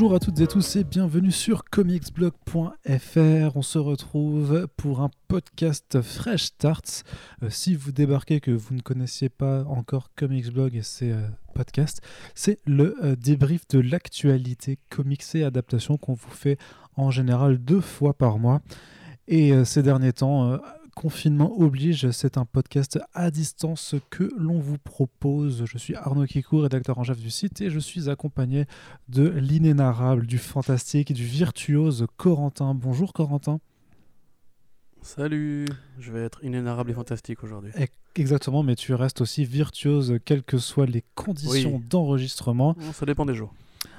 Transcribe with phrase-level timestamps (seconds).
[0.00, 3.54] Bonjour à toutes et tous et bienvenue sur comicsblog.fr.
[3.54, 7.04] On se retrouve pour un podcast Fresh Starts.
[7.42, 12.00] Euh, si vous débarquez que vous ne connaissiez pas encore Comicsblog et ses euh, podcasts,
[12.34, 16.56] c'est le euh, débrief de l'actualité comics et adaptation qu'on vous fait
[16.96, 18.62] en général deux fois par mois.
[19.28, 20.58] Et ces derniers temps,
[21.00, 25.64] Confinement oblige, c'est un podcast à distance que l'on vous propose.
[25.64, 28.66] Je suis Arnaud Kikou, rédacteur en chef du site, et je suis accompagné
[29.08, 32.74] de l'inénarrable, du fantastique, du virtuose Corentin.
[32.74, 33.60] Bonjour Corentin.
[35.00, 35.64] Salut,
[35.98, 37.72] je vais être inénarrable et fantastique aujourd'hui.
[38.14, 42.76] Exactement, mais tu restes aussi virtuose quelles que soient les conditions d'enregistrement.
[42.92, 43.54] Ça dépend des jours.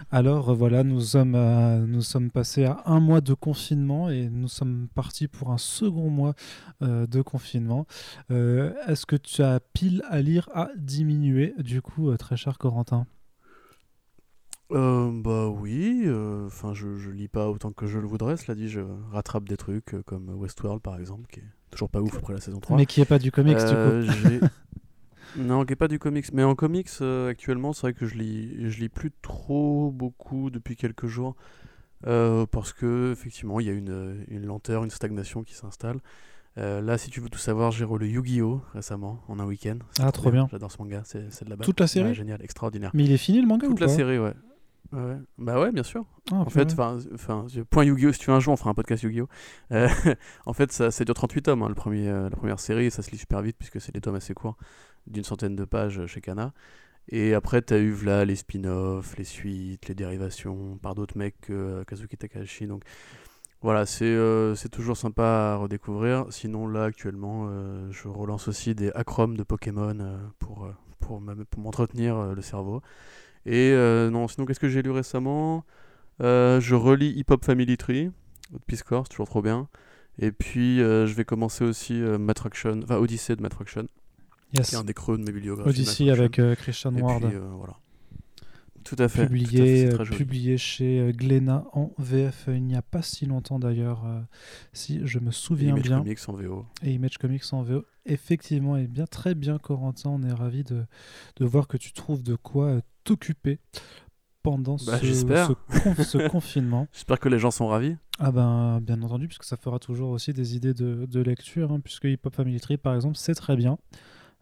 [0.09, 1.37] Alors euh, voilà, nous sommes,
[1.85, 6.09] nous sommes passés à un mois de confinement et nous sommes partis pour un second
[6.09, 6.33] mois
[6.81, 7.85] euh, de confinement.
[8.31, 13.05] Euh, est-ce que tu as pile à lire à diminuer du coup, très cher Corentin?
[14.69, 16.07] Bah oui,
[16.45, 18.79] enfin je, je lis pas autant que je le voudrais, cela dit je
[19.11, 22.61] rattrape des trucs comme Westworld par exemple, qui est toujours pas ouf après la saison
[22.61, 22.77] 3.
[22.77, 24.47] Mais qui est pas du comics du coup
[25.37, 26.31] Non, qui n'est pas du comics.
[26.33, 30.49] Mais en comics, euh, actuellement, c'est vrai que je lis, je lis plus trop beaucoup
[30.49, 31.35] depuis quelques jours.
[32.07, 35.99] Euh, parce que effectivement, il y a une, une, lenteur, une stagnation qui s'installe.
[36.57, 39.77] Euh, là, si tu veux tout savoir, j'ai relu Yu-Gi-Oh récemment en un week-end.
[39.99, 40.47] Ah, trop bien.
[40.51, 41.65] J'adore ce manga, c'est de la base.
[41.65, 42.91] Toute la série Génial, extraordinaire.
[42.93, 44.33] Mais il est fini le manga Toute la série, ouais.
[44.91, 45.17] ouais.
[45.37, 46.05] Bah ouais, bien sûr.
[46.31, 48.11] Ah, en fait, enfin, point Yu-Gi-Oh!
[48.11, 49.29] Si tu veux un jour, on fera un podcast Yu-Gi-Oh!
[50.45, 53.11] en fait, ça, ça dure 38 tomes, hein, le premier, la première série, ça se
[53.11, 54.57] lit super vite puisque c'est des tomes assez courts
[55.07, 56.53] d'une centaine de pages chez Kana.
[57.09, 61.39] Et après, tu as eu là les spin-offs, les suites, les dérivations par d'autres mecs
[61.41, 62.67] que euh, Kazuki Takahashi.
[62.67, 62.83] Donc
[63.61, 66.25] voilà, euh, c'est toujours sympa à redécouvrir.
[66.29, 69.97] Sinon, là, actuellement, euh, je relance aussi des acromes de Pokémon
[70.39, 70.69] pour,
[70.99, 71.21] pour
[71.57, 72.81] m'entretenir le cerveau.
[73.45, 73.73] Et
[74.11, 75.65] non, sinon, qu'est-ce que j'ai lu récemment?
[76.19, 78.11] Je relis Hip Hop Family Tree,
[78.51, 79.67] de Peace Corps, toujours trop bien.
[80.17, 83.87] Et puis, je vais commencer aussi Matraction, enfin Odyssey de Matraction.
[84.63, 85.69] C'est un des creux de mes bibliographies.
[85.69, 87.23] Odyssey avec euh, Christian Ward.
[87.23, 87.77] Euh, voilà.
[88.83, 89.27] Tout à fait.
[89.27, 94.03] Publié, euh, publié chez Glénat en VF il n'y a pas si longtemps d'ailleurs,
[94.73, 95.99] si je me souviens Image bien.
[95.99, 96.65] Comics en VO.
[96.83, 97.85] Et Image Comics en VO.
[98.07, 100.83] Effectivement, et bien très bien Corentin, on est ravi de,
[101.35, 103.59] de voir que tu trouves de quoi t'occuper
[104.41, 106.87] pendant bah, ce, ce, confinement.
[106.91, 107.95] J'espère que les gens sont ravis.
[108.19, 111.79] Ah ben bien entendu, puisque ça fera toujours aussi des idées de, de lecture, hein,
[111.79, 113.77] puisque Hip Hop Family Tree par exemple, c'est très bien.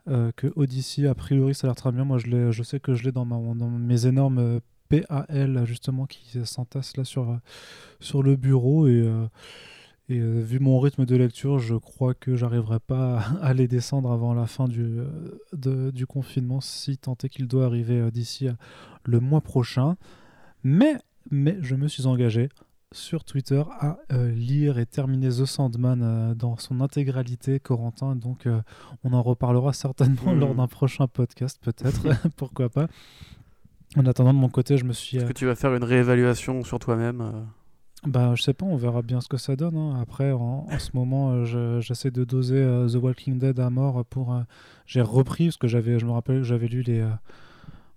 [0.07, 2.03] Euh, que Odyssey, a priori, ça a l'air très bien.
[2.03, 6.97] Moi, je, je sais que je l'ai dans, mes énormes euh, PAL, justement, qui s'entassent
[6.97, 7.37] là sur, euh,
[7.99, 8.87] sur le bureau.
[8.87, 9.07] Et,
[10.09, 14.33] et vu mon rythme de lecture, je crois que j'arriverai pas à les descendre avant
[14.33, 15.01] la fin du,
[15.53, 18.47] du confinement, si tant est qu'il doit arriver d'ici
[19.03, 19.95] le mois prochain.
[20.63, 20.95] Mais,
[21.29, 22.49] mais je me suis engagé
[22.91, 28.15] sur Twitter à euh, lire et terminer The Sandman euh, dans son intégralité, Corentin.
[28.15, 28.61] Donc, euh,
[29.03, 32.01] on en reparlera certainement lors d'un prochain podcast, peut-être.
[32.35, 32.87] Pourquoi pas.
[33.95, 35.17] En attendant, de mon côté, je me suis.
[35.17, 37.45] Est-ce que tu vas faire une réévaluation sur toi-même
[38.07, 39.75] bah, je sais pas, on verra bien ce que ça donne.
[39.75, 39.99] Hein.
[40.01, 44.41] Après, en, ce moment, j'essaie de doser The Walking Dead à mort pour.
[44.85, 47.05] j'ai repris parce que j'avais, je me rappelle que j'avais lu les.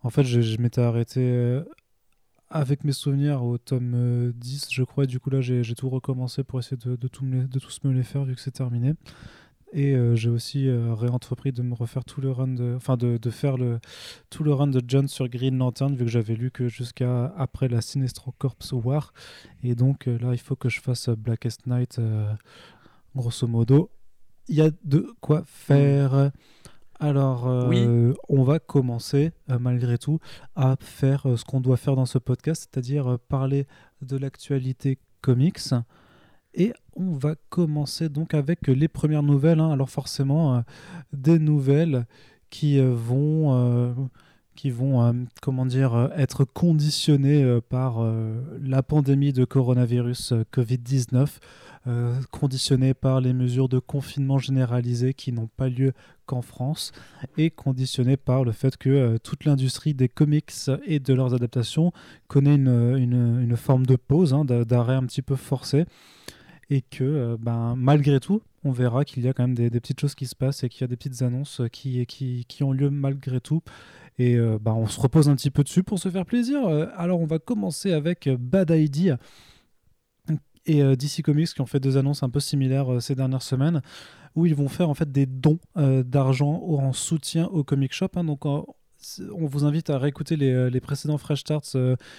[0.02, 1.62] En fait, je, je m'étais arrêté
[2.52, 5.06] avec mes souvenirs au tome 10, euh, je crois.
[5.06, 7.24] Du coup, là, j'ai tout recommencé pour essayer de, de, tout
[7.60, 8.94] tous me les faire vu que c'est terminé.
[9.74, 13.16] Et euh, j'ai aussi euh, réentrepris de me refaire tout le run de, enfin de,
[13.16, 13.80] de, faire le
[14.28, 17.68] tout le run de John sur Green Lantern vu que j'avais lu que jusqu'à après
[17.68, 19.14] la Sinestro Corps War.
[19.62, 21.98] Et donc là, il faut que je fasse Blackest Night,
[23.16, 23.90] grosso modo.
[24.48, 26.30] Il y a de quoi faire.
[27.02, 30.20] Alors, euh, on va commencer, euh, malgré tout,
[30.54, 33.66] à faire euh, ce qu'on doit faire dans ce podcast, c'est-à-dire parler
[34.02, 35.58] de l'actualité comics.
[36.54, 39.58] Et on va commencer donc avec les premières nouvelles.
[39.58, 39.72] Hein.
[39.72, 40.62] Alors forcément,
[41.12, 42.06] des nouvelles
[42.50, 44.10] qui vont
[44.54, 48.00] qui vont, euh, comment dire, euh, être conditionnés euh, par
[48.60, 51.28] la pandémie de coronavirus Covid-19,
[52.30, 55.92] conditionnés par les mesures de confinement généralisé qui n'ont pas lieu
[56.26, 56.92] qu'en France,
[57.36, 60.52] et conditionnés par le fait que toute l'industrie des comics
[60.86, 61.92] et de leurs adaptations
[62.28, 65.86] connaît une, une, forme de pause, hein, d'arrêt un petit peu forcé
[66.72, 70.14] et que ben, malgré tout, on verra qu'il y a quand même des, petites choses
[70.14, 72.88] qui se passent et qu'il y a des petites annonces qui, qui, qui ont lieu
[72.88, 73.62] malgré tout.
[74.18, 76.64] Et euh, bah, on se repose un petit peu dessus pour se faire plaisir.
[76.66, 79.18] Euh, alors on va commencer avec euh, Bad Idea
[80.64, 83.82] et DC Comics qui ont fait deux annonces un peu similaires ces dernières semaines
[84.36, 88.10] où ils vont faire en fait des dons d'argent en soutien au comic shop.
[88.14, 88.22] Hein.
[88.22, 88.44] donc
[89.32, 91.76] on vous invite à réécouter les, les précédents Fresh Starts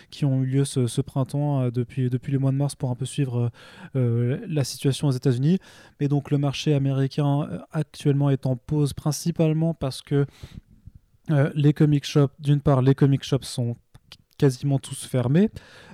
[0.09, 3.05] qui ont eu lieu ce, printemps depuis, depuis le mois de mars pour un peu
[3.05, 3.51] suivre
[3.93, 5.59] la situation aux États-Unis.
[5.99, 10.25] Mais donc le marché américain actuellement est en pause principalement parce que
[11.55, 13.75] les comic shops, d'une part, les comic shops sont
[14.37, 15.49] quasiment tous fermés.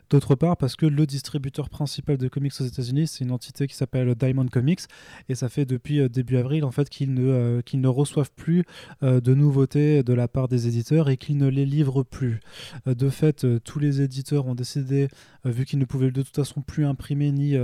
[0.10, 3.76] D'autre part, parce que le distributeur principal de comics aux États-Unis, c'est une entité qui
[3.76, 4.82] s'appelle Diamond Comics,
[5.28, 8.32] et ça fait depuis euh, début avril en fait qu'ils ne, euh, qu'ils ne reçoivent
[8.32, 8.64] plus
[9.04, 12.40] euh, de nouveautés de la part des éditeurs et qu'ils ne les livrent plus.
[12.88, 15.10] de fait, tous les éditeurs ont décidé,
[15.46, 17.56] vu qu'ils ne pouvaient de toute façon plus imprimer ni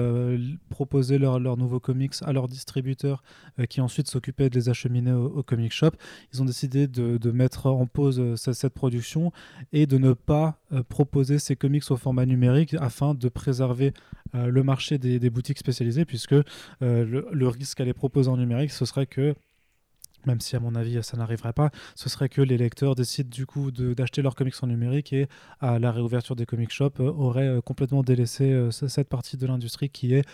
[0.70, 3.24] proposer leurs leur nouveaux comics à leurs distributeurs,
[3.70, 5.92] qui ensuite s'occupaient de les acheminer au, comic shop,
[6.34, 9.32] ils ont décidé de, de mettre en pause cette production
[9.74, 10.60] et de ne pas
[10.90, 12.35] proposer ces comics au format numérique
[12.80, 13.94] afin de préserver
[14.36, 16.44] euh, le marché des, boutiques spécialisées, puisque euh,
[16.82, 19.36] le, risque à les proposer en numérique, ce serait que
[20.26, 23.46] même si à mon avis ça n'arriverait pas, ce serait que les lecteurs décident du
[23.46, 25.28] coup d'acheter leurs comics en numérique et
[25.62, 30.16] à la réouverture des comic shops euh, auraient complètement délaissé cette partie de l'industrie qui
[30.16, 30.26] est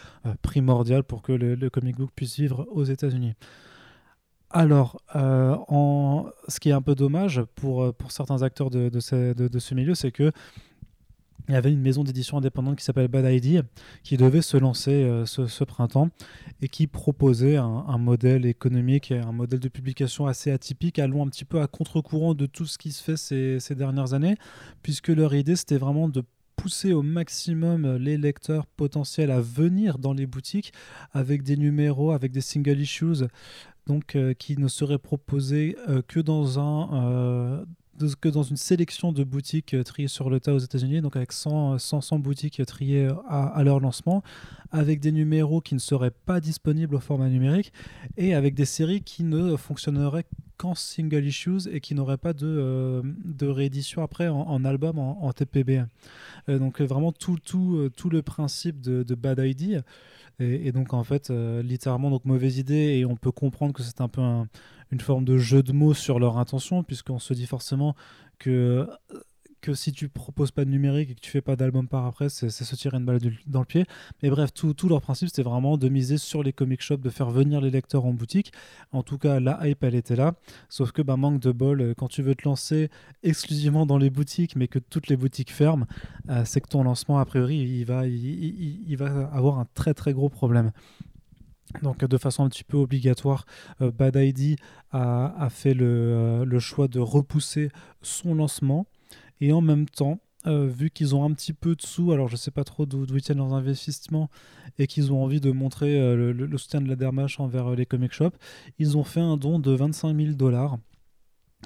[0.41, 3.33] primordiale pour que le, comic book puisse vivre aux États-Unis.
[4.49, 10.31] Alors, ce qui est un peu dommage pour, certains acteurs de ce, milieu, c'est que
[11.47, 13.63] il y avait une maison d'édition indépendante qui s'appelle Bad ID
[14.03, 16.09] qui devait se lancer euh, ce, printemps
[16.61, 21.45] et qui proposait un, modèle économique un modèle de publication assez atypique, allant un petit
[21.45, 24.35] peu à contre-courant de tout ce qui se fait ces, ces dernières années,
[24.81, 26.23] puisque leur idée c'était vraiment de
[26.55, 30.73] pousser au maximum les lecteurs potentiels à venir dans les boutiques
[31.11, 33.25] avec des numéros, avec des single issues,
[33.87, 37.65] donc euh, qui ne seraient proposés euh, que dans un
[38.19, 41.31] que dans une sélection de boutiques euh, triées sur le tas aux États-Unis, donc avec
[41.31, 44.23] 100, 100, boutiques triées à, leur lancement,
[44.71, 47.71] avec des numéros qui ne seraient pas disponibles au format numérique
[48.17, 50.25] et avec des séries qui ne fonctionneraient
[50.75, 55.83] single issues et qui n'auraient pas de, euh, de réédition après en, album, en, TPB.
[56.49, 59.83] Euh, donc vraiment tout, tout, tout le principe de, Bad ID.
[60.39, 64.07] Et, donc en fait, littéralement, donc mauvaise idée et on peut comprendre que c'est un
[64.07, 64.47] peu un
[64.91, 67.95] une forme de jeu de mots sur leur intention, puisqu'on se dit forcément
[68.39, 68.87] que
[69.61, 72.29] que si tu proposes pas de numérique et que tu fais pas d'album par après,
[72.29, 73.85] c'est se tirer une balle dans le pied.
[74.21, 77.29] Mais bref, tout, leur principe, c'était vraiment de miser sur les comic shops, de faire
[77.29, 78.51] venir les lecteurs en boutique.
[78.91, 80.33] En tout cas, la hype, elle était là.
[80.69, 82.89] Sauf que, bah, manque de bol, euh, quand tu veux te lancer
[83.23, 85.85] exclusivement dans les boutiques, mais que toutes les boutiques ferment,
[86.29, 88.01] euh, c'est que ton lancement, a priori, il va,
[89.31, 90.71] avoir un très très gros problème.
[91.81, 93.45] Donc de façon un petit peu obligatoire,
[93.81, 94.57] euh, Bad ID
[94.91, 97.69] a, fait le, choix de repousser
[98.01, 98.87] son lancement
[99.41, 102.33] et en même temps, euh, vu qu'ils ont un petit peu de sous, alors je
[102.33, 104.29] ne sais pas trop d'où ils tiennent leurs investissements
[104.79, 108.37] et qu'ils ont envie de montrer le, soutien de la Dermash envers les comic shops,
[108.79, 110.77] ils ont fait un don de 25 000 dollars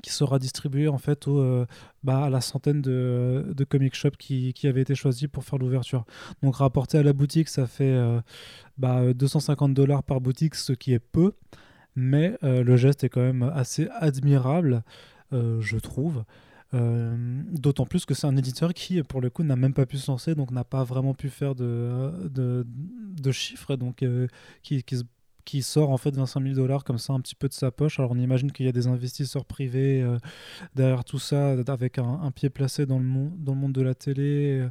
[0.02, 1.66] qui sera distribué en fait euh,
[2.04, 6.06] bah, à la centaine de, comic shops qui, avaient été choisis pour faire l'ouverture.
[6.42, 8.20] Donc rapporté à la boutique, ça fait euh,
[8.78, 11.34] bah, 250 dollars par boutique, ce qui est peu,
[11.96, 14.84] mais euh, le geste est quand même assez admirable,
[15.32, 16.24] je trouve.
[16.76, 20.12] D'autant plus que c'est un éditeur qui, pour le coup, n'a même pas pu se
[20.12, 24.04] lancer, donc n'a pas vraiment pu faire de, de, chiffres, donc
[24.62, 25.04] qui, qui se
[25.46, 28.00] qui sort en fait 25 000 dollars comme ça un petit peu de sa poche.
[28.00, 30.18] Alors on imagine qu'il y a des investisseurs privés euh,
[30.74, 33.94] derrière tout ça, avec un, pied placé dans le, monde, dans le monde de la
[33.94, 34.70] télé euh,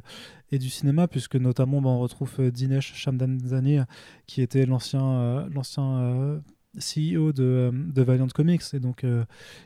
[0.51, 3.79] et du cinéma, puisque notamment bah, on retrouve euh, Dinesh Shamdanzani,
[4.27, 6.41] qui était l'ancien l'ancien
[6.79, 9.05] CEO de, de, Valiant Comics et donc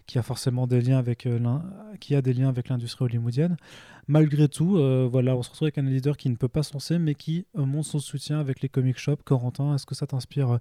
[0.05, 1.27] qui a forcément des liens avec
[1.99, 3.57] qui a des liens avec l'industrie hollywoodienne
[4.09, 6.73] malgré tout, euh, voilà, on se retrouve avec un éditeur qui ne peut pas se
[6.73, 9.21] lancer, mais qui euh, montre son soutien avec les comic shops.
[9.23, 10.57] Corentin, est-ce que ça t'inspire euh,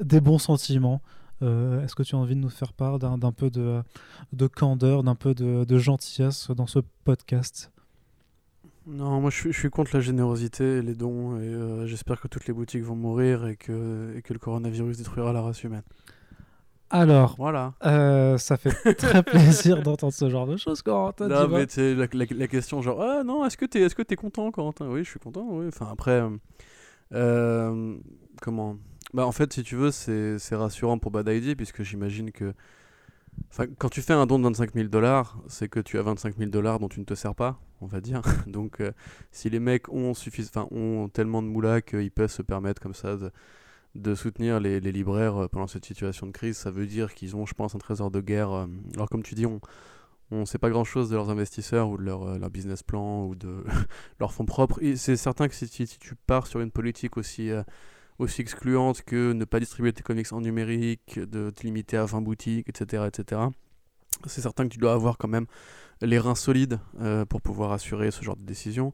[0.00, 1.00] des bons sentiments
[1.40, 5.34] Est-ce que tu as envie de nous faire part d'un peu de candeur, d'un peu
[5.34, 7.72] de, gentillesse dans ce podcast?
[8.86, 12.54] Non, moi je suis, contre la générosité et les dons, et j'espère que toutes les
[12.54, 15.82] boutiques vont mourir et que, et que le coronavirus détruira la race humaine.
[16.90, 17.74] Alors, voilà.
[17.84, 21.28] Euh, ça fait très plaisir d'entendre ce genre de choses, Corentin.
[21.28, 24.88] Non, mais c'est la, la, question, genre, ah non, est-ce que t'es es content, Corentin?
[24.88, 25.66] Oui, je suis content, oui.
[25.68, 26.30] Enfin, après, euh,
[27.14, 27.96] euh,
[28.42, 28.76] comment?
[29.14, 32.52] Bah, en fait, si tu veux, c'est rassurant pour Bad ID, puisque j'imagine que.
[33.78, 36.50] Quand tu fais un don de 25 000 dollars, c'est que tu as 25 000
[36.50, 38.22] dollars dont tu ne te sers pas, on va dire.
[38.46, 38.82] Donc,
[39.30, 40.50] si les mecs ont, suffis...
[40.70, 43.16] ont tellement de moula qu'ils peuvent se permettre comme ça
[43.94, 46.56] de soutenir les, libraires euh, pendant cette situation de crise.
[46.56, 48.52] Ça veut dire qu'ils ont, je pense, un trésor de guerre.
[48.52, 49.60] Euh, alors, comme tu dis, on
[50.30, 53.64] ne sait pas grand-chose de leurs investisseurs ou de leur, euh, business plan ou de
[54.20, 54.80] leur fonds propres.
[54.96, 57.50] C'est certain que si, tu pars sur une politique aussi,
[58.18, 62.20] aussi excluante que ne pas distribuer tes comics en numérique, de te limiter à 20
[62.20, 63.42] boutiques, etc., etc.,
[64.26, 65.46] c'est certain que tu dois avoir quand même
[66.02, 66.78] les reins solides
[67.28, 68.92] pour pouvoir assurer ce genre de décision.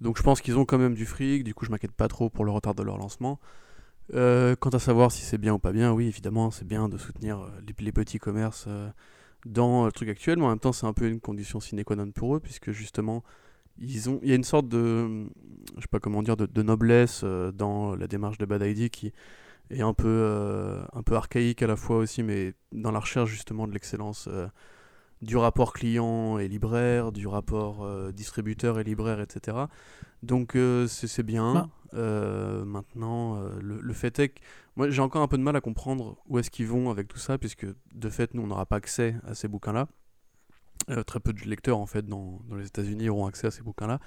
[0.00, 2.30] Donc je pense qu'ils ont quand même du fric, du coup je m'inquiète pas trop
[2.30, 3.38] pour le retard de leur lancement.
[4.14, 6.98] Euh, quant à savoir si c'est bien ou pas bien, oui évidemment c'est bien de
[6.98, 8.88] soutenir euh, les, petits commerces euh,
[9.46, 11.96] dans le truc actuel, mais en même temps c'est un peu une condition sine qua
[11.96, 13.22] non pour eux, puisque justement
[13.78, 15.26] ils ont, il y a une sorte de,
[15.76, 19.12] je sais pas comment dire, de, noblesse dans la démarche de Bad ID qui
[19.70, 23.66] est un peu, un peu archaïque à la fois aussi, mais dans la recherche justement
[23.66, 24.28] de l'excellence
[25.22, 29.56] du rapport client et libraire, du rapport euh, distributeur et libraire, etc.
[30.22, 31.54] Donc euh, c'est bien.
[31.54, 31.68] Bah.
[31.94, 34.40] Euh, maintenant, le, fait est que
[34.76, 37.18] moi j'ai encore un peu de mal à comprendre où est-ce qu'ils vont avec tout
[37.18, 39.88] ça, puisque de fait nous on n'aura pas accès à ces bouquins-là.
[41.06, 43.98] très peu de lecteurs en fait dans, dans les États-Unis auront accès à ces bouquins-là.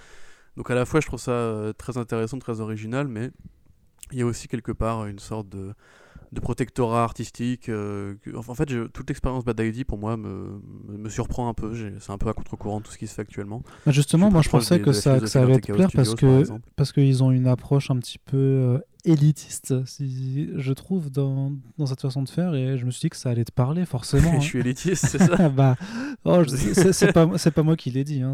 [0.55, 3.31] Donc à la fois je trouve ça très intéressant, très original, mais
[4.11, 5.73] il y a aussi quelque part une sorte de
[6.33, 7.69] de protectorat artistique.
[7.69, 11.73] Euh, en fait, toute l'expérience Bad ID pour moi me, me surprend un peu.
[11.99, 13.61] C'est un peu à contre-courant tout ce qui se fait actuellement.
[13.85, 16.43] Bah, justement, moi je pensais que, ça, que ça allait te plaire parce que
[16.75, 21.85] parce qu'ils ont une approche un petit peu euh, élitiste, si, je trouve, dans, dans,
[21.85, 22.55] cette façon de faire.
[22.55, 24.31] Et je me suis dit que ça allait te parler forcément.
[24.31, 24.41] je hein.
[24.41, 25.75] suis élitiste, c'est ça bah,
[26.25, 28.21] oh, C'est pas, pas moi qui l'ai dit.
[28.21, 28.33] Hein,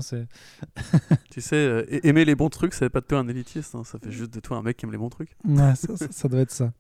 [1.30, 3.76] tu sais, euh, aimer les bons trucs, ça fait pas de toi un élitiste.
[3.76, 5.36] Hein, ça fait juste de toi un mec qui aime les bons trucs.
[5.46, 6.72] Ouais, ça, ça doit être ça.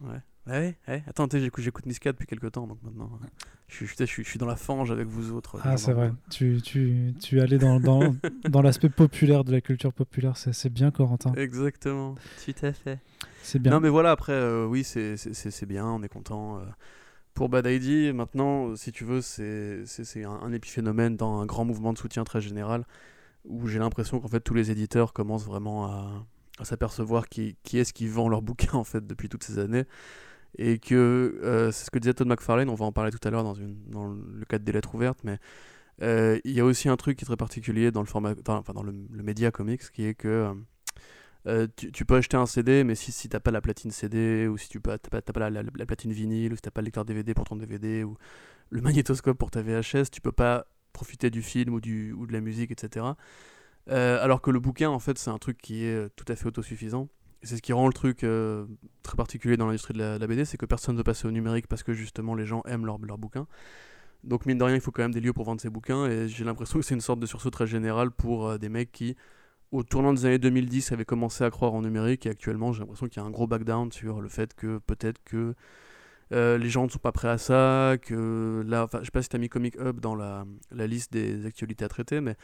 [0.00, 0.20] Ouais.
[0.50, 1.04] Ouais, ouais.
[1.06, 3.08] Attends, j'écoute Niska depuis quelques temps, donc maintenant,
[3.68, 5.60] je suis, je, suis, dans la fange avec vous autres.
[5.62, 6.12] Ah, c'est vrai.
[6.28, 8.16] Tu, tu, tu es allé dans, dans,
[8.48, 11.32] dans l'aspect populaire de la culture populaire, c'est bien, Corentin.
[11.34, 12.98] Exactement, tout à fait.
[13.42, 13.72] C'est bien.
[13.72, 16.58] Non, mais voilà, après, euh, oui, c'est bien, on est content.
[16.58, 16.62] Euh.
[17.32, 19.84] Pour Bad ID, maintenant, si tu veux, c'est
[20.24, 22.84] un, un épiphénomène dans un grand mouvement de soutien très général,
[23.44, 26.26] où j'ai l'impression qu'en fait, tous les éditeurs commencent vraiment à,
[26.58, 29.84] à s'apercevoir qui, qui est-ce qui vend leurs bouquins, en fait, depuis toutes ces années
[30.58, 33.30] et que euh, c'est ce que disait Todd McFarlane, on va en parler tout à
[33.30, 35.38] l'heure dans, le cadre des lettres ouvertes, mais
[36.02, 38.72] euh, il y a aussi un truc qui est très particulier dans le format, enfin
[38.72, 40.54] dans le, média comics, qui est que
[41.46, 44.58] euh, tu, peux acheter un CD, mais si, si t'as pas la platine CD, ou
[44.58, 47.32] si tu n'as pas, pas la, platine vinyle, ou si t'as pas le lecteur DVD
[47.34, 48.16] pour ton DVD, ou
[48.70, 52.70] le magnétoscope pour ta VHS, tu peux pas profiter du film ou de la musique,
[52.72, 53.06] etc.
[53.86, 57.08] alors que le bouquin, en fait, c'est un truc qui est tout à fait autosuffisant
[57.42, 58.66] c'est ce qui rend le truc euh,
[59.02, 61.66] très particulier dans l'industrie de la, BD, c'est que personne ne veut passer au numérique
[61.66, 63.46] parce que justement les gens aiment leurs leur bouquins.
[64.24, 66.28] Donc mine de rien, il faut quand même des lieux pour vendre ses bouquins et
[66.28, 69.16] j'ai l'impression que c'est une sorte de sursaut très général pour euh, des mecs qui,
[69.72, 73.08] au tournant des années 2010, avaient commencé à croire en numérique et actuellement j'ai l'impression
[73.08, 75.54] qu'il y a un gros backdown sur le fait que peut-être que
[76.32, 79.22] euh, les gens ne sont pas prêts à ça, que là, enfin, je sais pas
[79.22, 82.36] si tu as mis Comic Hub dans la, liste des actualités à traiter, mais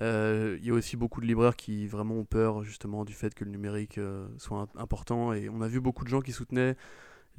[0.00, 3.34] euh, il y a aussi beaucoup de libraires qui vraiment ont peur justement du fait
[3.34, 6.76] que le numérique euh, soit important et on a vu beaucoup de gens qui soutenaient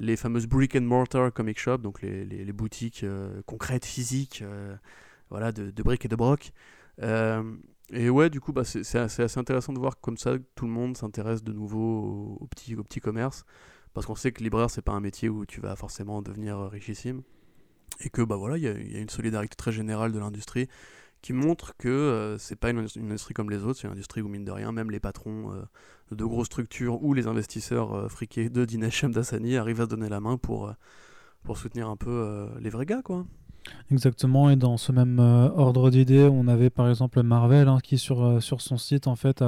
[0.00, 3.04] les fameuses brick and mortar comic shop, donc les, boutiques
[3.46, 4.44] concrètes, physiques,
[5.30, 6.52] voilà, de, de, briques et de broc.
[7.02, 10.96] et ouais, du coup, bah, c'est assez, intéressant de voir comme ça tout le monde
[10.96, 13.44] s'intéresse de nouveau au, petit, au petit commerce,
[13.94, 17.22] parce qu'on sait que libraire, c'est pas un métier où tu vas forcément devenir richissime,
[18.00, 20.68] et que bah voilà, il y, a une solidarité très générale de l'industrie
[21.22, 24.28] qui montre que euh, c'est pas une, industrie comme les autres, c'est une industrie où
[24.28, 25.62] mine de rien, même les patrons euh,
[26.14, 30.08] de grosses structures ou les investisseurs euh, friqués de Dinesh Dassani arrivent à se donner
[30.08, 30.72] la main pour,
[31.42, 33.26] pour soutenir un peu les vrais gars, quoi.
[33.90, 38.42] Exactement, et dans ce même ordre d'idées, on avait par exemple Marvel hein, qui sur,
[38.42, 39.42] sur son site en fait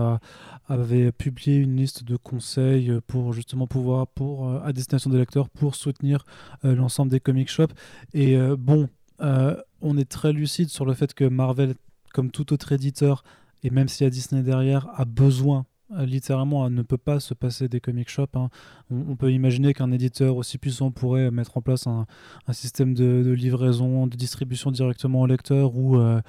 [0.69, 5.75] avait publié une liste de conseils pour justement pouvoir pour à destination des lecteurs pour
[5.75, 6.25] soutenir
[6.63, 7.75] l'ensemble des comic shops.
[8.15, 8.89] Et bon,
[9.21, 11.75] on est très lucide sur le fait que Marvel,
[12.15, 13.25] comme tout autre éditeur,
[13.63, 15.67] et même s'il y a Disney derrière, a besoin
[15.97, 18.35] euh, littéralement ne peut pas se passer des comic shops.
[18.35, 18.49] Hein.
[18.91, 22.07] On, peut imaginer qu'un éditeur aussi puissant pourrait mettre en place un,
[22.53, 26.21] système de, livraison, de distribution directement au lecteur ou, euh,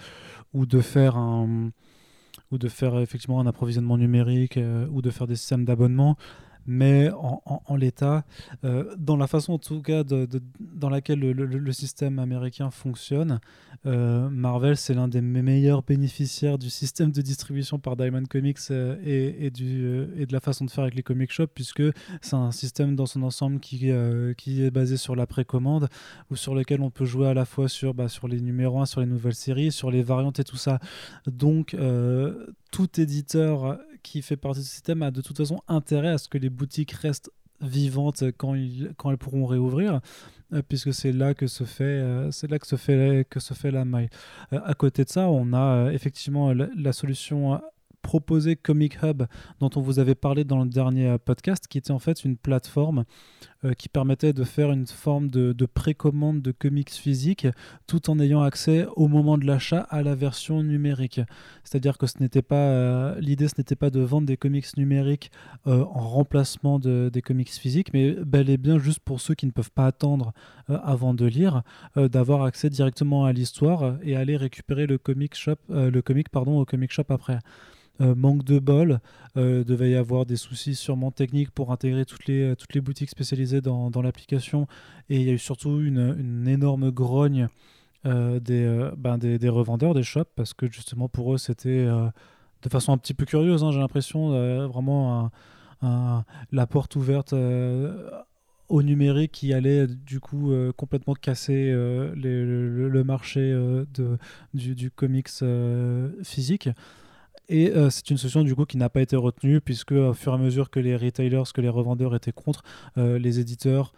[0.54, 1.72] de faire un
[3.02, 6.18] effectivement un approvisionnement numérique euh, ou de faire des systèmes d'abonnement
[6.68, 8.24] mais en, l'état,
[8.64, 13.40] euh, dans la façon en tout cas dans laquelle le, système américain fonctionne,
[13.86, 18.98] euh, Marvel c'est l'un des meilleurs bénéficiaires du système de distribution par Diamond Comics euh,
[19.04, 21.84] et, et, du, et de la façon de faire avec les comic shops, puisque
[22.22, 23.92] c'est un système dans son ensemble qui,
[24.38, 25.90] qui est basé sur la précommande,
[26.30, 28.86] ou sur lequel on peut jouer à la fois sur, bah, sur les numéros 1,
[28.86, 30.80] sur les nouvelles séries, sur les variantes et tout ça.
[31.26, 31.76] Donc
[32.72, 36.38] tout éditeur qui fait partie du système a de toute façon intérêt à ce que
[36.38, 37.32] les boutiques restent
[37.62, 40.02] vivantes quand, ils, quand elles pourront réouvrir
[40.54, 43.54] euh, puisque c'est là que se fait euh, c'est là que se fait que se
[43.54, 44.10] fait la maille.
[44.54, 47.62] Euh, à côté de ça on a effectivement la, solution
[48.02, 49.24] proposé Comic Hub,
[49.60, 53.06] dont on vous avait parlé dans le dernier podcast, qui était en fait une plateforme
[53.78, 57.48] qui permettait de faire une forme de, de précommande de comics physiques
[57.86, 61.22] tout en ayant accès au moment de l'achat à la version numérique.
[61.64, 65.32] C'est-à-dire que ce n'était pas l'idée, ce n'était pas de vendre des comics numériques
[65.66, 69.52] en remplacement de, des comics physiques, mais bel et bien juste pour ceux qui ne
[69.52, 70.34] peuvent pas attendre
[70.68, 71.62] avant de lire,
[71.96, 76.66] d'avoir accès directement à l'histoire et aller récupérer le comic shop, le comic pardon, au
[76.66, 77.40] comic shop après.
[78.02, 79.00] Euh, manque de bol,
[79.38, 82.82] euh, devait y avoir des soucis sûrement techniques pour intégrer toutes les, euh, toutes les
[82.82, 84.68] boutiques spécialisées dans, dans l'application.
[85.10, 87.48] Et il y a eu surtout une, une énorme grogne
[88.04, 92.94] des, ben des, des, revendeurs, des shops, parce que justement pour eux c'était de façon
[92.94, 94.30] un petit peu curieuse, hein, j'ai l'impression,
[94.68, 95.30] vraiment
[95.84, 97.36] la porte ouverte
[98.70, 103.52] au numérique qui allait du coup complètement casser le, le, marché
[103.94, 104.18] de,
[104.56, 105.30] du, du comics
[106.24, 106.70] physique.
[107.52, 110.32] Et euh, c'est une solution du coup qui n'a pas été retenue puisque au fur
[110.32, 112.64] et à mesure que les retailers, que les revendeurs étaient contre,
[112.98, 113.92] euh, les éditeurs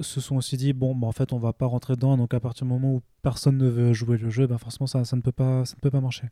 [0.00, 2.40] se sont aussi dit bon bah, en fait on va pas rentrer dedans donc à
[2.40, 5.32] partir du moment où personne ne veut jouer le jeu, ben forcément ça, ne peut
[5.32, 6.24] pas, ça ne peut pas marcher.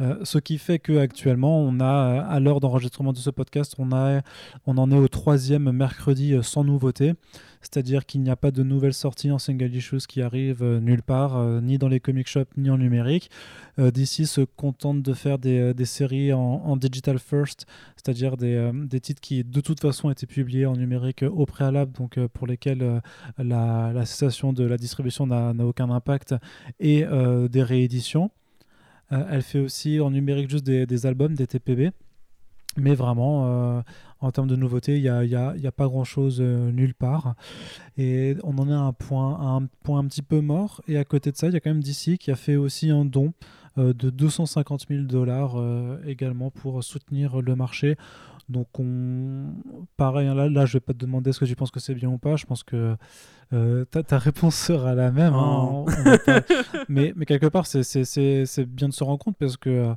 [0.00, 4.96] Euh, ce qui fait que actuellement, à l'heure d'enregistrement de ce podcast, on, en est
[4.96, 7.14] au troisième mercredi euh, sans nouveauté,
[7.62, 11.02] c'est-à-dire qu'il n'y a pas de nouvelles sorties en single issues qui arrivent euh, nulle
[11.02, 13.30] part, ni dans les comic shops, ni en numérique.
[13.78, 17.64] D'ici se contente de faire des, des séries en, digital first,
[17.96, 22.18] c'est-à-dire des, des, titres qui de toute façon étaient publiés en numérique au préalable, donc
[22.34, 23.00] pour lesquels
[23.38, 26.34] la, la cessation de la distribution n'a aucun impact
[26.80, 28.30] et euh, des rééditions.
[29.12, 31.90] Euh, elle fait aussi en numérique juste des, albums, des TPB.
[32.76, 33.82] Mais vraiment, euh,
[34.22, 37.34] en termes de nouveautés, il n'y a, y a, y a, pas grand-chose nulle part.
[37.98, 40.80] Et on en est à un point, un point un petit peu mort.
[40.88, 42.90] Et à côté de ça, il y a quand même DC qui a fait aussi
[42.90, 43.34] un don
[43.76, 45.56] de 250 000 dollars
[46.06, 47.96] également pour soutenir le marché.
[48.48, 49.54] Donc, on...
[49.96, 51.94] pareil, hein, là, là, je vais pas te demander ce que tu penses que c'est
[51.94, 52.36] bien ou pas.
[52.36, 52.96] Je pense que
[53.52, 55.34] euh, ta, réponse sera la même.
[55.34, 55.68] Hein.
[55.70, 55.86] Oh.
[56.88, 59.94] mais, mais, quelque part, c'est bien de se rendre compte parce que.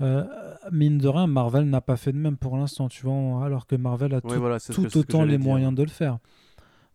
[0.00, 0.24] Euh,
[0.72, 3.76] mine de rien, Marvel n'a pas fait de même pour l'instant, tu vois, alors que
[3.76, 6.18] Marvel a tout, autant les moyens de le faire.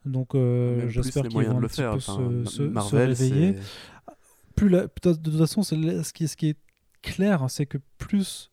[0.05, 3.55] Donc euh, j'espère qu'ils vont un petit peu se, se, réveiller.
[4.55, 6.57] Plus de toute façon, ce qui, ce qui est
[7.01, 8.51] clair, c'est que plus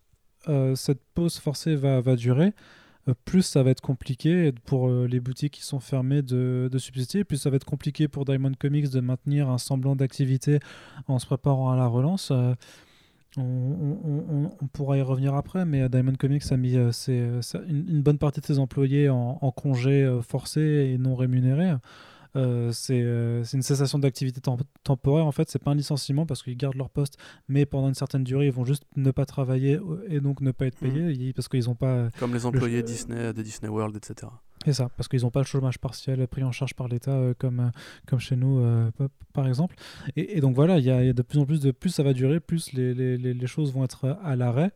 [0.48, 2.54] euh, cette pause forcée va, va durer,
[3.24, 7.36] plus ça va être compliqué pour les boutiques qui sont fermées de, de subsister, plus
[7.36, 10.60] ça va être compliqué pour Diamond Comics de maintenir un semblant d'activité
[11.06, 12.32] en se préparant à la relance.
[13.38, 18.58] On, pourra y revenir après, mais Diamond Comics a mis une, bonne partie de ses
[18.58, 21.74] employés en, en congé forcé et non rémunéré.
[22.36, 24.40] Euh, euh, c'est une cessation d'activité
[24.84, 27.16] temporaire en fait c'est pas un licenciement parce qu'ils gardent leur poste
[27.48, 30.66] mais pendant une certaine durée ils vont juste ne pas travailler et donc ne pas
[30.66, 30.92] être mmh.
[30.92, 34.30] payés parce qu'ils ont pas comme les employés Disney de Disney World etc
[34.64, 37.34] c'est ça parce qu'ils n'ont pas le chômage partiel pris en charge par l'État euh,
[37.38, 37.70] comme
[38.06, 38.62] comme chez nous
[39.32, 39.76] par exemple
[40.16, 42.40] et, donc voilà il y, a de plus en plus de plus ça va durer
[42.40, 44.72] plus les, les, les choses vont être à l'arrêt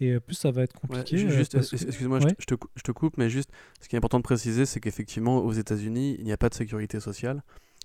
[0.00, 1.16] et euh, plus ça va être compliqué.
[1.16, 4.64] Euh, excuse-moi, je, te, je, te, coupe, mais juste, ce qui est important de préciser,
[4.66, 7.42] c'est qu'effectivement, aux États-Unis, il n'y a pas de sécurité sociale.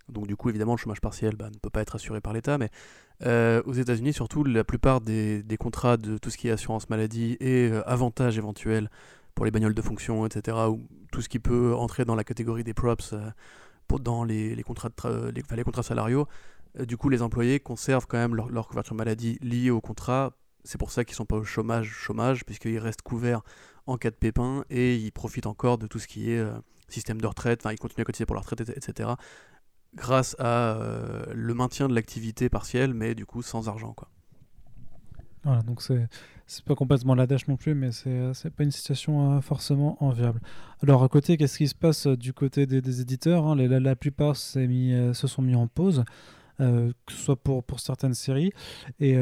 [0.10, 2.58] Donc, du coup, évidemment, le chômage partiel bah, ne peut pas être assuré par l'État.
[2.58, 2.70] Mais
[3.26, 6.90] euh, aux États-Unis, surtout, la plupart des, des, contrats de tout ce qui est assurance
[6.90, 8.90] maladie et avantages éventuels
[9.36, 12.64] pour les bagnoles de fonction, etc., ou tout ce qui peut entrer dans la catégorie
[12.64, 13.16] des props
[13.88, 14.90] pour, dans les, les contrats,
[15.34, 16.28] les, les, contrats salariaux,
[16.80, 20.78] du coup, les employés conservent quand même leur, leur couverture maladie liée au contrat c'est
[20.78, 23.42] pour ça qu'ils sont pas au chômage, chômage, puisqu'ils restent couverts
[23.86, 26.54] en cas de pépin et ils profitent encore de tout ce qui est euh,
[26.88, 29.10] système de retraite, enfin ils continuent à cotiser pour la retraite, etc.
[29.94, 33.94] Grâce à euh, le maintien de l'activité partielle, mais du coup sans argent.
[33.94, 34.10] Quoi.
[35.44, 36.08] Voilà, donc c'est
[36.48, 40.40] c'est pas complètement la dèche non plus, mais c'est euh, pas une situation forcément enviable.
[40.82, 45.14] Alors à côté, qu'est-ce qui se passe du côté des, éditeurs hein, la, plupart se
[45.14, 46.04] sont mis en pause.
[46.60, 48.52] que ce soit pour, pour certaines séries.
[49.00, 49.16] Et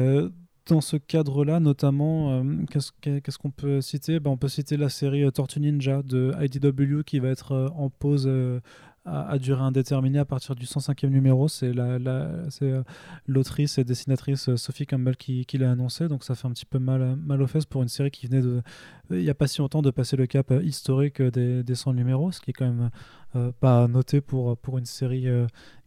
[0.66, 4.20] dans ce cadre-là, notamment, euh, qu'est-ce qu'on peut citer?
[4.20, 7.68] Ben, On peut citer la série euh, Tortue Ninja de IDW qui va être euh,
[7.74, 8.30] en pause
[9.04, 11.48] à, durée indéterminée à partir du 105e numéro.
[11.48, 11.72] C'est
[13.26, 16.78] l'autrice et dessinatrice Sophie Campbell qui, qui l'a annoncé, donc ça fait un petit peu
[16.78, 18.62] mal, mal aux fesses pour une série qui venait de,
[19.10, 22.32] il n'y a pas si longtemps de passer le cap historique des, des 100 numéros,
[22.32, 22.90] ce qui est quand même
[23.60, 25.26] pas noté pour, pour une série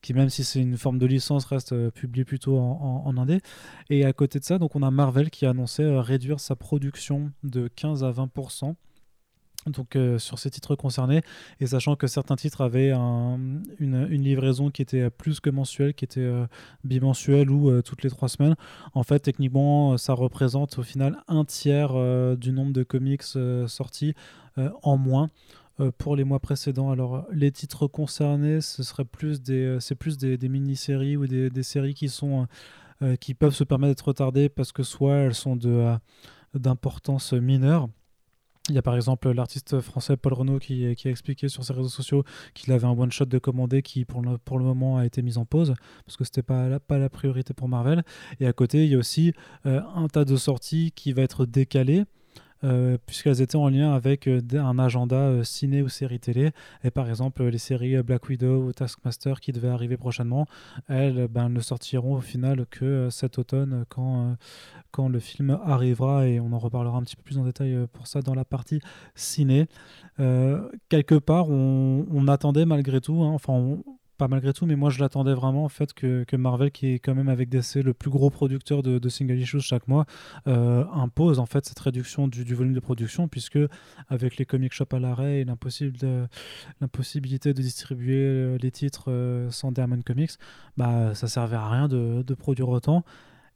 [0.05, 3.41] qui même si c'est une forme de licence reste euh, publié plutôt en, en, indé.
[3.89, 6.55] Et à côté de ça, donc on a Marvel qui a annoncé euh, réduire sa
[6.55, 8.75] production de 15 à 20%.
[9.65, 11.21] Donc euh, sur ces titres concernés
[11.59, 16.19] et sachant que certains titres avaient une, livraison qui était plus que mensuelle qui était
[16.19, 16.45] euh,
[16.83, 18.55] bimensuelle ou euh, toutes les trois semaines
[18.93, 21.93] en fait techniquement ça représente au final un tiers
[22.37, 23.23] du nombre de comics
[23.67, 24.13] sortis
[24.57, 25.29] en moins
[25.97, 26.89] pour les mois précédents.
[26.89, 31.63] Alors les titres concernés ce serait plus des c'est plus des, mini-séries ou des, des,
[31.63, 32.47] séries qui sont
[33.19, 35.93] qui peuvent se permettre d'être retardées parce que soit elles sont de
[36.53, 37.89] d'importance mineure
[38.69, 41.89] il y a par exemple l'artiste français Paul Renault qui, a expliqué sur ses réseaux
[41.89, 42.23] sociaux
[42.53, 45.37] qu'il avait un one-shot de commandé qui pour le, pour le moment a été mis
[45.37, 45.75] en pause
[46.05, 48.03] parce que c'était pas la, pas la priorité pour Marvel.
[48.39, 49.33] Et à côté, il y a aussi
[49.65, 52.05] euh, un tas de sorties qui va être décalé
[52.63, 56.51] euh, puisqu'elles étaient en lien avec euh, un agenda euh, ciné ou série télé.
[56.83, 60.47] Et par exemple, les séries Black Widow ou Taskmaster qui devaient arriver prochainement,
[60.87, 64.35] elles ben, ne sortiront au final que cet automne quand,
[64.91, 66.27] quand le film arrivera.
[66.27, 68.79] Et on en reparlera un petit peu plus en détail pour ça dans la partie
[69.15, 69.67] ciné.
[70.17, 73.77] quelque part, on, attendait malgré tout, hein, enfin,
[74.17, 77.15] pas malgré tout, mais moi je l'attendais vraiment en fait que, Marvel, qui est quand
[77.15, 80.05] même avec DC le plus gros producteur de, single issues chaque mois,
[80.47, 83.59] euh, impose en fait cette réduction du, volume de production, puisque
[84.09, 89.71] avec les comic shops à l'arrêt et l'impossibilité de distribuer euh, les titres euh, sans
[89.71, 90.31] Diamond Comics,
[90.77, 93.03] bah ça servait à rien de, de produire autant.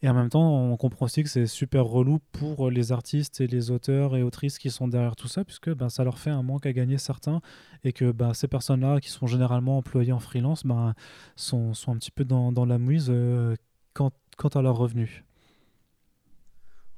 [0.02, 3.48] Et en même temps, on comprend aussi que c'est super relou pour les artistes et
[3.48, 6.42] les auteurs et autrices qui sont derrière tout ça, puisque ben, ça leur fait un
[6.42, 7.42] manque à gagner certains,
[7.84, 10.94] et que ben, ces personnes-là, qui sont généralement employées en freelance, ben,
[11.36, 13.56] sont, sont un petit peu dans, dans la mouise euh,
[13.94, 14.12] quant,
[14.56, 15.24] à leurs revenus.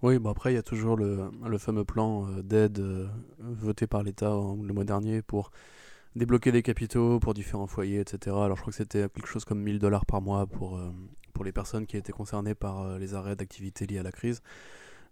[0.04, 3.08] Oui, bon après, il y a toujours le, le fameux plan euh, d'aide euh,
[3.40, 5.52] voté par l'État le mois dernier pour
[6.16, 8.36] débloquer des capitaux pour différents foyers, etc.
[8.36, 10.80] Alors je crois que c'était quelque chose comme 1000 dollars par mois pour,
[11.32, 14.42] pour les personnes qui étaient concernées par euh, les arrêts d'activité liés à la crise.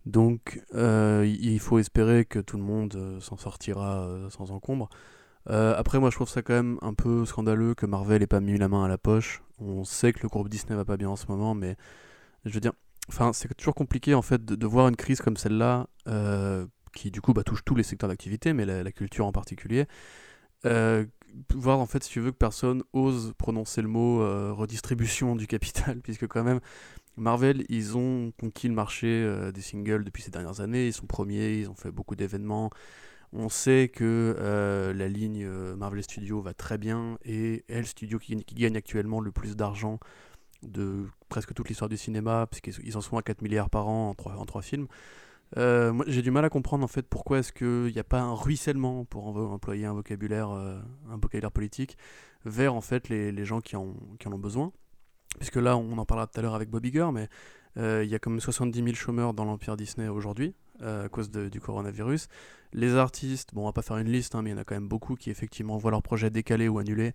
[0.05, 4.89] Donc euh, il faut espérer que tout le monde euh, s'en sortira sans encombre.
[5.47, 8.58] après, moi, je trouve ça quand même un peu scandaleux que Marvel ait pas mis
[8.58, 9.41] la main à la poche.
[9.60, 11.75] On sait que le groupe Disney va pas bien en ce moment, mais
[12.45, 12.73] je veux dire,
[13.10, 15.88] enfin, c'est toujours compliqué en fait de, voir une crise comme celle-là,
[16.93, 19.88] qui du coup bah, touche tous les secteurs d'activité, mais la, culture en particulier
[21.53, 25.47] voir en fait si tu veux que personne ose prononcer le mot euh, redistribution du
[25.47, 26.59] capital puisque quand même
[27.17, 30.87] Marvel ils ont conquis le marché euh, des singles depuis ces dernières années.
[30.87, 32.69] Ils sont premiers ils ont fait beaucoup d'événements.
[33.31, 38.17] On sait que euh, la ligne Marvel Studios va très bien et est le studio
[38.17, 39.99] qui, gagne actuellement le plus d'argent
[40.63, 44.13] de presque toute l'histoire du cinéma puisqu'ils en sont à 4 milliards par an en
[44.15, 44.87] 3, en 3 films
[45.57, 48.19] euh, moi, j'ai du mal à comprendre en fait pourquoi est-ce qu'il n'y a pas
[48.19, 51.97] un ruissellement pour employer un vocabulaire, euh, un vocabulaire politique
[52.45, 54.71] vers en fait les, gens qui en, ont besoin.
[55.38, 57.29] Puisque là, on en parlera tout à l'heure avec Bobby Gurr, mais
[57.77, 61.59] euh, il y a comme 70 000 chômeurs dans l'empire Disney aujourd'hui à cause du
[61.59, 62.29] coronavirus.
[62.71, 64.63] Les artistes, bon, on va pas faire une liste, hein, mais il y en a
[64.63, 67.13] quand même beaucoup qui effectivement voient leur projet décalé ou annulé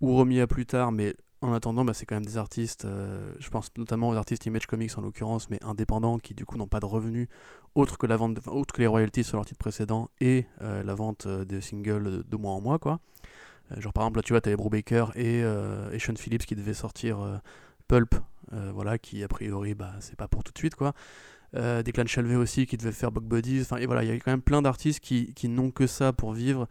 [0.00, 1.14] ou remis à plus tard, mais
[1.46, 4.66] en attendant, bah, c'est quand même des artistes, euh, je pense notamment aux artistes Image
[4.66, 7.28] Comics en l'occurrence, mais indépendants qui du coup n'ont pas de revenus
[7.74, 10.94] autre que la vente, autre que les royalties sur leurs titres précédents et euh, la
[10.94, 13.00] vente euh, des singles de mois en mois quoi.
[13.76, 17.40] genre par exemple tu vois t'avais Brubaker et, et Sean Phillips qui devaient sortir
[17.88, 18.14] Pulp,
[18.50, 20.94] voilà qui a priori bah c'est pas pour tout de suite quoi.
[21.52, 24.16] des clans Chalvet aussi qui devaient faire Bug Buddies, enfin et voilà il y a
[24.16, 26.68] quand même plein d'artistes qui n'ont que ça pour vivre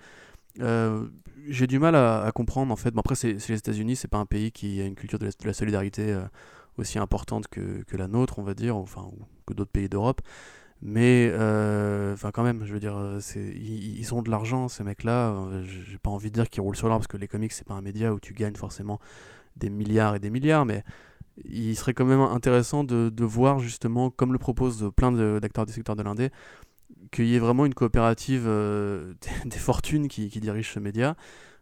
[0.62, 1.08] euh,
[1.48, 2.91] j'ai du mal à, comprendre en fait.
[2.91, 5.54] Bon, après, c'est les États-Unis, c'est pas un pays qui a une culture de la,
[5.54, 6.24] solidarité euh,
[6.78, 10.22] aussi importante que, la nôtre, on va dire, enfin, ou que d'autres pays d'Europe.
[10.82, 12.98] Mais, euh, enfin, quand même, je veux dire,
[13.36, 15.36] ils, ont de l'argent, ces mecs-là.
[15.63, 17.76] J'ai pas envie de dire qu'ils roulent sur l'or parce que les comics, c'est pas
[17.76, 19.00] un média où tu gagnes forcément
[19.56, 20.84] des milliards et des milliards, mais
[21.46, 25.74] il serait quand même intéressant de, de voir justement, comme le proposent plein d'acteurs du
[25.74, 26.30] secteur de l'indé,
[27.12, 29.13] qu'il y ait vraiment une coopérative euh,
[29.45, 31.15] des, fortunes qui, qui dirige ce média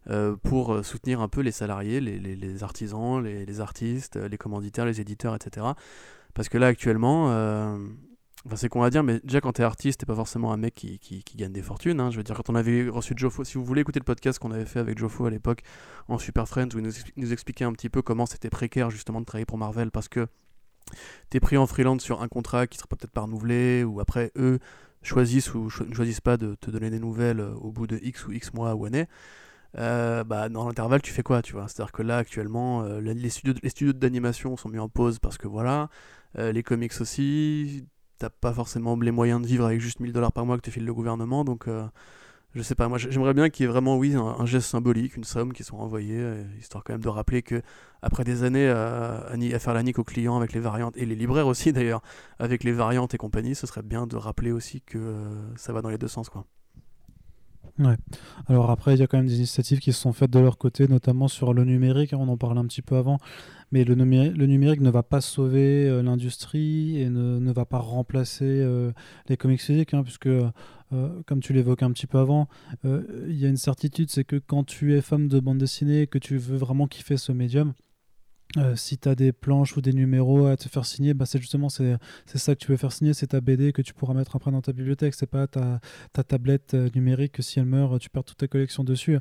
[0.09, 4.99] euh, pour euh, soutenir un peu les salariés, les, artisans, les, artistes, les commanditaires, les
[5.01, 5.67] éditeurs, etc.
[6.33, 7.29] Parce que là, actuellement,
[8.55, 10.75] c'est qu'on va dire, mais déjà quand tu es artiste, t'es pas forcément un mec
[10.75, 11.99] qui, gagne des fortunes.
[11.99, 12.11] Hein.
[12.11, 14.51] Je veux dire, quand on avait reçu Joffo, si vous voulez écouter le podcast qu'on
[14.51, 15.61] avait fait avec Joffo à l'époque
[16.07, 19.25] en Super Friends, où il nous, expliquait un petit peu comment c'était précaire justement de
[19.25, 20.27] travailler pour Marvel parce que
[21.29, 24.31] tu es pris en freelance sur un contrat qui sera peut-être pas renouvelé, ou après
[24.35, 24.59] eux
[25.03, 28.27] choisissent ou ne choisissent pas de te donner des nouvelles euh, au bout de X
[28.27, 29.07] ou X mois ou années,
[29.77, 31.67] euh, bah, dans l'intervalle, tu fais quoi, tu vois?
[31.67, 35.37] C'est-à-dire que là, actuellement, euh, les studios, les studios d'animation sont mis en pause parce
[35.37, 35.89] que voilà,
[36.35, 37.85] les comics aussi,
[38.17, 40.71] t'as pas forcément les moyens de vivre avec juste 1000 dollars par mois que te
[40.71, 41.67] file le gouvernement, donc
[42.55, 45.23] je sais pas, moi j'aimerais bien qu'il y ait vraiment, oui, un, geste symbolique, une
[45.23, 47.63] somme qui soit envoyée, euh, histoire quand même de rappeler que
[48.03, 49.25] après des années à,
[49.59, 52.01] faire la nique aux clients avec les variantes, et les libraires aussi d'ailleurs,
[52.37, 55.81] avec les variantes et compagnie, ce serait bien de rappeler aussi que euh, ça va
[55.81, 56.45] dans les deux sens, quoi.
[57.79, 57.95] Ouais.
[58.47, 60.59] Alors après, il y a quand même des initiatives qui se sont faites de leur
[60.59, 63.17] côté, notamment sur le numérique, hein, on en parlait un petit peu avant,
[63.71, 68.63] mais le, numérique ne va pas sauver euh, l'industrie et ne, va pas remplacer
[69.27, 70.29] les comics physiques, hein, puisque,
[70.93, 72.47] euh, comme tu l'évoquais un petit peu avant,
[72.83, 76.07] il y a une certitude, c'est que quand tu es femme de bande dessinée et
[76.07, 77.73] que tu veux vraiment kiffer ce médium,
[78.57, 81.39] euh, si tu as des planches ou des numéros à te faire signer, bah c'est
[81.39, 84.35] justement c'est, ça que tu veux faire signer, c'est ta BD que tu pourras mettre
[84.35, 85.79] après dans ta bibliothèque, c'est pas ta,
[86.13, 89.17] ta tablette euh, numérique que si elle meurt, tu perds toute ta collection dessus.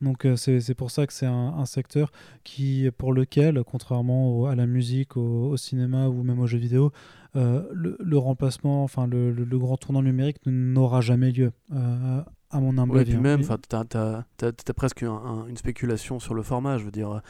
[0.00, 2.12] Donc euh, c'est, pour ça que c'est un, secteur
[2.44, 6.92] qui, pour lequel, contrairement à la musique, au, cinéma ou même aux jeux vidéo,
[7.34, 11.52] le, remplacement, enfin le, le, grand tournant numérique n'aura jamais lieu.
[11.70, 13.10] à mon humble avis.
[13.10, 16.78] Et puis même, tu as, presque une spéculation sur le format.
[16.78, 17.20] Je veux dire,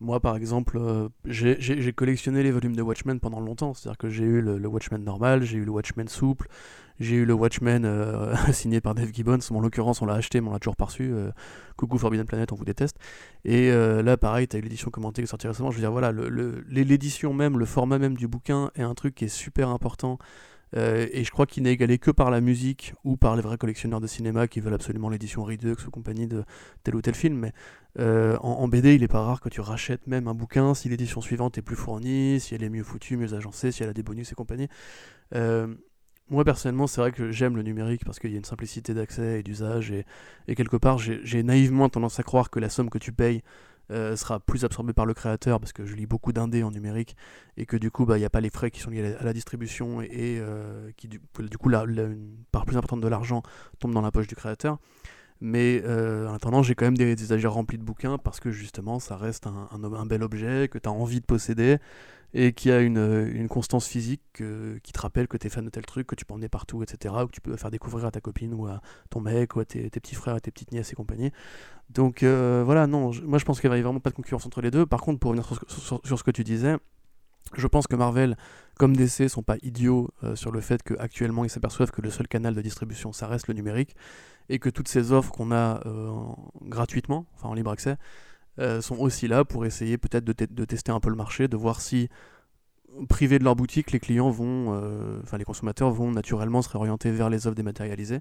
[0.00, 3.72] moi, par exemple, euh, j'ai collectionné les volumes de Watchmen pendant longtemps.
[3.72, 6.48] C'est-à-dire que j'ai eu le, Watchmen normal, j'ai eu le Watchmen souple,
[7.00, 9.38] j'ai eu le Watchmen euh, signé par Dave Gibbons.
[9.50, 11.12] en l'occurrence, on l'a acheté, mais on l'a toujours pas reçu.
[11.12, 11.30] Euh,
[11.76, 12.98] coucou Forbidden Planet, on vous déteste.
[13.44, 15.70] Et là, pareil, tu as eu l'édition commentée qui est sortie récemment.
[15.70, 16.12] Je veux dire, voilà,
[16.68, 20.18] l'édition même, le format même du bouquin est un truc qui est super important.
[20.74, 23.56] Euh, et je crois qu'il n'est égalé que par la musique ou par les vrais
[23.56, 26.44] collectionneurs de cinéma qui veulent absolument l'édition Redux ou compagnie de
[26.82, 27.38] tel ou tel film.
[27.38, 27.52] Mais
[27.98, 31.20] euh, en, BD, il n'est pas rare que tu rachètes même un bouquin si l'édition
[31.20, 34.02] suivante est plus fournie, si elle est mieux foutue, mieux agencée, si elle a des
[34.02, 34.68] bonus et compagnie.
[35.34, 35.74] Euh,
[36.28, 39.40] moi personnellement, c'est vrai que j'aime le numérique parce qu'il y a une simplicité d'accès
[39.40, 39.92] et d'usage.
[39.92, 40.04] Et,
[40.48, 43.42] et, quelque part, j'ai naïvement tendance à croire que la somme que tu payes
[43.92, 47.14] euh, sera plus absorbé par le créateur parce que je lis beaucoup d'indés en numérique
[47.56, 49.22] et que du coup bah, il n'y a pas les frais qui sont liés à
[49.22, 53.44] la, distribution et, euh, qui du, coup la, une part plus importante de l'argent
[53.78, 54.80] tombe dans la poche du créateur
[55.40, 58.98] mais euh, en attendant j'ai quand même des, des remplis de bouquins parce que justement
[58.98, 61.78] ça reste un, un bel objet que tu as envie de posséder
[62.34, 65.70] et qui a une, une constance physique qui te rappelle que tu es fan de
[65.70, 67.14] tel truc, que tu peux emmener partout, etc.
[67.22, 69.64] Ou que tu peux faire découvrir à ta copine ou à ton mec ou à
[69.64, 71.32] tes, petits frères, à tes petites nièces et compagnie.
[71.88, 74.60] Donc euh, voilà, non, moi je pense qu'il n'y a vraiment pas de concurrence entre
[74.60, 74.84] les deux.
[74.84, 76.76] Par contre, pour revenir sur, ce que tu disais,
[77.54, 78.36] je pense que Marvel,
[78.78, 82.28] comme DC, sont pas idiots euh, sur le fait qu'actuellement ils s'aperçoivent que le seul
[82.28, 83.96] canal de distribution, ça reste le numérique,
[84.48, 86.10] et que toutes ces offres qu'on a euh,
[86.62, 87.96] gratuitement, enfin en libre accès,
[88.58, 91.56] euh, sont aussi là pour essayer peut-être de, de, tester un peu le marché, de
[91.56, 92.08] voir si
[93.08, 94.70] privés de leur boutique, les clients vont,
[95.22, 98.20] enfin les consommateurs vont naturellement se réorienter vers les offres dématérialisées.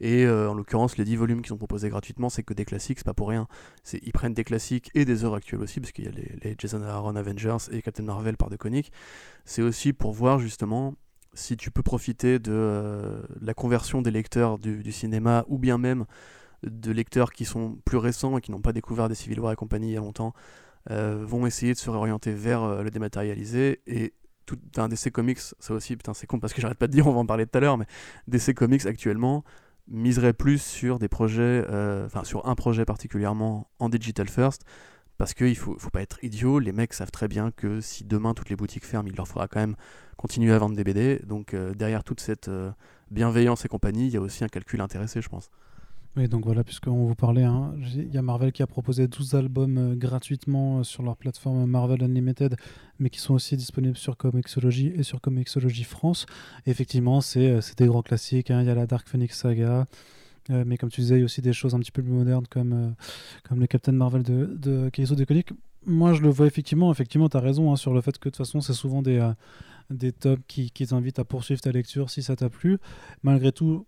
[0.00, 2.98] Et euh, en l'occurrence, les 10 volumes qui sont proposés gratuitement, c'est que des classiques,
[2.98, 3.48] c'est pas pour rien.
[3.92, 6.82] Ils prennent des classiques et des œuvres actuelles aussi, parce qu'il y a les, Jason
[6.82, 8.92] Aaron Avengers et Captain Marvel par de coniques.
[9.44, 10.94] C'est aussi pour voir justement
[11.34, 16.04] si tu peux profiter de la conversion des lecteurs du, cinéma ou bien même
[16.62, 19.56] de lecteurs qui sont plus récents et qui n'ont pas découvert des Civil War et
[19.56, 20.32] compagnie il y a longtemps
[20.90, 24.14] euh, vont essayer de se réorienter vers euh, le dématérialisé et
[24.46, 27.06] tout un DC Comics, ça aussi, putain, c'est con parce que j'arrête pas de dire,
[27.06, 27.84] on va en parler tout à l'heure, mais
[28.26, 29.44] DC Comics actuellement
[29.88, 34.64] miserait plus sur des projets, euh, enfin sur un projet particulièrement en digital first,
[35.16, 38.34] parce qu'il faut, faut pas être idiot, les mecs savent très bien que si demain
[38.34, 39.76] toutes les boutiques ferment, il leur faudra quand même
[40.16, 42.50] continuer à vendre des BD, donc derrière toute cette
[43.10, 45.50] bienveillance et compagnie, il y a aussi un calcul intéressé, je pense.
[46.16, 49.34] Oui, donc voilà, puisqu'on vous parlait, hein, il y a Marvel qui a proposé 12
[49.34, 52.56] albums euh, gratuitement euh, sur leur plateforme Marvel Unlimited,
[52.98, 56.26] mais qui sont aussi disponibles sur Comixology et sur Comixology France.
[56.66, 58.50] effectivement, c'est des grands classiques.
[58.50, 58.62] Hein.
[58.62, 59.86] Il y a la Dark Phoenix Saga,
[60.50, 62.12] euh, mais comme tu disais, il y a aussi des choses un petit peu plus
[62.12, 62.94] modernes comme,
[63.52, 65.14] le Captain Marvel de, de Keizo
[65.86, 66.90] Moi, je le vois effectivement.
[66.90, 69.24] Effectivement, tu as raison hein, sur le fait que de toute façon, c'est souvent des,
[69.90, 72.78] des tops qui t'invitent à poursuivre ta lecture si ça t'a plu.
[73.22, 73.86] Malgré tout,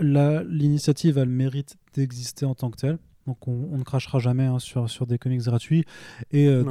[0.00, 2.98] l'initiative a le mérite d'exister en tant que telle.
[3.26, 5.84] Donc on, ne crachera jamais hein, sur, sur des comics gratuits.
[6.30, 6.64] Et, euh,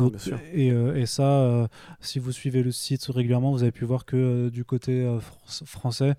[0.53, 1.67] et, euh, et, ça, euh,
[1.99, 5.17] si vous suivez le site régulièrement, vous avez pu voir que du côté
[5.65, 6.15] français,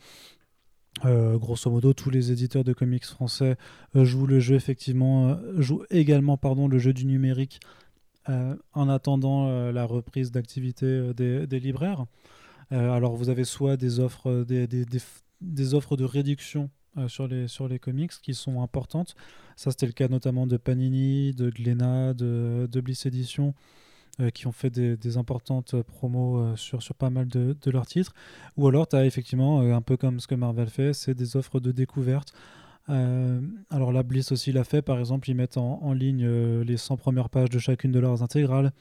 [1.05, 3.57] grosso modo, tous les éditeurs de comics français
[3.95, 7.61] jouent le jeu effectivement, jouent également pardon, le jeu du numérique
[8.27, 12.07] en attendant la reprise d'activité des, des, libraires.
[12.71, 14.87] alors vous avez soit des offres, des, des,
[15.41, 19.17] des offres de réduction euh, sur, les, sur les comics qui sont importantes.
[19.57, 23.55] Ça, c'était le cas notamment de Panini, de Glénat, de, de Bliss Edition,
[24.21, 27.87] euh, qui ont fait des, importantes promos euh, sur, sur pas mal de, de leurs
[27.87, 28.15] titres.
[28.57, 31.61] Ou alors, tu as effectivement, un peu comme ce que Marvel fait, c'est des offres
[31.61, 32.33] de découverte.
[32.89, 36.27] alors la Bliss aussi l'a fait, par exemple, ils mettent en, en ligne
[36.63, 38.73] les 100 premières pages de chacune de leurs intégrales.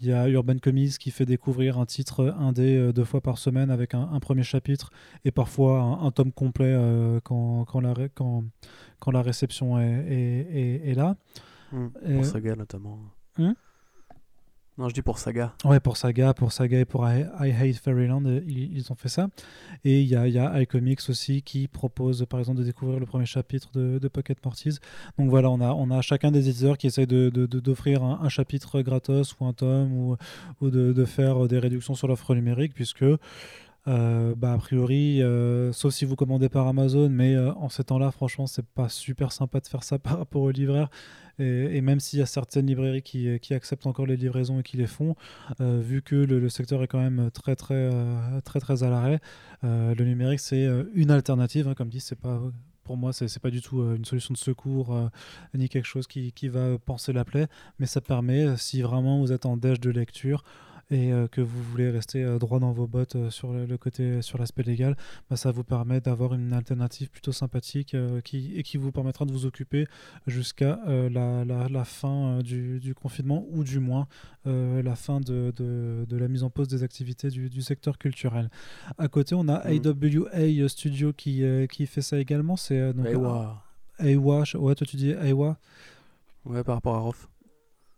[0.00, 3.38] Il y a Urban Comics qui fait découvrir un titre indé euh, deux fois par
[3.38, 4.90] semaine avec un, premier chapitre
[5.24, 8.44] et parfois un, tome complet euh, quand, quand, la, quand,
[8.98, 11.16] quand, la réception est, est, est, là.
[11.72, 12.98] Mmh, pour Saga notamment.
[13.38, 13.52] Mmh.
[14.78, 15.54] Non, je dis pour Saga.
[15.64, 19.28] Ouais, pour Saga, pour Saga et pour I, Hate Fairyland, ils, ils, ont fait ça.
[19.84, 23.06] Et il y a, y a iComics aussi qui propose, par exemple, de découvrir le
[23.06, 24.78] premier chapitre de, de Pocket Mortis.
[25.18, 28.26] Donc voilà, on a, on a chacun des éditeurs qui essayent d'offrir de, de, un,
[28.26, 30.16] un, chapitre gratos ou un tome ou,
[30.60, 33.04] ou de, faire des réductions sur l'offre numérique, puisque
[33.88, 37.84] euh, bah, a priori, euh, sauf si vous commandez par Amazon, mais euh, en ces
[37.84, 40.90] temps-là, franchement, c'est pas super sympa de faire ça par rapport aux libraires.
[41.38, 44.78] Et, même s'il y a certaines librairies qui, qui, acceptent encore les livraisons et qui
[44.78, 45.16] les font,
[45.60, 47.90] vu que le, secteur est quand même très très
[48.42, 49.20] très très, à l'arrêt,
[49.62, 51.68] le numérique c'est une alternative.
[51.68, 52.40] Hein, comme dit, c'est pas
[52.84, 54.98] pour moi, c'est pas du tout une solution de secours
[55.52, 59.30] ni quelque chose qui, qui, va penser la plaie, mais ça permet, si vraiment vous
[59.30, 60.42] êtes en déj de lecture,
[60.90, 64.22] et euh, que vous voulez rester euh, droit dans vos bottes euh, sur le, côté,
[64.22, 64.96] sur l'aspect légal,
[65.28, 69.32] bah, ça vous permet d'avoir une alternative plutôt sympathique qui, et qui vous permettra de
[69.32, 69.86] vous occuper
[70.26, 74.06] jusqu'à la, la, fin du, du, confinement ou du moins
[74.44, 78.50] la fin de, de, de, la mise en pause des activités du, du secteur culturel.
[78.98, 79.86] À côté, on a mmh.
[80.32, 82.56] AWA Studio qui, qui fait ça également.
[82.56, 83.62] C'est donc Aiwa.
[83.98, 84.44] Aiwa.
[84.54, 85.58] Ouais, toi tu dis Aiwa.
[86.44, 87.28] Ouais, par rapport à Roth.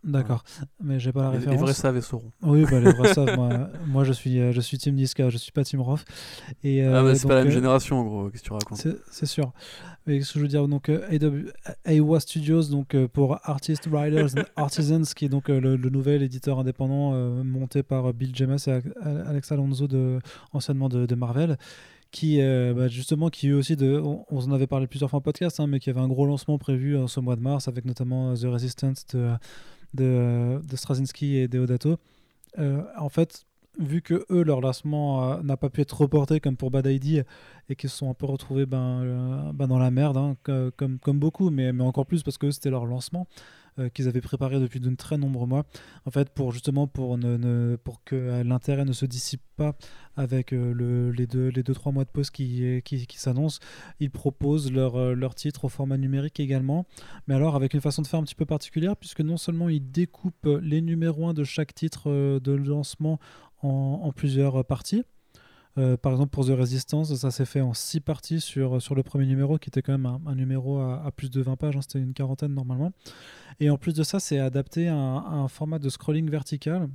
[0.01, 0.43] D'accord,
[0.81, 1.57] mais j'ai pas la référence.
[1.57, 2.31] Les vrais savent et sauront.
[2.41, 3.35] Oui, bah, les vrais savent.
[3.35, 6.05] Moi, moi, je suis, euh, je suis Team Niska, je suis pas Team Roth.
[6.63, 8.29] Et, euh, ah bah, c'est pas la même euh, génération, en gros.
[8.29, 8.87] Qu'est-ce que tu racontes?
[9.11, 9.51] C'est sûr.
[10.07, 10.89] Mais ce que je veux dire, donc
[11.85, 17.11] AWA Studios, donc pour Artists, Writers and Artisans, qui est donc le, nouvel éditeur indépendant
[17.43, 18.81] monté par Bill Jemas et
[19.27, 20.19] Alex Alonso, de,
[20.53, 21.57] anciennement de, de Marvel
[22.11, 25.59] qui bah, justement qui eux aussi de on, en avait parlé plusieurs fois en podcast
[25.59, 28.33] hein, mais qui avait un gros lancement prévu en ce mois de mars avec notamment
[28.33, 29.29] The Resistance de
[29.93, 31.97] de, de Straczynski et Deodato.
[32.57, 33.45] Euh, en fait,
[33.77, 37.23] vu que eux, leur lancement euh, n'a pas pu être reporté comme pour Bad ID
[37.69, 40.99] et qu'ils se sont un peu retrouvés ben, euh, ben dans la merde, hein, comme,
[40.99, 43.27] comme beaucoup, mais, mais encore plus parce que c'était leur lancement.
[43.77, 45.65] Euh, qu'ils avaient préparé depuis de très nombreux mois,
[46.05, 49.75] en fait, pour justement pour, ne, pour que l'intérêt ne se dissipe pas
[50.15, 53.59] avec euh, le, les deux les deux trois mois de pause qui, qui, s'annoncent,
[53.99, 56.85] ils proposent leur, euh, leur titre au format numérique également,
[57.27, 59.91] mais alors avec une façon de faire un petit peu particulière, puisque non seulement ils
[59.91, 63.19] découpent les numéros 1 de chaque titre de lancement
[63.61, 65.03] en, en plusieurs parties,
[65.79, 69.03] euh, par exemple, pour The Resistance, ça s'est fait en six parties sur, sur le
[69.03, 71.99] premier numéro, qui était quand même un, numéro à, plus de 20 pages, hein, c'était
[71.99, 72.91] une quarantaine normalement.
[73.59, 76.89] Et en plus de ça, c'est adapté à un, format de scrolling vertical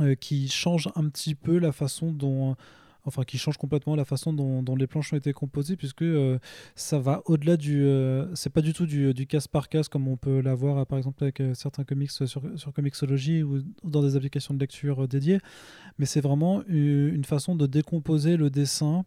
[0.00, 2.56] euh, qui change un petit peu la façon dont
[3.04, 6.38] enfin qui change complètement la façon dont, les planches ont été composées, puisque euh,
[6.74, 7.84] ça va au-delà du.
[7.84, 11.22] Euh, c'est pas du tout du, case par case comme on peut l'avoir par exemple
[11.22, 15.38] avec euh, certains comics sur, sur Comixology ou, dans des applications de lecture dédiées,
[15.98, 19.04] mais c'est vraiment une, façon de décomposer le dessin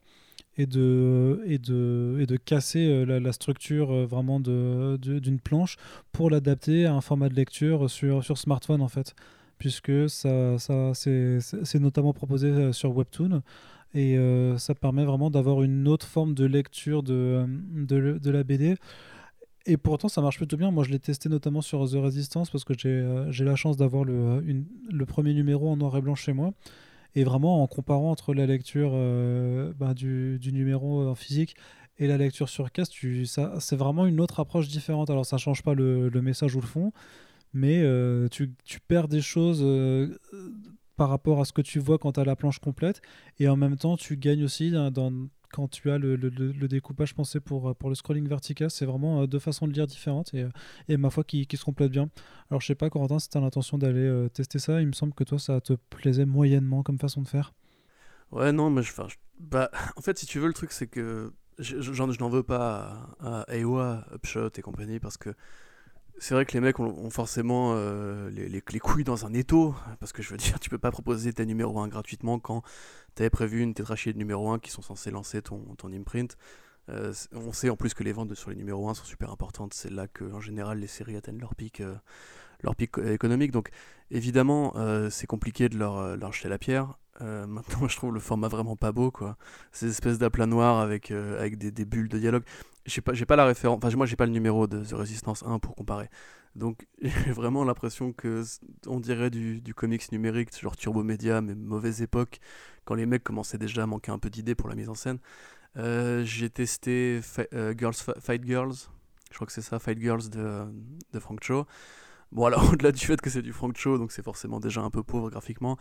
[0.57, 5.77] et de, et de, et de casser la, structure vraiment d'une de, planche
[6.11, 9.13] pour l'adapter à un format de lecture sur, sur smartphone en fait
[9.59, 13.43] puisque ça, ça c'est notamment proposé sur Webtoon
[13.97, 18.75] et euh, ça permet vraiment d'avoir une autre forme de lecture de, de, la BD.
[19.65, 20.69] Et pourtant, ça marche plutôt bien.
[20.69, 24.03] Moi, je l'ai testé notamment sur The Resistance parce que j'ai euh, la chance d'avoir
[24.03, 24.43] le,
[24.91, 26.53] le premier numéro en noir et blanc chez moi.
[27.15, 31.55] Et vraiment, en comparant entre la lecture euh, bah, du, du, numéro en physique
[31.97, 32.93] et la lecture sur cast,
[33.25, 35.09] c'est vraiment une autre approche différente.
[35.09, 36.91] Alors, ça change pas le, le message ou le fond,
[37.51, 37.81] mais
[38.29, 39.65] tu, tu, perds des choses
[40.97, 43.01] par rapport à ce que tu vois quand tu as la planche complète.
[43.39, 46.17] Et en même temps, tu gagnes aussi dans, quand tu as le,
[46.67, 48.69] découpage pensé pour, pour le scrolling vertical.
[48.69, 50.45] C'est vraiment euh, deux façons de lire différentes et,
[50.89, 52.09] et ma foi qui, se complètent bien.
[52.49, 54.93] Alors je sais pas, Corentin, si tu as l'intention d'aller euh, tester ça, il me
[54.93, 57.53] semble que toi, ça te plaisait moyennement comme façon de faire.
[58.31, 58.91] Ouais, non, mais je,
[59.39, 63.15] bah, en fait, si tu veux, le truc, c'est que je, je, n'en veux pas
[63.19, 65.33] à, à Upshot et compagnie parce que
[66.19, 70.13] c'est vrai que les mecs ont, forcément euh, les, les, couilles dans un étau, parce
[70.13, 72.63] que je veux dire, tu peux pas proposer tes numéro 1 gratuitement quand
[73.15, 76.37] tu avais prévu une tétrachie de numéro 1 qui sont censés lancer ton, imprint.
[76.89, 79.73] Euh, on sait en plus que les ventes sur les numéros 1 sont super importantes,
[79.73, 81.95] c'est là que en général les séries atteignent leur pic, euh,
[82.61, 83.69] leur pic économique, donc
[84.09, 84.73] évidemment
[85.09, 86.97] c'est compliqué de leur, leur jeter la pierre.
[87.19, 89.37] maintenant, je trouve le format vraiment pas beau, quoi.
[89.71, 92.43] Ces espèces d'aplats noirs avec, des, bulles de dialogue
[92.87, 95.43] j'ai pas, j'ai pas la référence, enfin moi j'ai pas le numéro de The Resistance
[95.45, 96.09] 1 pour comparer.
[96.55, 98.43] Donc j'ai vraiment l'impression que
[98.87, 102.39] on dirait du, du comics numérique, genre Turbo Media, mais mauvaise époque,
[102.85, 105.19] quand les mecs commençaient déjà à manquer un peu d'idées pour la mise en scène.
[105.75, 107.19] Euh, j'ai testé
[107.53, 108.73] euh, Girls Fight Girls,
[109.29, 110.65] je crois que c'est ça, Fight Girls de,
[111.11, 111.67] de Frank Cho.
[112.31, 114.89] Bon alors au-delà du fait que c'est du Frank Cho, donc c'est forcément déjà un
[114.89, 115.77] peu pauvre graphiquement,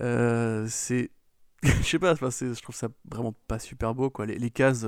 [0.00, 1.10] euh, c'est...
[1.62, 4.26] je sais pas, je trouve ça vraiment pas super beau, quoi.
[4.26, 4.86] Les, les cases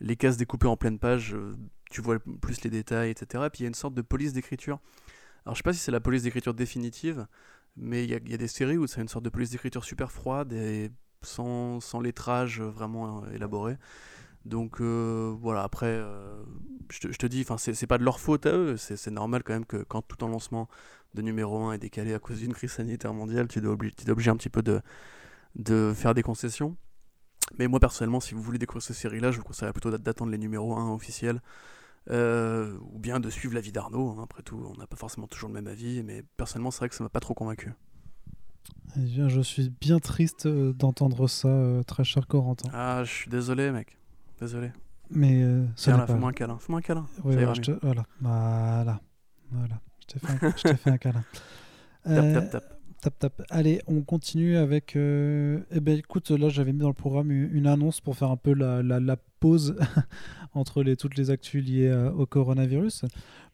[0.00, 1.56] les cases découpées en pleine page, euh,
[1.90, 3.44] tu vois plus les détails, etc.
[3.46, 4.78] Et puis il y a une sorte de police d'écriture.
[5.44, 7.26] Alors je sais pas si c'est la police d'écriture définitive,
[7.76, 10.52] Mais il y, a des séries où c'est une sorte de police d'écriture super froide
[10.52, 10.90] et
[11.22, 13.76] sans, sans lettrage vraiment élaboré.
[14.44, 16.02] Donc voilà, après,
[16.90, 19.52] je, te, je, te, dis, c'est pas de leur faute à eux, c'est normal quand
[19.54, 20.68] même que quand tout en lancement
[21.14, 24.36] de numéro 1 est décalé à cause d'une crise sanitaire mondiale, tu es obligé un
[24.36, 24.80] petit peu de,
[25.56, 26.76] de faire des concessions.
[27.58, 30.38] Mais moi personnellement, si vous voulez découvrir cette série-là, je vous conseillerais plutôt d'attendre les
[30.38, 31.40] numéros 1 officiels.
[32.10, 34.16] Euh, ou bien de suivre l'avis d'Arnaud.
[34.18, 34.22] Hein.
[34.24, 36.94] Après tout, on n'a pas forcément toujours le même avis, mais personnellement, c'est vrai que
[36.94, 37.74] ça m'a pas trop convaincu.
[38.96, 42.70] Eh bien, je suis bien triste euh, d'entendre ça, euh, très cher Corentin.
[42.72, 43.98] Ah, je suis désolé, mec.
[44.40, 44.72] Désolé.
[45.10, 45.44] Mais
[45.76, 46.58] ça là, fais-moi un câlin.
[46.58, 47.06] Fais-moi un câlin.
[47.18, 49.00] voilà, voilà, voilà,
[49.50, 49.80] voilà.
[50.00, 51.24] Je t'ai fait, fait, un câlin.
[52.04, 52.79] tap, tap, tap.
[53.00, 53.42] Tap, tap.
[53.48, 54.94] Allez, on continue avec.
[54.94, 55.60] Euh...
[55.70, 58.52] Eh ben, écoute, là, j'avais mis dans le programme une annonce pour faire un peu
[58.52, 59.74] la, pause
[60.52, 63.06] entre toutes les actus liées euh, au coronavirus,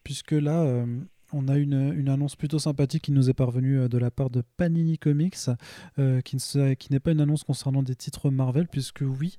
[0.03, 0.84] puisque là, euh,
[1.32, 4.99] on a une, annonce plutôt sympathique qui nous est parvenue de la part de Panini
[4.99, 5.36] Comics,
[6.24, 6.36] qui,
[6.90, 9.36] n'est pas une annonce concernant des titres Marvel, puisque oui,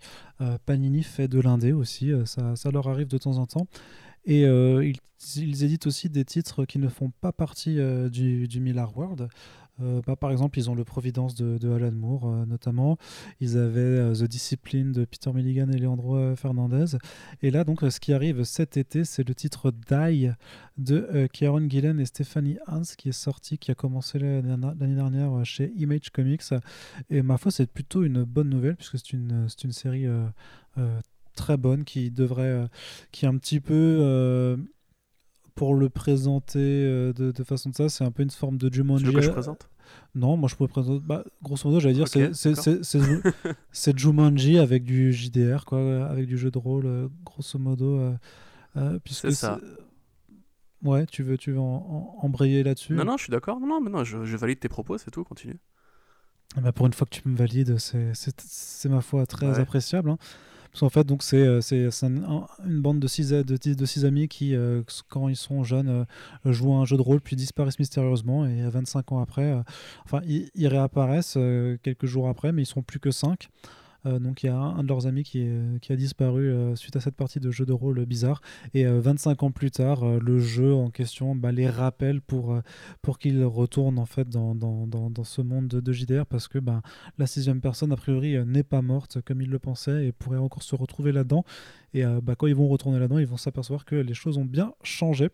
[0.66, 3.68] Panini fait de l'indé aussi, ça, leur arrive de temps en temps.
[4.26, 7.78] Et ils, éditent aussi des titres qui ne font pas partie
[8.12, 9.30] du, du World.
[9.82, 12.97] Euh, bah, par exemple, ils ont le Providence de, Alan Moore, euh, notamment.
[13.39, 16.97] Ils avaient euh, The Discipline de Peter Milligan et Leandro Fernandez.
[17.41, 20.30] Et là, donc, ce qui arrive cet été, c'est le titre Die
[20.78, 25.71] de Kieron Gillen et Stephanie Hans qui est sorti, qui a commencé l'année dernière chez
[25.75, 26.43] Image Comics.
[27.09, 30.05] Et ma foi, c'est plutôt une bonne nouvelle puisque c'est une, une série
[31.36, 32.67] très bonne qui devrait,
[33.11, 34.57] qui est un petit peu
[35.58, 38.72] pour le présenter euh, de, de, façon de ça, c'est un peu une forme de
[38.72, 39.03] Jumanji.
[39.03, 39.70] Tu veux que je présente?
[40.16, 41.03] Non, moi je pourrais présenter.
[41.03, 42.30] Bah, grosso modo, j'allais dire, okay,
[43.72, 47.99] c'est Jumanji avec du JDR, quoi, avec du jeu de rôle, euh, grosso modo.
[47.99, 48.14] Euh,
[48.78, 49.60] euh c'est ça.
[50.84, 52.93] Ouais, tu veux, tu veux embrayer là-dessus?
[52.93, 53.60] Non, non, je suis d'accord.
[53.60, 55.58] Non, non, mais non, je, je, valide tes propos, c'est tout, continue.
[56.62, 59.60] Bah pour une fois que tu me valides, c'est ma foi très ouais.
[59.60, 60.12] appréciable.
[60.12, 60.18] Hein.
[60.89, 61.89] Fait, c'est euh,
[62.65, 63.34] une bande de six,
[64.05, 66.05] amis qui, euh, quand ils sont jeunes,
[66.45, 69.55] euh, jouent un jeu de rôle puis disparaissent mystérieusement et 25 ans après,
[70.05, 71.38] enfin ils, réapparaissent
[71.84, 73.49] quelques jours après, mais ils sont plus que 5.
[74.08, 75.47] Euh, donc il y a un, de leurs amis qui,
[75.89, 78.41] a disparu euh, suite à cette partie de jeu de rôle bizarre.
[78.74, 82.60] Et 25 euh, ans plus tard, le jeu en question bah, les rappelle pour,
[83.01, 86.82] pour qu'ils retournent en fait dans, dans, dans, ce monde de, JDR parce que bah,
[87.18, 90.64] la sixième personne, a priori, n'est pas morte comme ils le pensaient et pourrait encore
[90.64, 91.43] se retrouver là-dedans.
[91.93, 94.74] Et bah, quand ils vont retourner là-dedans, ils vont s'apercevoir que les choses ont bien
[94.84, 95.30] changé.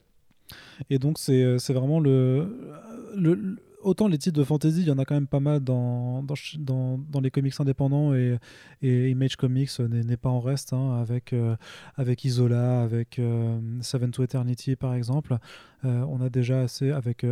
[0.89, 5.13] Et donc c'est vraiment le autant les titres de fantasy, il y en a quand
[5.13, 8.37] même pas mal dans, dans, dans, les comics indépendants et,
[8.81, 11.55] et Image Comics n'est pas en reste, hein, avec, euh,
[11.95, 15.37] avec Isola, avec euh, Seven to Eternity par exemple.
[15.85, 17.25] Euh, on a déjà assez avec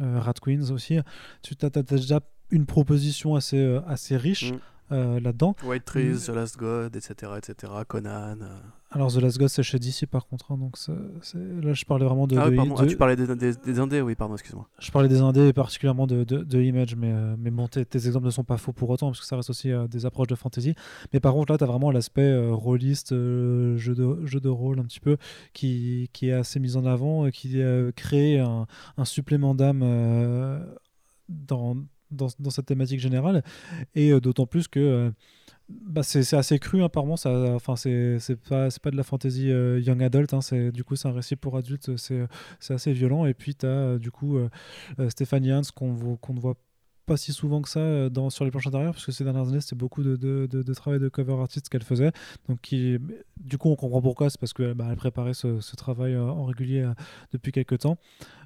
[0.00, 0.98] Rat Queens aussi.
[1.42, 4.52] Tu as, déjà une proposition assez, assez riche.
[4.52, 4.58] Mm.
[4.88, 5.56] Là-dedans.
[5.64, 8.36] White Trees, The Last God, etc., etc., Conan.
[8.92, 8.94] Euh.
[8.94, 10.76] Alors The Last God c'est chez DC par contre, hein, donc
[11.34, 12.36] là je parlais vraiment de.
[12.36, 12.74] Ah, pardon.
[12.78, 14.68] Ah, tu parlais des, des, indés, oui, pardon, excuse-moi.
[14.78, 18.26] Je parlais des indés et particulièrement de, de, Image, mais, euh, mais bon, tes, exemples
[18.26, 20.74] ne sont pas faux pour autant, parce que ça reste aussi des approches de fantasy.
[21.12, 24.84] Mais par contre là, tu as vraiment l'aspect rôliste, jeu, de, jeu de rôle un
[24.84, 25.16] petit peu,
[25.52, 27.60] qui, qui est assez mis en avant, qui
[27.96, 28.66] crée un,
[28.96, 29.80] un supplément d'âme
[31.28, 31.76] dans
[32.10, 33.42] dans, dans, cette thématique générale.
[33.94, 35.10] Et euh, d'autant plus que euh,
[35.68, 37.16] bah c'est assez cru, apparemment.
[37.16, 40.32] Ça, enfin, c'est pas, pas de la fantasy euh, young adult.
[40.32, 40.40] Hein,
[40.72, 41.90] du coup, c'est un récit pour adultes.
[41.96, 42.28] C'est
[42.74, 43.26] assez violent.
[43.26, 44.38] Et puis, tu as du coup
[45.08, 46.54] Stéphanie Hans qu'on qu'on ne voit
[47.06, 49.48] pas si souvent que ça euh, dans, sur les planches intérieures, parce que ces dernières
[49.48, 52.10] années, c'était beaucoup de, de, de, travail de cover artiste qu'elle faisait.
[52.48, 52.98] Donc, qui,
[53.40, 56.44] du coup, on comprend pourquoi, c'est parce qu'elle bah, elle préparait ce, travail euh, en
[56.44, 56.92] régulier euh,
[57.32, 57.96] depuis quelques temps.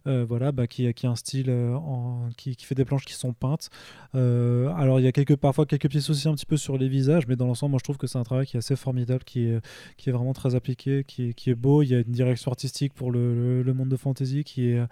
[0.05, 3.33] voilà, bah, qui, qui a un style en, qui, qui, fait des planches qui sont
[3.33, 3.71] peintes.
[4.13, 7.27] alors, il y a quelques, parfois quelques petits soucis un petit peu sur les visages,
[7.27, 9.47] mais dans l'ensemble, moi, je trouve que c'est un travail qui est assez formidable, qui
[9.47, 9.61] est,
[9.97, 11.83] qui est vraiment très appliqué, qui qui est beau.
[11.83, 14.83] Il y a une direction artistique pour le, le, monde de fantasy qui est,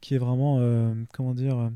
[0.00, 0.60] qui est vraiment,
[1.12, 1.70] comment dire,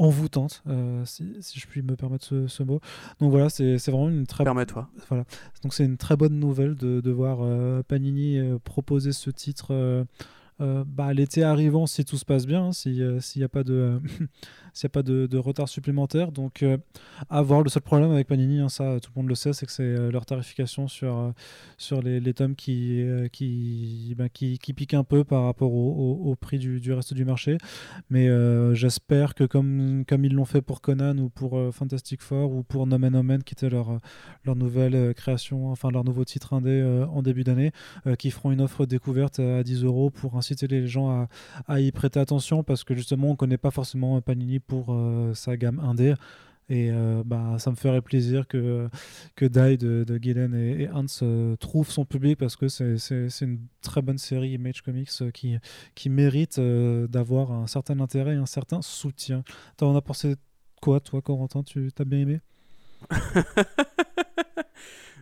[0.00, 2.80] envoûtante, euh, si, si, je puis me permettre ce, ce mot.
[3.20, 4.88] Donc voilà, c'est vraiment une très Permets-toi.
[5.08, 5.24] Voilà.
[5.62, 10.06] Donc c'est une très bonne nouvelle de, de voir euh, Panini euh, proposer ce titre
[10.60, 14.00] bah, l'été arrivant si tout se passe bien, hein, s'il n'y a pas de
[14.82, 16.32] n'y a pas de, retard supplémentaire.
[16.32, 16.78] Donc, euh,
[17.28, 17.62] à voir.
[17.62, 19.82] Le seul problème avec Panini, hein, ça, tout le monde le sait, c'est que c'est
[19.82, 21.30] euh, leur tarification sur, euh,
[21.76, 26.20] sur les, les, tomes qui, qui, bah, qui, qui, pique un peu par rapport au,
[26.24, 27.58] au, prix du, du, reste du marché.
[28.08, 28.28] Mais
[28.74, 32.86] j'espère que, comme, comme ils l'ont fait pour Conan ou pour Fantastic Four ou pour
[32.86, 34.00] Nomen Omen, qui était leur,
[34.44, 37.72] leur nouvelle création, enfin leur nouveau titre indé en début d'année,
[38.18, 41.26] qui feront une offre découverte à 10 euros pour inciter inciter les gens
[41.68, 44.96] à, y prêter attention parce que justement on connaît pas forcément Panini pour
[45.34, 46.14] sa gamme indé.
[46.68, 46.92] Et
[47.24, 48.88] bah, ça me ferait plaisir que,
[49.34, 54.02] que Die de, de Gillen et, Hans trouve son public parce que c'est une très
[54.02, 55.56] bonne série Image Comics qui,
[55.94, 59.42] qui mérite d'avoir un certain intérêt et un certain soutien.
[59.76, 60.36] T'en as pensé
[60.80, 61.62] quoi, toi, Corentin?
[61.62, 62.40] Tu t'as bien aimé?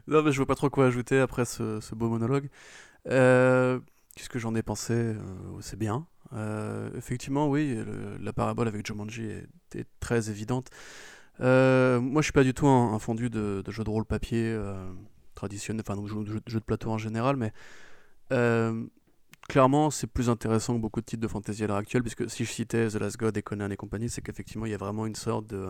[0.09, 2.49] Non, mais je vois pas trop quoi ajouter après ce, beau monologue.
[3.09, 3.79] Euh,
[4.19, 5.15] Qu'est-ce que j'en ai pensé euh,
[5.61, 6.09] C'est bien.
[6.33, 7.79] Euh, effectivement, oui,
[8.21, 10.71] la parabole avec Jumanji était très évidente.
[11.41, 14.59] Euh, moi, je suis pas du tout un, fondu de, de, jeux de rôle papier
[15.37, 17.53] traditionnel, enfin, de jeux, de plateau en général, mais
[19.49, 22.45] clairement, c'est plus intéressant que beaucoup de titres de fantasy à l'heure actuelle, puisque si
[22.45, 25.07] je citais The Last God et Conan et compagnie, c'est qu'effectivement, il y a vraiment
[25.07, 25.65] une sorte de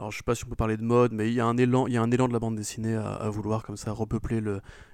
[0.00, 1.58] alors je sais pas si on peut parler de mode, mais il y a un
[1.58, 4.40] élan, il y a un élan de la bande dessinée à, vouloir comme ça repeupler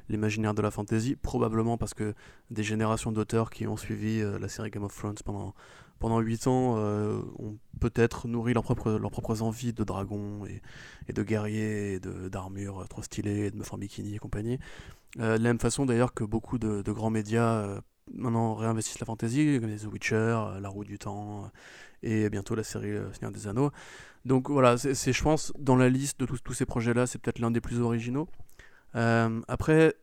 [0.08, 2.12] l'imaginaire de la fantasy, probablement parce que
[2.50, 5.54] des générations d'auteurs qui ont suivi euh, la série Game of Thrones pendant
[6.00, 10.60] pendant 8 ans euh, ont peut-être nourri leurs propres, leurs propres envies de dragons et,
[11.08, 14.58] et de guerriers et d'armures trop stylées, de meufs en bikini et compagnie.
[15.20, 17.80] Euh, de la même façon d'ailleurs que beaucoup de, grands médias
[18.12, 21.50] maintenant réinvestissent la fantasy, comme The Witcher, La Roue du Temps
[22.02, 23.70] et bientôt la série Seigneur des Anneaux.
[24.26, 27.38] Donc voilà, c'est je pense dans la liste de tous, tous ces projets-là, c'est peut-être
[27.38, 28.28] l'un des plus originaux.
[28.96, 29.94] Euh, après,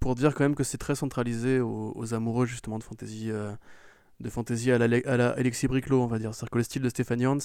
[0.00, 3.50] pour dire quand même que c'est très centralisé aux, amoureux justement de fantasy, euh,
[4.20, 6.34] de fantasy à la, à la Alexis Briclot, on va dire.
[6.34, 7.38] C'est-à-dire que le style de Stéphanie Hans,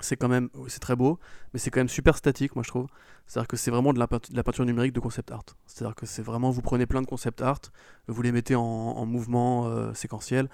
[0.00, 1.20] c'est quand même, c'est très beau,
[1.52, 2.88] mais c'est quand même super statique, moi je trouve.
[3.28, 5.44] C'est-à-dire que c'est vraiment de la, de la, peinture numérique de concept art.
[5.66, 7.60] C'est-à-dire que c'est vraiment, vous prenez plein de concept art,
[8.08, 10.48] vous les mettez en, mouvement euh, séquentiel,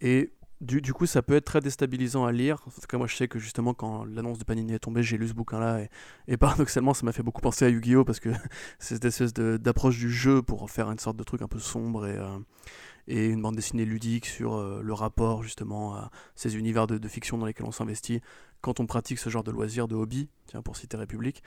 [0.00, 2.58] et du, coup, ça peut être très déstabilisant à lire.
[2.66, 5.16] En tout cas, moi, je sais que justement, quand l'annonce de Panini est tombée, j'ai
[5.16, 5.86] lu ce bouquin-là.
[6.26, 8.04] Et, paradoxalement, ça m'a fait beaucoup penser à Yu-Gi-Oh!
[8.04, 8.30] parce que
[8.78, 12.06] c'est cette espèce d'approche du jeu pour faire une sorte de truc un peu sombre
[12.06, 12.38] et, euh,
[13.06, 17.38] une bande dessinée ludique sur euh, le rapport justement à ces univers de, de fiction
[17.38, 18.20] dans lesquels on s'investit
[18.60, 21.42] quand on pratique ce genre de loisir, de hobby, tiens, pour citer République.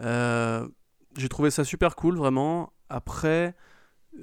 [0.00, 0.68] Euh,
[1.16, 2.72] j'ai trouvé ça super cool, vraiment.
[2.88, 3.54] Après,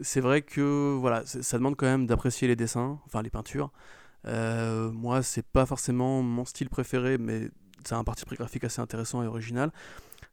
[0.02, 3.72] c'est vrai que voilà, ça demande quand même d'apprécier les dessins, enfin les peintures.
[4.28, 7.50] Euh, moi, c'est pas forcément mon style préféré, mais
[7.84, 9.72] c'est un parti pris graphique assez intéressant et original.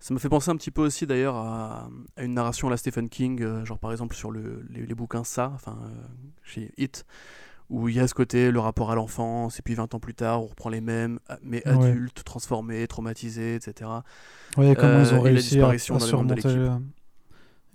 [0.01, 1.88] Ça me fait penser un petit peu aussi d'ailleurs à,
[2.18, 5.53] une narration à la Stephen King, euh, genre par exemple sur le, les, bouquins Ça,
[5.55, 5.88] enfin euh,
[6.43, 7.07] chez Hit,
[7.70, 10.14] où il y a ce côté, le rapport à l'enfance, et puis 20 ans plus
[10.14, 13.90] tard, on reprend les mêmes, mais adultes, transformés, traumatisés, etc.
[14.57, 16.43] Oui, comment ils ont réussi à, surmonter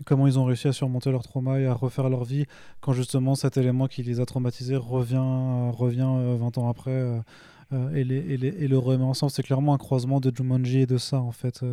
[0.05, 2.45] comment ils ont réussi à surmonter leur trauma et à refaire leur vie
[2.81, 6.91] quand justement cet élément qui les a traumatisés revient, euh, revient 20 euh, ans après
[6.91, 9.31] euh, et, les, et, les, et, le remet ensemble?
[9.31, 11.63] C'est clairement un croisement de Jumanji et de ça en fait.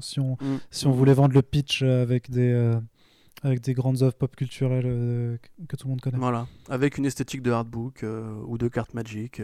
[0.00, 0.58] si, on, mm.
[0.70, 2.76] si on voulait vendre le pitch avec des,
[3.42, 5.38] avec des grandes œuvres pop culturelles
[5.68, 6.18] que tout le monde connaît.
[6.18, 8.04] Voilà, avec une esthétique de hardbook
[8.46, 9.40] ou de cartes Magic.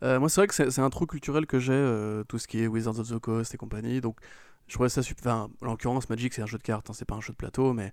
[0.00, 2.98] moi, c'est vrai que c'est un trou culturel que j'ai, tout ce qui est Wizards
[2.98, 4.00] of the Coast et compagnie.
[4.00, 4.16] Donc,
[4.72, 5.34] je trouvais ça super.
[5.34, 7.74] En l'occurrence, Magic, c'est un jeu de cartes, hein, c'est pas un jeu de plateau,
[7.74, 7.92] mais.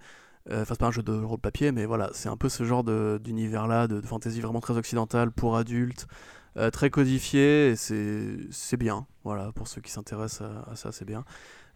[0.50, 2.64] Euh, enfin, c'est pas un jeu de rôle papier, mais voilà, c'est un peu ce
[2.64, 2.86] genre
[3.20, 6.08] d'univers-là, de, de, fantasy vraiment très occidentale pour adultes,
[6.56, 9.08] euh, très codifié, et c'est bien.
[9.26, 11.26] Voilà, pour ceux qui s'intéressent à, ça, c'est bien.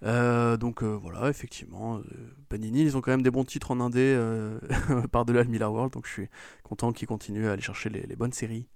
[0.04, 2.00] Euh, donc voilà, effectivement,
[2.48, 4.18] Panini, ils ont quand même des bons titres en indé
[5.12, 6.30] par-delà le Miller World, donc je suis
[6.64, 8.70] content qu'ils continuent à aller chercher les bonnes séries.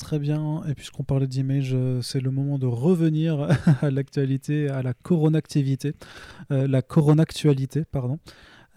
[0.00, 0.62] Très bien.
[0.66, 3.48] Et puisqu'on parlait d'image, euh, c'est le moment de revenir
[3.82, 5.92] à l'actualité, à la coronactivité,
[6.50, 8.18] euh, la coronactualité, pardon.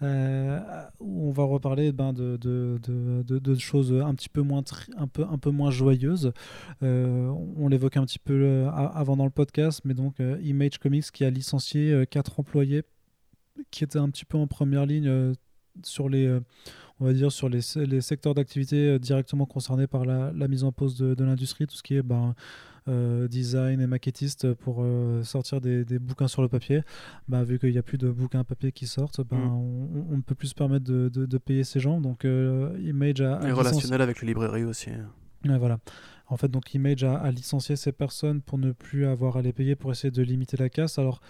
[0.02, 0.60] Euh,
[1.00, 4.62] on va reparler ben, de, choses un petit peu moins,
[4.98, 6.32] un peu, un peu moins joyeuses.
[6.82, 11.30] on l'évoquait un petit peu avant dans le podcast, mais donc Image Comics qui a
[11.30, 12.82] licencié quatre employés
[13.70, 15.32] qui étaient un petit peu en première ligne
[15.82, 16.38] sur les
[17.00, 20.64] on va dire, sur les, les secteurs d'activité euh, directement concernés par la, la, mise
[20.64, 22.34] en pause de, de l'industrie, tout ce qui est ben,
[22.86, 26.82] euh, design et maquettiste pour euh, sortir des, des, bouquins sur le papier.
[27.28, 30.06] Bah, vu qu'il n'y a plus de bouquins papier qui sortent, ben, mm.
[30.12, 32.00] on, ne peut plus se permettre de, de, payer ces gens.
[32.00, 33.40] Donc Image a...
[33.46, 34.90] Et relationnel avec les librairies aussi.
[35.44, 35.78] Ouais, voilà.
[36.28, 39.52] En fait, donc Image a, a, licencié ces personnes pour ne plus avoir à les
[39.52, 40.98] payer pour essayer de limiter la casse.
[40.98, 41.20] Alors,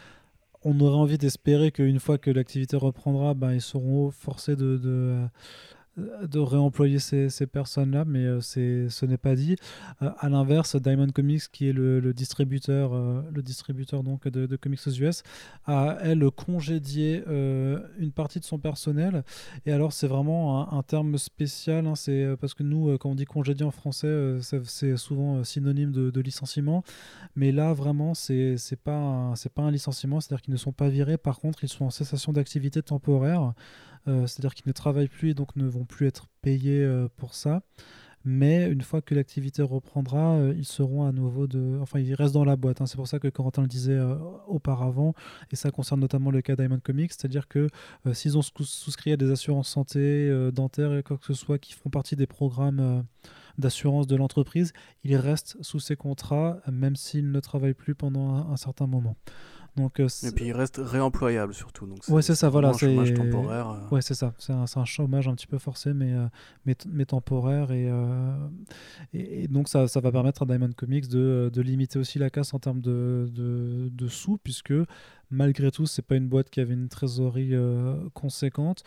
[0.65, 5.21] on aurait envie d'espérer qu'une fois que l'activité reprendra, ben, ils seront forcés de, de,
[5.97, 9.57] de réemployer ces, ces personnes-là, mais euh, ce n'est pas dit.
[10.03, 14.57] Euh, à l'inverse, Diamond Comics, qui est le, le distributeur, euh, le distributeur donc de,
[14.57, 15.23] comics aux US,
[15.67, 19.25] a elle congédié une partie de son personnel.
[19.67, 23.25] Et alors c'est vraiment un, terme spécial, hein, c'est parce que nous, quand on dit
[23.25, 26.83] congédié en français, c'est souvent synonyme de, licenciement,
[27.37, 31.19] mais là vraiment c'est pas pas un licenciement, c'est-à-dire qu'ils ne sont pas virés.
[31.19, 33.53] Par contre, ils sont en cessation d'activité temporaire.
[34.07, 36.87] C'est-à-dire qu'ils ne travaillent plus et donc ne vont plus être payés
[37.17, 37.63] pour ça
[38.25, 41.79] mais une fois que l'activité reprendra, euh, ils seront à nouveau de.
[41.81, 42.81] Enfin, ils restent dans la boîte.
[42.81, 42.87] Hein.
[42.87, 45.15] C'est pour ça que Corentin le disait euh, auparavant,
[45.53, 47.69] et ça concerne notamment le cas Diamond Comics, c'est-à-dire que
[48.07, 50.05] euh, s'ils ont souscrit à des assurances santé,
[50.53, 53.05] dentaires et quoi que ce soit qui font partie des programmes
[53.59, 54.73] d'assurance de l'entreprise,
[55.05, 59.17] ils restent sous ces contrats, même s'ils ne travaillent plus pendant un certain moment.
[59.77, 61.87] Donc, euh, et puis il reste réemployable surtout.
[61.87, 62.73] Donc ouais, c'est ça, voilà.
[62.75, 63.71] C'est un chômage temporaire.
[63.71, 63.95] Euh.
[63.95, 64.33] Ouais, c'est ça.
[64.39, 66.27] C'est un, un, chômage un petit peu forcé, mais, euh,
[66.65, 67.73] mais, mais, temporaire.
[67.73, 67.91] Et,
[69.13, 72.55] et, donc ça, ça, va permettre à Diamond Comics de, de, limiter aussi la casse
[72.55, 74.75] en termes de, de, de sous, puisque
[75.35, 77.55] malgré tout, c'est pas une boîte qui avait une trésorerie
[78.15, 78.83] conséquente,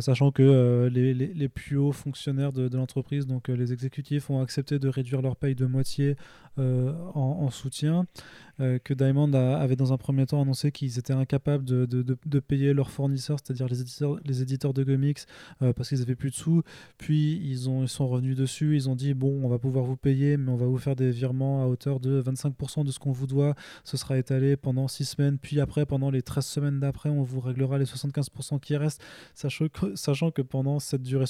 [0.00, 4.78] sachant que les, les, les, plus hauts fonctionnaires de, l'entreprise, donc les exécutifs, ont accepté
[4.78, 6.16] de réduire leur paye de moitié
[6.56, 6.62] en,
[7.14, 8.06] en, soutien.
[8.60, 12.40] Euh, que Diamond avait dans un premier temps annoncé qu'ils étaient incapables de, de, de,
[12.40, 15.20] payer leurs fournisseurs, c'est-à-dire les éditeurs, les éditeurs de comics,
[15.62, 16.62] euh, parce qu'ils avaient plus de sous.
[16.96, 19.96] Puis ils, ont, ils sont revenus dessus, ils ont dit bon, on va pouvoir vous
[19.96, 23.12] payer, mais on va vous faire des virements à hauteur de 25% de ce qu'on
[23.12, 23.54] vous doit.
[23.84, 27.40] Ce sera étalé pendant 6 semaines, puis après, pendant les 13 semaines d'après, on vous
[27.40, 29.02] réglera les 75% qui restent,
[29.34, 31.24] sachant que, sachant que pendant cette durée,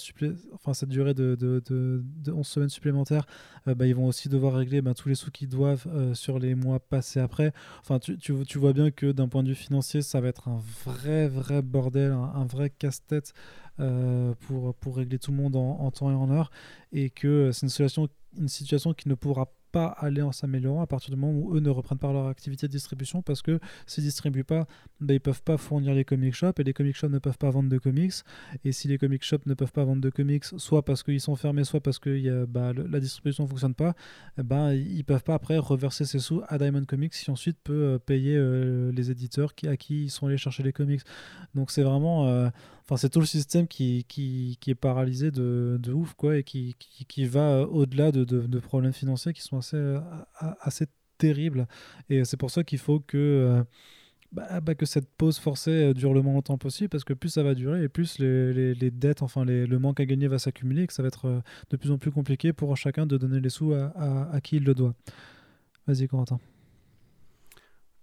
[0.52, 3.26] enfin, cette durée de, de, de, 11 semaines supplémentaires,
[3.66, 6.54] euh, bah, ils vont aussi devoir régler bah, tous les sous qu'ils doivent sur les
[6.54, 7.52] mois passés après.
[7.80, 10.60] Enfin, tu, tu, vois bien que d'un point de vue financier, ça va être un
[10.84, 13.32] vrai, vrai bordel, un, vrai casse-tête
[13.80, 16.50] euh, pour, pour régler tout le monde en, en, temps et en heure.
[16.92, 20.86] Et que c'est une situation, une situation qui ne pourra pas aller en s'améliorant à
[20.86, 24.04] partir du moment où eux ne reprennent pas leur activité de distribution parce que s'ils
[24.04, 24.66] distribuent pas,
[25.00, 27.50] ben, ils peuvent pas fournir les comic shops et les comic shops ne peuvent pas
[27.50, 28.14] vendre de comics.
[28.64, 31.36] Et si les comic shops ne peuvent pas vendre de comics, soit parce qu'ils sont
[31.36, 33.94] fermés, soit parce que bah, la distribution ne fonctionne pas,
[34.36, 37.98] ben, ils peuvent pas après reverser ces sous à Diamond Comics qui ensuite peut euh,
[37.98, 41.02] payer euh, les éditeurs qui, à qui ils sont allés chercher les comics.
[41.54, 42.26] Donc c'est vraiment.
[42.28, 42.48] Euh,
[42.88, 46.42] Enfin, c'est tout le système qui, qui, qui est paralysé de, de, ouf, quoi, et
[46.42, 49.98] qui, qui, qui va au-delà de, de, problèmes financiers qui sont assez,
[50.38, 50.86] assez
[51.18, 51.68] terribles.
[52.08, 53.64] Et c'est pour ça qu'il faut que, euh,
[54.32, 57.42] bah, bah, que cette pause forcée dure le moins longtemps possible, parce que plus ça
[57.42, 60.86] va durer, et plus les, les, dettes, enfin le manque à gagner va s'accumuler, et
[60.86, 63.50] que ça va être euh, de plus en plus compliqué pour chacun de donner les
[63.50, 64.94] sous à, à, à qui il le doit.
[65.86, 66.40] Vas-y, Corentin.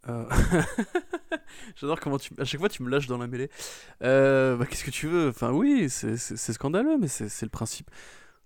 [0.07, 0.25] Euh...
[1.75, 3.49] J'adore comment tu, à chaque fois tu me lâches dans la mêlée.
[4.03, 5.29] Euh, bah, Qu'est-ce que tu veux?
[5.29, 7.89] Enfin, oui, c'est scandaleux, mais c'est le principe.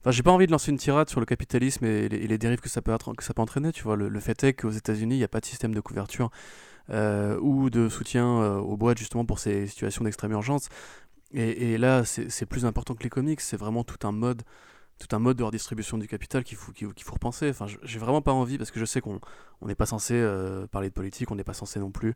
[0.02, 2.70] Enfin, j'ai pas envie de lancer une tirade sur le capitalisme et les, dérives que
[2.70, 2.96] ça peut,
[3.38, 3.74] entraîner.
[3.74, 6.30] Tu vois, le, fait est qu'aux États-Unis, il n'y a pas de système de couverture
[6.90, 10.70] euh, ou de soutien aux boîtes justement pour ces situations d'extrême urgence.
[11.34, 13.42] Et, et là, c'est plus important que les comics.
[13.42, 14.44] C'est vraiment tout un mode
[15.00, 17.50] tout un mode de redistribution du capital qu'il faut, faut repenser.
[17.50, 19.20] Enfin, j'ai vraiment pas envie, parce que je sais qu'on
[19.62, 20.22] n'est pas censé
[20.72, 22.16] parler de politique, on n'est pas censé non plus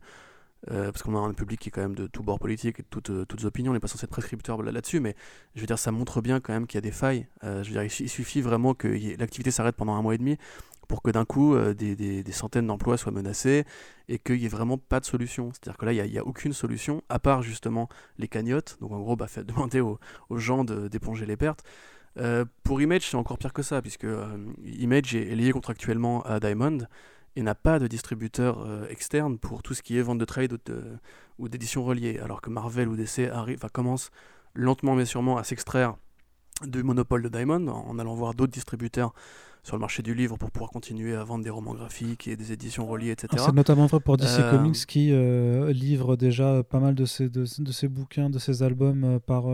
[0.70, 2.86] euh, parce qu'on a un public qui est quand même de tout bord politique de
[2.88, 5.14] toutes, euh, toutes opinions, on n'est pas censé être prescripteur là-dessus, mais
[5.54, 7.26] je veux dire, ça montre bien quand même qu'il y a des failles.
[7.42, 10.38] Euh, je veux dire, il, suffit vraiment que l'activité s'arrête pendant un mois et demi
[10.88, 13.64] pour que d'un coup, des, des, centaines d'emplois soient menacés
[14.08, 15.50] et qu'il n'y ait vraiment pas de solution.
[15.52, 18.76] C'est-à-dire que là, il n'y a, aucune solution, à part justement les cagnottes.
[18.82, 21.64] Donc en gros, bah, demander aux, aux gens d'éponger les pertes.
[22.62, 24.06] Pour Image, c'est encore pire que ça, puisque
[24.64, 26.78] Image est lié contractuellement à Diamond
[27.36, 30.56] et n'a pas de distributeur euh, externe pour tout ce qui est vente de trade
[31.38, 34.10] ou d'édition reliée, alors que Marvel ou DC arrive, enfin, commence
[34.54, 35.96] lentement mais sûrement à s'extraire
[36.64, 39.12] du monopole de Diamond en allant voir d'autres distributeurs
[39.64, 42.52] sur le marché du livre pour pouvoir continuer à vendre des romans graphiques et des
[42.52, 43.42] éditions reliées, etc.
[43.44, 47.28] C'est notamment vrai pour DC euh, Comics qui euh, livre déjà pas mal de ses,
[47.28, 49.46] de, de ses bouquins, de ses albums par,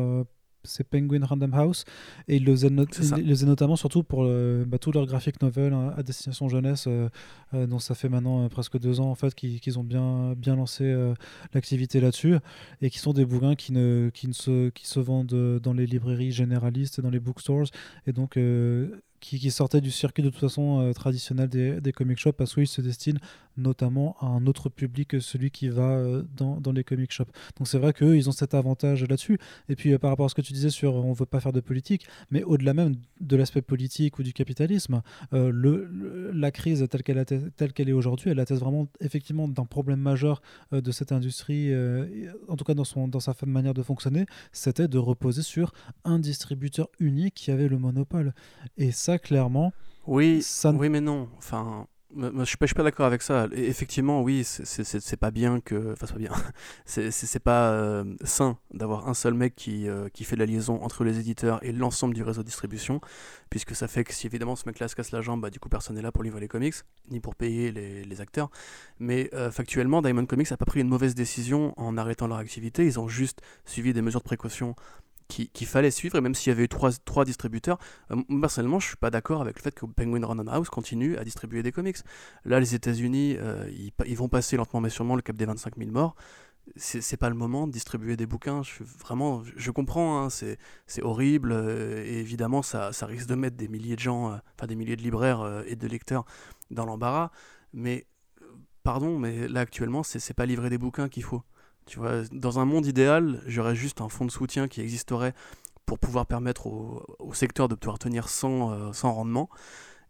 [0.65, 1.85] c'est Penguin Random House.
[2.29, 6.49] Et ils le faisaient, notamment surtout pour bah, tous leurs graphic novels hein, à destination
[6.49, 7.09] jeunesse euh,
[7.55, 10.57] euh, dont ça fait maintenant euh, presque deux ans en fait qu'ils ont bien, bien
[10.57, 10.81] lancé
[11.55, 12.37] l'activité là-dessus
[12.81, 15.87] et qui sont des bouquins qui, ne, qui, ne se, qui se vendent dans les
[15.87, 17.69] librairies généralistes et dans les bookstores
[18.07, 18.37] et donc
[19.21, 22.55] qui, qui, sortait du circuit de toute façon euh, traditionnel des, des, comic shops parce
[22.55, 23.19] qu'il se destine
[23.61, 27.31] notamment à un autre public que celui qui va euh, dans, dans, les comic shops.
[27.57, 29.39] Donc c'est vrai qu'eux, ils ont cet avantage là-dessus.
[29.69, 31.53] Et puis euh, par rapport à ce que tu disais sur on veut pas faire
[31.53, 35.03] de politique, mais au-delà même de l'aspect politique ou du capitalisme,
[35.33, 40.01] le, la crise telle qu'elle telle qu'elle est aujourd'hui, elle atteste vraiment effectivement d'un problème
[40.01, 40.43] majeur
[40.73, 41.73] de cette industrie,
[42.49, 45.73] en tout cas dans, son, dans sa manière de fonctionner, c'était de reposer sur
[46.05, 48.35] un distributeur unique qui avait le monopole.
[48.77, 49.73] Et ça clairement.
[50.07, 50.73] Oui, ça...
[50.73, 51.29] oui, mais non.
[51.39, 51.87] Enfin,
[52.17, 53.47] je suis pas, d'accord avec ça.
[53.53, 55.93] effectivement, oui, c'est pas bien que.
[55.93, 56.33] Enfin, c'est pas bien.
[57.11, 61.19] c'est pas euh, sain d'avoir un seul mec qui, euh, fait la liaison entre les
[61.19, 63.01] éditeurs et l'ensemble du réseau de distribution,
[63.49, 65.69] puisque ça fait que si évidemment ce mec-là se casse la jambe, bah, du coup
[65.69, 66.75] personne n'est là pour livrer les comics,
[67.11, 68.51] ni pour payer les, acteurs.
[68.99, 72.85] Mais euh, factuellement, Diamond Comics a pas pris une mauvaise décision en arrêtant leur activité.
[72.85, 74.75] Ils ont juste suivi des mesures de précaution
[75.31, 77.79] qu'il fallait suivre, et même s'il y avait eu trois, distributeurs,
[78.11, 81.25] euh, personnellement, je suis pas d'accord avec le fait que Penguin Random House continue à
[81.25, 81.97] distribuer des comics.
[82.45, 83.71] Là, les États-Unis, euh,
[84.07, 86.15] ils, vont passer lentement mais sûrement le cap des 25 000 morts.
[86.77, 88.63] C'est pas le moment de distribuer des bouquins.
[88.63, 93.57] Je vraiment, je comprends, hein, c'est horrible, euh, et évidemment, ça, ça, risque de mettre
[93.57, 96.25] des milliers de gens, enfin des milliers de libraires et de lecteurs
[96.71, 97.31] dans l'embarras.
[97.73, 98.07] Mais,
[98.83, 101.43] pardon, mais là actuellement, c'est pas livrer des bouquins qu'il faut.
[101.91, 105.35] Tu vois, dans un monde idéal, j'aurais juste un fonds de soutien qui existerait
[105.87, 109.51] pour pouvoir permettre au, secteur de pouvoir tenir sans, euh, sans rendement.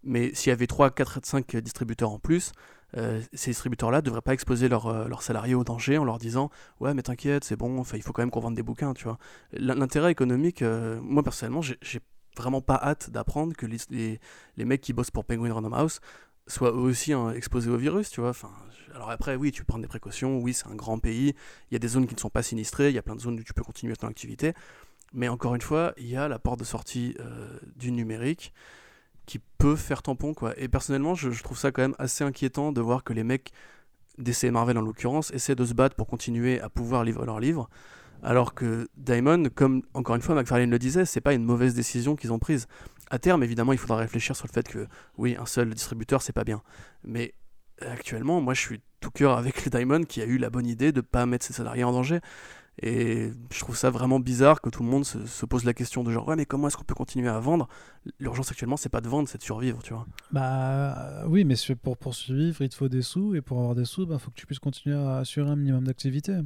[0.05, 2.53] Mais s'il y avait 3, 4, 5 distributeurs en plus,
[2.99, 6.51] euh, ces distributeurs-là ne devraient pas exposer euh, leurs salariés au danger en leur disant
[6.81, 8.93] Ouais, mais t'inquiète, c'est bon, il faut quand même qu'on vende des bouquins.
[8.93, 9.17] tu vois.
[9.55, 10.63] L'intérêt économique,
[11.01, 12.01] moi personnellement, j'ai
[12.37, 14.21] vraiment pas hâte d'apprendre que les, les,
[14.59, 16.01] les, mecs qui bossent pour Penguin Random House
[16.51, 18.33] soient eux aussi hein, exposés au virus, tu vois.
[18.95, 21.35] Alors après, oui, tu prendre des précautions, oui, c'est un grand pays,
[21.71, 23.21] il y a des zones qui ne sont pas sinistrées, il y a plein de
[23.21, 24.53] zones où tu peux continuer ton activité,
[25.13, 28.53] mais encore une fois, il y a la porte de sortie euh, du numérique
[29.27, 30.35] qui peut faire tampon.
[30.57, 33.53] Et personnellement, je, trouve ça quand même assez inquiétant de voir que les mecs
[34.19, 37.71] d'essai Marvel en l'occurrence essaient de se battre pour continuer à pouvoir livrer leurs livres,
[38.23, 42.17] alors que Diamond, comme encore une fois McFarlane le disait, c'est pas une mauvaise décision
[42.17, 42.67] qu'ils ont prise.
[43.11, 44.87] À terme, évidemment, il faudra réfléchir sur le fait que
[45.19, 46.63] oui, un seul distributeur, c'est pas bien.
[47.05, 47.35] Mais
[47.81, 50.93] actuellement, moi, je suis tout cœur avec les Diamond qui a eu la bonne idée
[50.93, 52.21] de ne pas mettre ses salariés en danger.
[52.83, 56.11] Et je trouve ça vraiment bizarre que tout le monde se, pose la question de
[56.11, 57.69] genre ouais mais comment est-ce qu'on peut continuer à vendre?
[58.19, 60.07] L'urgence actuellement c'est pas de vendre, c'est de survivre, tu vois.
[60.31, 63.75] Bah euh, oui, mais pour, pour survivre il te faut des sous et pour avoir
[63.75, 66.39] des sous, il bah, faut que tu puisses continuer à assurer un minimum d'activité.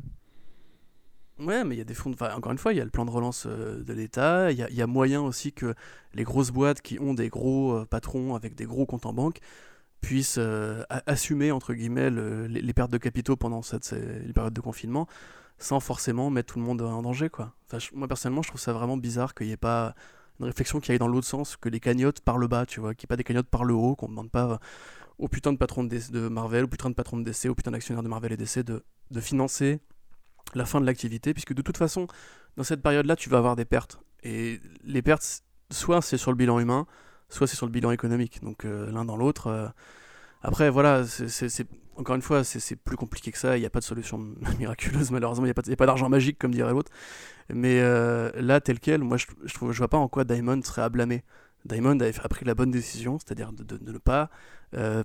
[1.40, 2.14] Ouais, mais il y a des fonds.
[2.20, 4.52] Encore une fois, il y a le plan de relance euh, de l'État.
[4.52, 5.74] Il y, a moyen aussi que
[6.14, 9.40] les grosses boîtes qui ont des gros euh, patrons avec des gros comptes en banque
[10.00, 15.08] puissent euh, assumer entre guillemets les, pertes de capitaux pendant cette les périodes de confinement,
[15.58, 17.30] sans forcément mettre tout le monde en danger,
[17.94, 19.94] moi personnellement, je trouve ça vraiment bizarre qu'il n'y ait pas
[20.40, 22.94] une réflexion qui aille dans l'autre sens, que les cagnottes par le bas, tu vois,
[22.94, 24.60] qu'il n'y ait pas des cagnottes par le haut, qu'on ne demande pas
[25.18, 28.02] au putain de patron de, Marvel, au putain de patron de DC, au putain d'actionnaire
[28.02, 28.82] de Marvel et DC de
[29.20, 29.80] financer
[30.54, 32.06] la fin de l'activité, puisque de toute façon,
[32.56, 34.00] dans cette période-là, tu vas avoir des pertes.
[34.22, 36.86] Et les pertes, soit c'est sur le bilan humain,
[37.28, 38.42] soit c'est sur le bilan économique.
[38.42, 39.48] Donc euh, l'un dans l'autre.
[39.48, 39.68] Euh.
[40.42, 41.66] Après, voilà, c'est
[41.96, 43.56] encore une fois, c'est plus compliqué que ça.
[43.56, 44.18] Il n'y a pas de solution
[44.58, 45.46] miraculeuse, malheureusement.
[45.46, 46.92] Il n'y a pas, d'argent magique, comme dirait l'autre.
[47.48, 50.88] Mais euh, là, tel quel, moi, je, je vois pas en quoi Diamond serait à
[50.88, 51.22] blâmer.
[51.64, 54.30] Diamond a pris la bonne décision, c'est-à-dire de, ne pas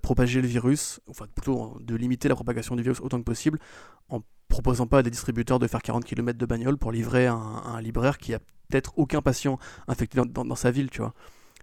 [0.01, 3.59] propager le virus, enfin plutôt de limiter la propagation du virus autant que possible,
[4.09, 7.35] en proposant pas à des distributeurs de faire 40 km de bagnole pour livrer un,
[7.35, 8.39] un libraire qui a
[8.69, 11.13] peut-être aucun patient infecté dans, sa ville, tu vois.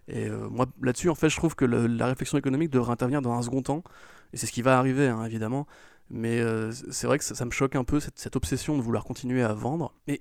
[0.09, 3.33] Et euh, moi, là-dessus, en fait, je trouve que la réflexion économique devrait intervenir dans
[3.33, 3.83] un second temps,
[4.33, 5.67] et c'est ce qui va arriver, hein, évidemment.
[6.11, 9.05] Mais euh, c'est vrai que ça, me choque un peu, cette, cette, obsession de vouloir
[9.05, 9.93] continuer à vendre.
[10.07, 10.21] Mais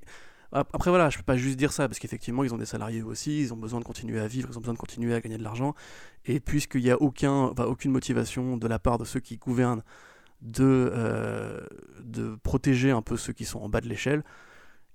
[0.56, 3.41] après, voilà, je peux pas juste dire ça, parce qu'effectivement, ils ont des salariés aussi,
[3.41, 5.43] ils ont besoin de continuer à vivre, ils ont besoin de continuer à gagner de
[5.43, 5.76] l'argent.
[6.26, 9.84] Et puisqu'il n'y a aucun, aucune motivation de la part de ceux qui gouvernent
[10.41, 11.62] de, euh,
[12.03, 14.24] de protéger un peu ceux qui sont en bas de l'échelle.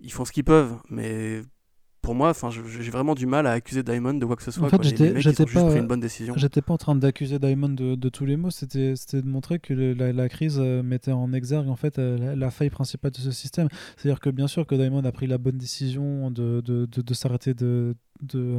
[0.01, 1.43] Ils font ce qu'ils peuvent, mais
[2.03, 4.67] pour moi, enfin, j'ai vraiment du mal à accuser Diamond de quoi que ce soit.
[4.67, 6.35] En fait, j'étais pas, une bonne décision.
[6.37, 8.51] J'étais pas en train d'accuser Diamond de, tous les mots.
[8.51, 12.71] C'était de montrer que la, crise euh, mettait en exergue en fait euh, la, faille
[12.71, 13.69] principale de ce système.
[13.97, 17.55] C'est-à-dire que bien sûr que Diamond a pris la bonne décision de, de, de s'arrêter
[17.55, 18.59] de, de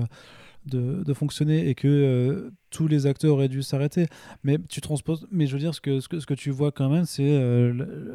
[0.65, 4.07] de, fonctionner et que euh, tous les acteurs auraient dû s'arrêter.
[4.43, 5.27] Mais tu transposes.
[5.31, 7.23] Mais je veux dire, ce que, ce que, ce que tu vois quand même, c'est
[7.23, 7.73] euh,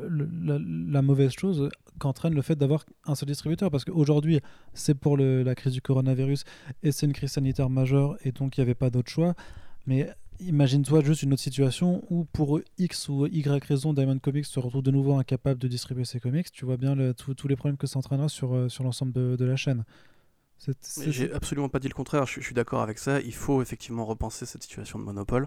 [0.09, 1.69] la, mauvaise chose
[1.99, 3.71] qu'entraîne le fait d'avoir un seul distributeur.
[3.71, 4.41] Parce qu'aujourd'hui,
[4.75, 6.45] c'est pour la crise du coronavirus
[6.83, 9.35] et c'est une crise sanitaire majeure et donc il n'y avait pas d'autre choix.
[9.87, 14.59] Mais imagine-toi juste une autre situation où pour X ou Y raison, Diamond Comics se
[14.59, 16.51] retrouve de nouveau incapable de distribuer ses comics.
[16.53, 19.45] Tu vois bien tous les problèmes que ça entraînera sur, euh, sur l'ensemble de, de
[19.45, 19.85] la chaîne.
[21.07, 23.21] J'ai absolument pas dit le contraire, je, suis d'accord avec ça.
[23.21, 25.47] Il faut effectivement repenser cette situation de monopole.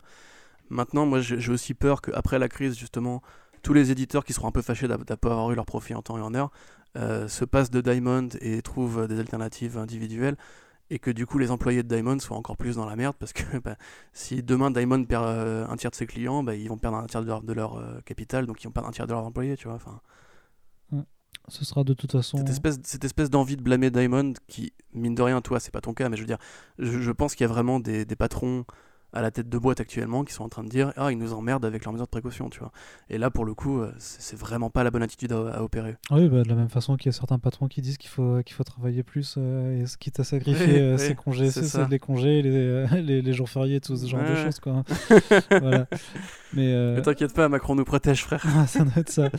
[0.69, 3.21] Maintenant, moi j'ai aussi peur qu'après la crise, justement,
[3.63, 6.21] tous les éditeurs qui seront un peu fâchés d'avoir eu leur profit en temps et
[6.21, 6.51] en heure
[6.97, 10.37] euh, se passent de Diamond et trouvent des alternatives individuelles
[10.89, 13.33] et que du coup les employés de Diamond soient encore plus dans la merde parce
[13.33, 13.75] que bah,
[14.13, 17.05] si demain Diamond perd euh, un tiers de ses clients, bah, ils vont perdre un
[17.05, 19.25] tiers de leur, de leur euh, capital, donc ils vont perdre un tiers de leurs
[19.25, 19.75] employés, tu vois.
[19.75, 20.01] Enfin,
[21.49, 22.37] ce sera de toute façon.
[22.37, 25.81] Cette espèce, cette espèce d'envie de blâmer Diamond, qui, mine de rien, toi, c'est pas
[25.81, 26.37] ton cas, mais je veux dire,
[26.77, 28.65] je, pense qu'il y a vraiment des, des, patrons
[29.11, 31.33] à la tête de boîte actuellement qui sont en train de dire Ah, ils nous
[31.33, 32.71] emmerdent avec leurs mesures de précaution, tu vois.
[33.09, 35.97] Et là, pour le coup, euh, c'est vraiment pas la bonne attitude à, opérer.
[36.11, 38.43] Oui, bah, de la même façon qu'il y a certains patrons qui disent qu'il faut,
[38.43, 42.41] qu'il faut travailler plus, euh, et quitte à sacrifier euh, ses congés, c'est les congés,
[42.41, 44.83] les, les, les, jours fériés, tout ce genre de choses, quoi.
[45.49, 45.87] voilà.
[46.53, 48.45] Mais, t'inquiète pas, Macron nous protège, frère.
[48.59, 49.29] Ah, ça doit être ça.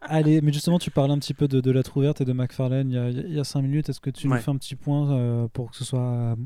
[0.00, 3.34] Allez, mais justement, tu parlais un petit peu de, de la et de McFarlane il
[3.34, 3.88] y a 5 minutes.
[3.88, 6.36] Est-ce que tu nous fais un petit point euh, pour que ce soit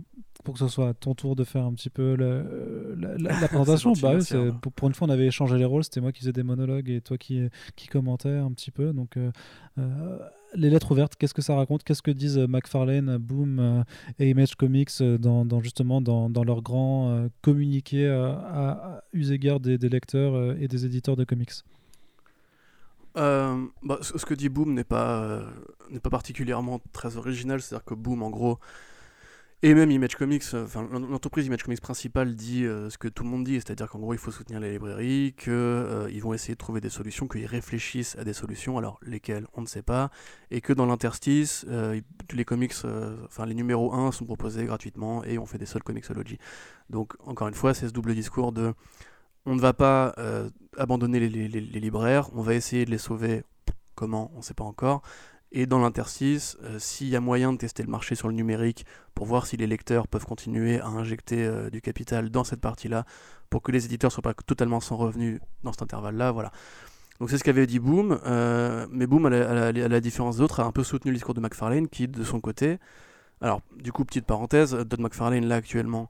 [0.45, 3.93] pour que ce soit à ton tour de faire un petit peu la, la, présentation?
[4.01, 4.19] bah,
[4.61, 5.85] pour, pour, une fois, on avait échangé les rôles.
[5.85, 8.93] C'était moi qui faisais des monologues et toi qui, qui commentais un petit peu.
[8.93, 9.31] Donc, euh,
[9.79, 10.19] euh,
[10.55, 11.85] les lettres ouvertes, qu'est-ce que ça raconte?
[11.85, 13.85] Qu'est-ce que disent McFarlane, Boom
[14.19, 20.57] et Image Comics dans, dans justement dans, dans leur grand communiqué à, à, des, lecteurs
[20.61, 21.53] et des éditeurs de comics?
[23.17, 25.47] Euh, bah, ce que dit Boom n'est pas, euh,
[26.03, 28.59] pas particulièrement très original, c'est-à-dire que Boom, en gros,
[29.65, 33.31] et même Image Comics, euh, enfin l'entreprise Image Comics principale dit ce que tout le
[33.31, 36.81] monde dit, c'est-à-dire qu'en gros il faut soutenir les librairies, qu'ils vont essayer de trouver
[36.81, 40.11] des solutions, qu'ils réfléchissent à des solutions, alors lesquelles on ne sait pas,
[40.51, 41.65] et que dans l'interstice,
[42.33, 42.75] les comics,
[43.27, 46.39] enfin les numéros 1 sont proposés gratuitement et on fait des seuls comicsology.
[46.91, 48.75] Donc encore une fois, c'est ce double discours de
[49.47, 53.45] on ne va pas euh, abandonner les, libraires, on va essayer de les sauver.
[53.95, 55.03] Comment On ne sait pas encore.
[55.51, 58.87] Et dans l'interstice, euh, s'il y a moyen de tester le marché sur le numérique
[59.15, 63.05] pour voir si les lecteurs peuvent continuer à injecter euh, du capital dans cette partie-là,
[63.51, 66.53] pour que les éditeurs ne soient pas totalement sans revenus dans cet intervalle-là, voilà.
[67.21, 68.19] Donc c'est ce qu'avait dit Boom,
[68.91, 69.31] mais Boom, à
[69.73, 72.79] la, différence d'autres, a un peu soutenu le discours de McFarlane, qui de son côté,
[73.43, 76.09] alors du coup petite parenthèse, Dodd McFarlane là actuellement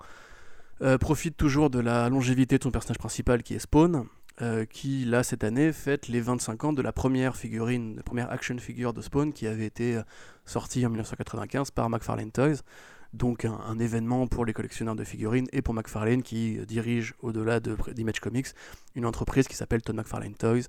[0.83, 4.07] euh, profite toujours de la longévité de son personnage principal qui est Spawn,
[4.41, 8.33] euh, qui là cette année fête les 25 ans de la première figurine, la première
[8.33, 10.03] action figure de Spawn qui avait été euh,
[10.45, 12.63] sortie en 1995 par McFarlane Toys.
[13.13, 18.21] Donc un, événement pour les collectionneurs de figurines et pour McFarlane qui dirige au-delà d'Image
[18.21, 18.49] Comics
[18.95, 20.63] une entreprise qui s'appelle Todd McFarlane Toys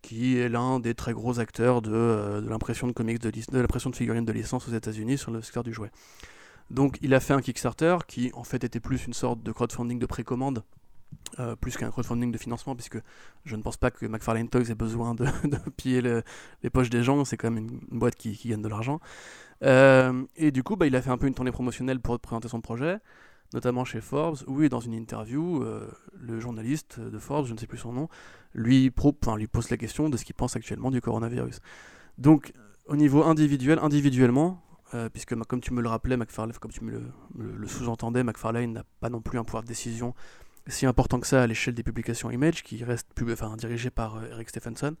[0.00, 3.96] qui est l'un des très gros acteurs de, l'impression de comics de, de l'impression de
[3.96, 5.90] figurines de licence aux États-Unis sur le secteur du jouet.
[6.70, 9.98] Donc il a fait un Kickstarter qui en fait était plus une sorte de crowdfunding
[9.98, 10.62] de précommande.
[11.38, 12.98] Euh, plus qu'un crowdfunding de financement, puisque
[13.44, 15.26] je ne pense pas que McFarlane Toys ait besoin de,
[15.76, 16.22] piller
[16.62, 19.00] les poches des gens, c'est quand même une, boîte qui, gagne de l'argent.
[19.62, 22.48] Euh, et du coup, bah, il a fait un peu une tournée promotionnelle pour présenter
[22.48, 22.98] son projet,
[23.52, 25.88] notamment chez Forbes, où, dans une interview, euh,
[26.20, 28.08] le journaliste de Forbes, je ne sais plus son nom,
[28.52, 31.60] lui pose la question de ce qu'il pense actuellement du coronavirus.
[32.18, 32.52] Donc,
[32.86, 34.62] au niveau individuel, individuellement,
[34.94, 37.02] euh, puisque comme tu me le rappelais, comme tu me
[37.36, 40.14] le, sous-entendais, McFarlane n'a pas non plus un pouvoir de décision
[40.66, 44.30] si important que ça à l'échelle des publications Image, qui reste enfin, dirigé par euh,
[44.30, 44.96] Eric Stephenson.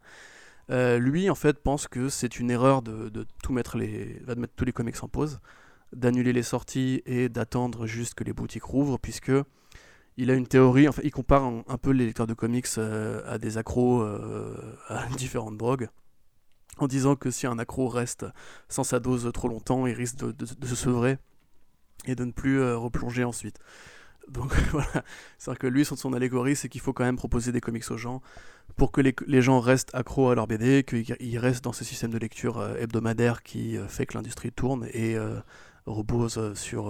[0.70, 4.54] Euh, lui, en fait, pense que c'est une erreur de, tout mettre les, de mettre
[4.56, 5.40] tous les comics en pause,
[5.94, 9.32] d'annuler les sorties et d'attendre juste que les boutiques rouvrent, puisque
[10.16, 13.58] il a une théorie, enfin, il compare un, peu les lecteurs de comics à des
[13.58, 14.02] accros
[14.88, 15.88] à différentes drogues
[16.78, 18.26] en disant que si un accro reste
[18.68, 21.18] sans sa dose trop longtemps, il risque de, se sevrer
[22.06, 23.58] et de ne plus euh, replonger ensuite.
[24.28, 25.04] Donc voilà,
[25.38, 27.96] c'est-à-dire que lui, son, son allégorie, c'est qu'il faut quand même proposer des comics aux
[27.96, 28.22] gens
[28.76, 32.18] pour que les, gens restent accros à leur BD, qu'ils restent dans ce système de
[32.18, 35.16] lecture euh, hebdomadaire qui euh, fait que l'industrie tourne et
[35.86, 36.84] repose sur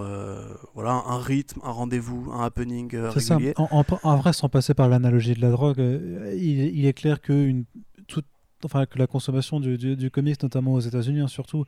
[0.74, 3.52] voilà, un rythme, un rendez-vous, un happening régulier.
[3.56, 3.66] Ça.
[4.04, 7.64] En, vrai, sans passer par l'analogie de la drogue, il, il, est clair qu'une
[8.06, 8.26] toute
[8.64, 11.64] enfin que la consommation du, du, comics, notamment aux États-Unis, hein, surtout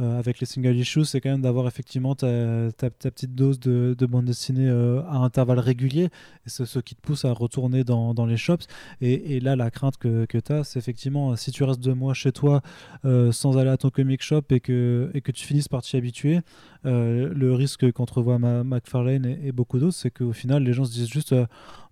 [0.00, 3.94] euh, avec les single issues, c'est quand même d'avoir effectivement ta, ta, petite dose de,
[3.96, 6.08] de bande dessinée euh, à intervalles réguliers.
[6.46, 8.66] Et ce qui te pousse à retourner dans, dans les shops.
[9.00, 12.14] Et, là, la crainte que, que tu as, c'est effectivement si tu restes deux mois
[12.14, 12.62] chez toi
[13.04, 15.96] euh, sans aller à ton comic shop et que, et que tu finisses par t'y
[15.96, 16.40] habituer,
[16.84, 21.34] le risque qu'entrevoit McFarlane et beaucoup d'autres, c'est qu'au final, les gens se disent juste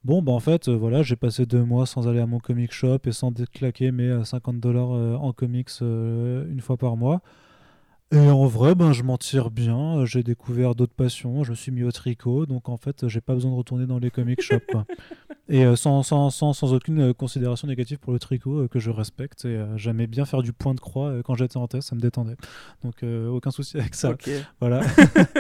[0.05, 2.99] bon bah en fait voilà j'ai passé deux mois sans aller à mon comic shop
[3.05, 4.91] et sans claquer mes 50 dollars
[5.23, 7.23] en comics une fois par mois
[8.13, 10.05] et en vrai, ben, je m'en tire bien.
[10.05, 11.45] J'ai découvert d'autres passions.
[11.45, 12.45] Je me suis mis au tricot.
[12.45, 14.61] Donc, en fait, j'ai pas besoin de retourner dans les comic shops.
[15.49, 18.81] et euh, sans, sans, sans, sans, aucune euh, considération négative pour le tricot euh, que
[18.81, 19.47] je respecte.
[19.47, 21.89] Et j'aimais bien faire du point de croix quand j'étais en test.
[21.89, 22.37] Ça me détendait.
[22.85, 24.15] Donc, aucun souci avec ça.
[24.61, 24.83] Voilà.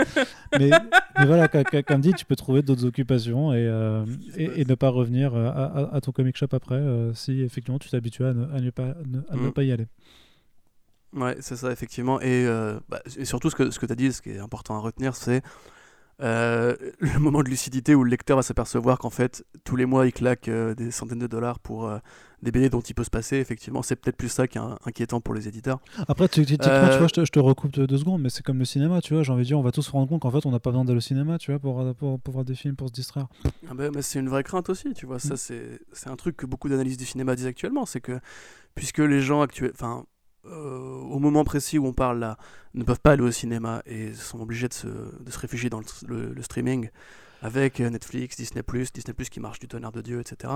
[0.58, 0.70] mais,
[1.18, 3.64] mais, voilà, comme dit, tu peux trouver d'autres occupations et,
[4.36, 6.80] et, ne pas revenir à, ton comic shop après
[7.14, 8.94] si effectivement tu t'habitues à, ne, pas,
[9.30, 9.52] à ne mm.
[9.52, 9.86] pas y aller.
[11.14, 12.20] Ouais, c'est ça, effectivement.
[12.20, 14.38] Et, euh, bah, et, surtout, ce que, ce que tu as dit, ce qui est
[14.38, 15.42] important à retenir, c'est
[16.22, 20.06] euh, le moment de lucidité où le lecteur va s'apercevoir qu'en fait, tous les mois,
[20.06, 21.90] il claque euh, des centaines de dollars pour
[22.42, 23.36] des BD dont il peut se passer.
[23.36, 25.80] Effectivement, c'est peut-être plus ça qui est inquiétant pour les éditeurs.
[26.08, 28.64] Après, tu, tu, vois, je te, je te recoupe deux, secondes, mais c'est comme le
[28.64, 29.22] cinéma, tu vois.
[29.22, 30.70] J'ai envie de dire, on va tous se rendre compte qu'en fait, on n'a pas
[30.70, 33.28] besoin d'aller au cinéma, tu vois, pour, pour, pour, voir des films, pour se distraire.
[33.68, 35.18] Ah bah, c'est une vraie crainte aussi, tu vois.
[35.18, 35.78] Ça, mm.
[35.92, 38.18] c'est un truc que beaucoup d'analystes du cinéma disent actuellement, c'est que
[38.74, 40.04] puisque les gens actuels, enfin
[40.46, 42.36] euh, au moment précis où on parle là,
[42.74, 45.80] ne peuvent pas aller au cinéma et sont obligés de se, de se réfugier dans
[46.06, 46.90] le, streaming
[47.42, 48.62] avec Netflix, Disney+,
[48.94, 50.54] Disney+, qui marche du tonnerre de Dieu, etc.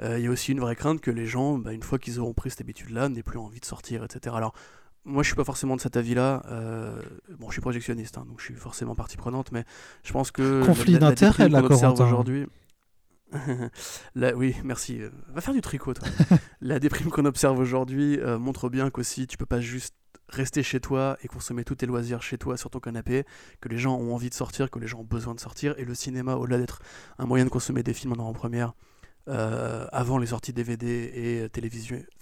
[0.00, 2.34] il y a aussi une vraie crainte que les gens, bah, une fois qu'ils auront
[2.34, 4.34] pris cette habitude-là, n'aient plus envie de sortir, etc.
[4.36, 4.54] Alors,
[5.04, 6.42] moi, je suis pas forcément de cet avis-là.
[7.38, 9.64] bon, je suis projectionniste, hein, donc je suis forcément partie prenante, mais
[10.04, 12.46] je pense que conflit d'intérêt là, aujourd'hui.
[14.36, 15.00] oui, merci.
[15.28, 16.08] Va faire du tricot, toi.
[16.60, 19.94] la déprime qu'on observe aujourd'hui montre bien qu'aussi tu peux pas juste
[20.28, 23.24] rester chez toi et consommer tous tes loisirs chez toi sur ton canapé,
[23.60, 25.84] que les gens ont envie de sortir, que les gens ont besoin de sortir, et
[25.84, 26.80] le cinéma, au-delà d'être
[27.18, 28.74] un moyen de consommer des films en avant-première,
[29.28, 31.48] euh, avant les sorties DVD et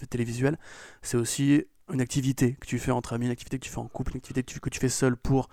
[0.09, 0.57] télévisuelles,
[1.01, 3.87] c'est aussi une activité que tu fais entre amis, une activité que tu fais en
[3.87, 5.49] couple, une activité que tu, que tu fais seul pour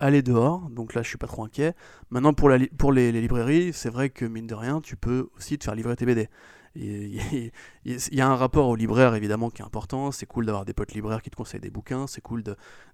[0.00, 0.68] aller dehors.
[0.70, 1.74] Donc là, je suis pas trop inquiet.
[2.10, 5.58] Maintenant, pour, pour les, les librairies, c'est vrai que mine de rien, tu peux aussi
[5.58, 6.28] te faire livrer tes BD.
[6.76, 7.52] Il
[7.84, 10.10] y a un rapport au libraire évidemment qui est important.
[10.10, 12.06] C'est cool d'avoir des potes libraires qui te conseillent des bouquins.
[12.06, 12.42] C'est cool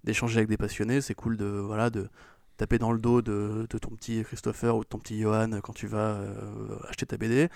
[0.04, 1.00] d'échanger avec des passionnés.
[1.00, 2.08] C'est cool de voilà de
[2.58, 5.72] taper dans le dos de, de, ton petit Christopher ou de ton petit Johan quand
[5.72, 7.48] tu vas euh, acheter ta BD.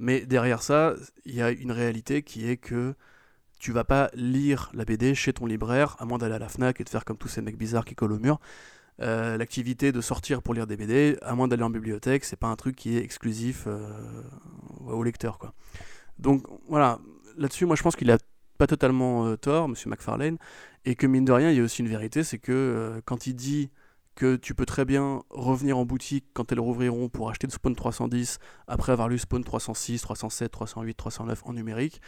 [0.00, 2.94] Mais derrière ça, il y a une réalité qui est que
[3.60, 6.80] tu vas pas lire la BD chez ton libraire, à moins d'aller à la FNAC
[6.80, 8.40] et de faire comme tous ces mecs bizarres qui collent au mur.
[9.02, 12.48] Euh, l'activité de sortir pour lire des BD, à moins d'aller en bibliothèque, c'est pas
[12.48, 13.88] un truc qui est exclusif euh,
[14.86, 15.38] au lecteur.
[15.38, 15.54] Quoi.
[16.18, 16.98] Donc voilà,
[17.38, 18.18] là-dessus, moi je pense qu'il a
[18.58, 20.36] pas totalement euh, tort, Monsieur McFarlane,
[20.84, 23.34] et que mine de rien, il y a aussi une vérité, c'est que quand il
[23.34, 23.70] dit
[24.16, 27.74] que tu peux très bien revenir en boutique quand elles rouvriront pour acheter le Spawn
[27.74, 32.02] 310 après avoir lu Spawn 306, 307, 308, 309 en numérique,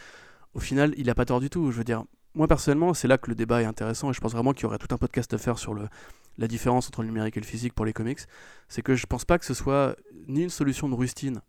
[0.53, 1.71] au final, il n'a pas tort du tout.
[1.71, 2.03] Je veux dire,
[2.35, 4.65] moi personnellement, c'est là que le débat est intéressant et je pense vraiment qu'il y
[4.65, 5.87] aurait tout un podcast à faire sur le,
[6.37, 8.19] la différence entre le numérique et le physique pour les comics.
[8.67, 9.95] C'est que je pense pas que ce soit
[10.27, 11.41] ni une solution de rustine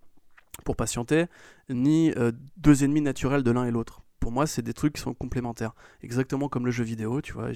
[0.65, 1.27] pour patienter,
[1.69, 5.03] ni euh, deux ennemis naturels de l'un et l'autre pour moi, c'est des trucs qui
[5.03, 5.75] sont complémentaires.
[6.03, 7.51] Exactement comme le jeu vidéo, tu vois.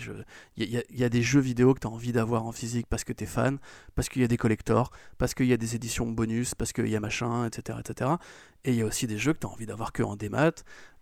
[0.58, 3.14] Il y, a des jeux vidéo que tu as envie d'avoir en physique parce que
[3.14, 3.56] tu es fan,
[3.94, 6.88] parce qu'il y a des collectors, parce qu'il y a des éditions bonus, parce qu'il
[6.88, 7.78] y a machin, etc.
[7.80, 8.10] etc.
[8.64, 10.52] Et il y a aussi des jeux que tu as envie d'avoir que en démat.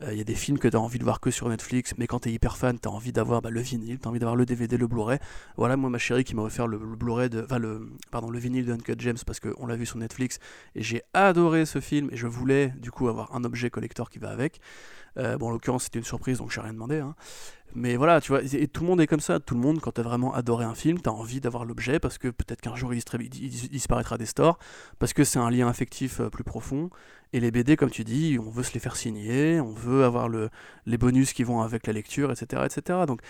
[0.02, 1.94] Euh, il y a des films que tu as envie de voir que sur Netflix,
[1.96, 4.18] mais quand tu es hyper fan, tu as envie d'avoir bah, le vinyle, tu envie
[4.18, 5.18] d'avoir le DVD, le Blu-ray.
[5.57, 8.66] Voilà, moi, ma chérie qui m'a offert le, Blu-ray, de, enfin, le, pardon, le vinyle
[8.66, 10.38] de Uncut James parce qu'on l'a vu sur Netflix
[10.74, 14.18] et j'ai adoré ce film et je voulais du coup avoir un objet collector qui
[14.18, 14.61] va avec.
[15.18, 16.98] Euh, bon, en l'occurrence, c'était une surprise, donc je n'ai rien demandé.
[16.98, 17.14] Hein.
[17.74, 19.38] Mais voilà, tu vois, et tout le monde est comme ça.
[19.40, 21.98] Tout le monde, quand tu as vraiment adoré un film, tu as envie d'avoir l'objet
[21.98, 23.02] parce que peut-être qu'un jour il,
[23.70, 24.58] disparaîtra des stores,
[24.98, 26.90] parce que c'est un lien affectif euh, plus profond.
[27.32, 30.28] Et les BD, comme tu dis, on veut se les faire signer, on veut avoir
[30.28, 30.48] le,
[30.86, 32.62] les bonus qui vont avec la lecture, etc.
[32.64, 33.00] etc.
[33.06, 33.20] Donc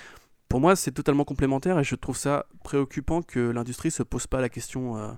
[0.49, 4.41] pour moi, c'est totalement complémentaire et je trouve ça préoccupant que l'industrie se pose pas
[4.41, 4.97] la question.
[4.97, 5.13] Euh,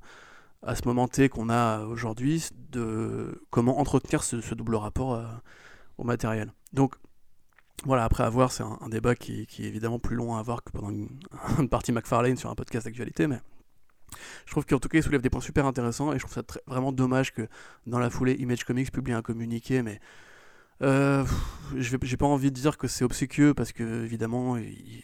[0.63, 5.23] à ce moment T qu'on a aujourd'hui de comment entretenir ce, double rapport
[5.99, 6.53] au matériel.
[6.73, 6.97] Donc
[7.85, 10.91] voilà, après avoir, c'est un, débat qui, est évidemment plus long à avoir que pendant
[11.59, 13.41] une, partie McFarlane sur un podcast d'actualité, mais
[14.47, 16.43] je trouve qu'en tout cas il soulève des points super intéressants et je trouve ça
[16.67, 17.47] vraiment dommage que
[17.87, 20.01] dans la foulée Image Comics publie un communiqué, mais
[20.81, 21.25] euh,
[21.77, 24.57] j'ai pas envie de dire que c'est obséquieux parce que évidemment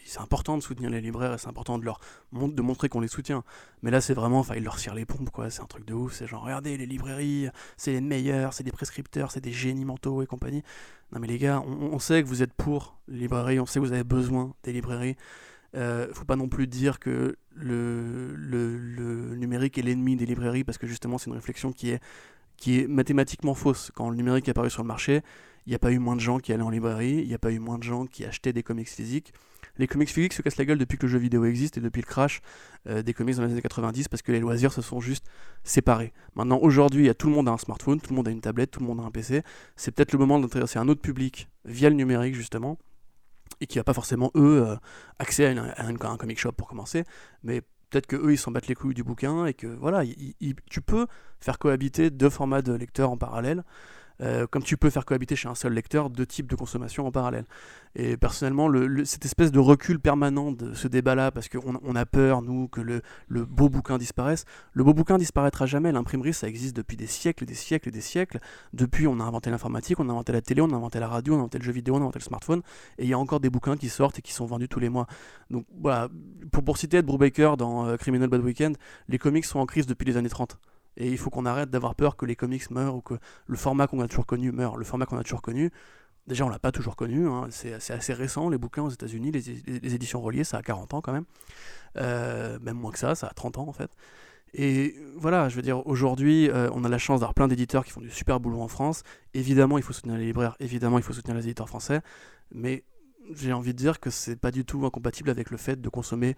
[0.05, 1.99] c'est important de soutenir les libraires et c'est important de leur
[2.31, 3.43] de montrer qu'on les soutient.
[3.81, 5.93] Mais là c'est vraiment, enfin ils leur tirent les pompes quoi, c'est un truc de
[5.93, 6.13] ouf.
[6.13, 10.21] C'est genre regardez les librairies, c'est les meilleurs, c'est des prescripteurs, c'est des génies mentaux
[10.21, 10.63] et compagnie.
[11.11, 13.85] Non mais les gars, on, sait que vous êtes pour les librairies, on sait que
[13.85, 15.17] vous avez besoin des librairies.
[15.75, 20.63] Euh, faut pas non plus dire que le, le, le numérique est l'ennemi des librairies
[20.63, 21.99] parce que justement c'est une réflexion qui est
[22.57, 23.91] qui est mathématiquement fausse.
[23.93, 25.21] Quand le numérique est apparu sur le marché,
[25.65, 27.39] il n'y a pas eu moins de gens qui allaient en librairie, il n'y a
[27.39, 29.33] pas eu moins de gens qui achetaient des comics physiques.
[29.77, 32.01] Les comics physiques se cassent la gueule depuis que le jeu vidéo existe et depuis
[32.01, 32.41] le crash
[32.87, 35.25] euh, des comics dans les années 90 parce que les loisirs se sont juste
[35.63, 36.13] séparés.
[36.35, 38.79] Maintenant, aujourd'hui, tout le monde a un smartphone, tout le monde a une tablette, tout
[38.79, 39.41] le monde a un PC.
[39.75, 42.77] C'est peut-être le moment d'intéresser un autre public via le numérique, justement,
[43.59, 44.75] et qui n'a pas forcément, eux, euh,
[45.19, 47.03] accès à, un comic shop pour commencer,
[47.43, 50.03] mais peut-être que eux ils s'en battent les couilles du bouquin et que voilà,
[50.69, 51.07] tu peux
[51.39, 53.63] faire cohabiter deux formats de lecteurs en parallèle.
[54.21, 57.11] Euh, comme tu peux faire cohabiter chez un seul lecteur deux types de consommation en
[57.11, 57.45] parallèle.
[57.95, 58.69] Et personnellement,
[59.05, 62.81] cette espèce de recul permanent de ce débat-là, parce qu'on on a peur, nous, que
[62.81, 65.91] le, beau bouquin disparaisse, le beau bouquin disparaîtra jamais.
[65.91, 68.39] L'imprimerie, ça existe depuis des siècles, des siècles, des siècles.
[68.73, 71.33] Depuis, on a inventé l'informatique, on a inventé la télé, on a inventé la radio,
[71.33, 72.61] on a inventé le jeu vidéo, on a inventé le smartphone,
[72.97, 74.89] et il y a encore des bouquins qui sortent et qui sont vendus tous les
[74.89, 75.07] mois.
[75.49, 76.09] Donc voilà,
[76.51, 80.05] pour, citer Ed Brubaker dans euh, Criminal Bad Weekend, les comics sont en crise depuis
[80.05, 80.57] les années 30.
[80.97, 83.15] Et il faut qu'on arrête d'avoir peur que les comics meurent ou que
[83.47, 84.77] le format qu'on a toujours connu meure.
[84.77, 85.71] Le format qu'on a toujours connu,
[86.27, 87.47] déjà on l'a pas toujours connu, hein.
[87.49, 91.13] c'est assez récent, les bouquins aux États-Unis, les, éditions reliées, ça a 40 ans quand
[91.13, 91.25] même.
[91.97, 93.91] Euh, même moins que ça, ça a 30 ans en fait.
[94.53, 97.91] Et voilà, je veux dire, aujourd'hui, euh, on a la chance d'avoir plein d'éditeurs qui
[97.91, 99.03] font du super boulot en France.
[99.33, 102.01] Évidemment, il faut soutenir les libraires, évidemment, il faut soutenir les éditeurs français,
[102.53, 102.85] mais
[103.33, 106.35] j'ai envie de dire que c'est pas du tout incompatible avec le fait de consommer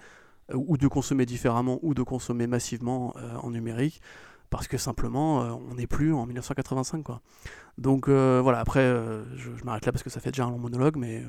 [0.52, 4.02] euh, ou de consommer différemment ou de consommer massivement en numérique
[4.50, 5.40] parce que simplement
[5.70, 7.22] on n'est plus en 1985 quoi.
[7.78, 8.82] Donc voilà, après
[9.36, 11.24] je, m'arrête là parce que ça fait déjà un long monologue, mais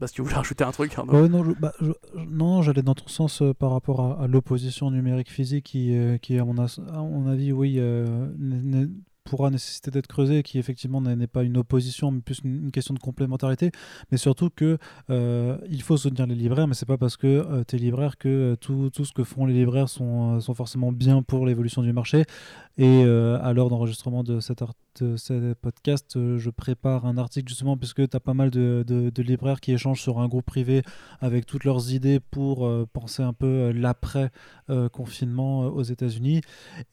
[0.00, 0.96] parce que tu voulais rajouter un truc.
[0.98, 1.72] non, bah,
[2.28, 6.58] non j'allais dans ton sens par rapport à, l'opposition numérique physique qui, qui à, mon
[6.58, 6.66] à
[6.96, 7.78] mon avis, oui,
[9.24, 12.98] pourra nécessiter d'être creusé, qui effectivement n'est pas une opposition, mais plus une, question de
[12.98, 13.70] complémentarité,
[14.10, 14.78] mais surtout que
[15.10, 18.18] euh, il faut soutenir les libraires, mais c'est pas parce que euh, tu es libraire
[18.18, 21.92] que euh, tout, ce que font les libraires sont, sont forcément bien pour l'évolution du
[21.92, 22.24] marché.
[22.78, 24.62] Et à l'heure d'enregistrement de, cet
[25.60, 30.00] podcast, je prépare un article justement puisque tu as pas mal de, libraires qui échangent
[30.00, 30.82] sur un groupe privé
[31.20, 36.40] avec toutes leurs idées pour penser un peu l'après-confinement aux États-Unis.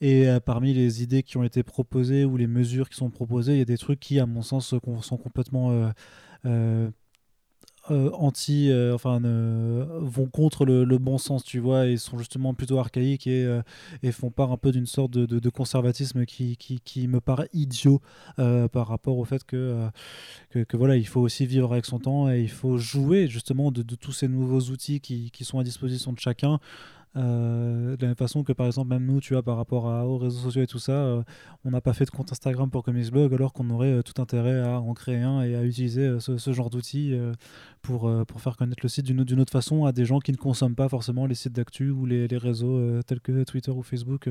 [0.00, 3.58] Et parmi les idées qui ont été proposées ou les mesures qui sont proposées, il
[3.58, 5.92] y a des trucs qui, à mon sens, sont complètement
[6.46, 6.90] euh,
[7.90, 12.78] euh, euh, anti, enfin, vont contre le, bon sens, tu vois, et sont justement plutôt
[12.78, 13.60] archaïques et,
[14.02, 18.00] et font part un peu d'une sorte de, conservatisme qui, me paraît idiot
[18.36, 19.88] par rapport au fait que,
[20.52, 23.82] que, voilà, il faut aussi vivre avec son temps et il faut jouer justement de,
[23.82, 26.60] tous ces nouveaux outils qui sont à disposition de chacun.
[27.16, 30.16] Euh, de la même façon que par exemple même nous tu vois par rapport aux
[30.16, 31.22] réseaux sociaux et tout ça euh,
[31.64, 34.22] on n'a pas fait de compte Instagram pour Comics Blog alors qu'on aurait euh, tout
[34.22, 37.18] intérêt à en créer un et à utiliser ce, ce, genre d'outils
[37.82, 40.76] pour, pour faire connaître le site d'une autre façon à des gens qui ne consomment
[40.76, 44.28] pas forcément les sites d'actu ou les, les réseaux tels que Twitter ou Facebook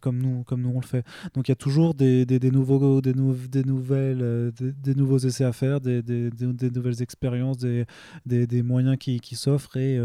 [0.00, 1.04] comme, nous, comme nous on le fait.
[1.34, 5.80] Donc il y a toujours des, des, nouveaux des, nouvelles des, nouveaux essais à faire
[5.80, 6.30] des, des,
[6.70, 7.86] nouvelles expériences des,
[8.24, 10.00] des, moyens qui, qui s'offrent et,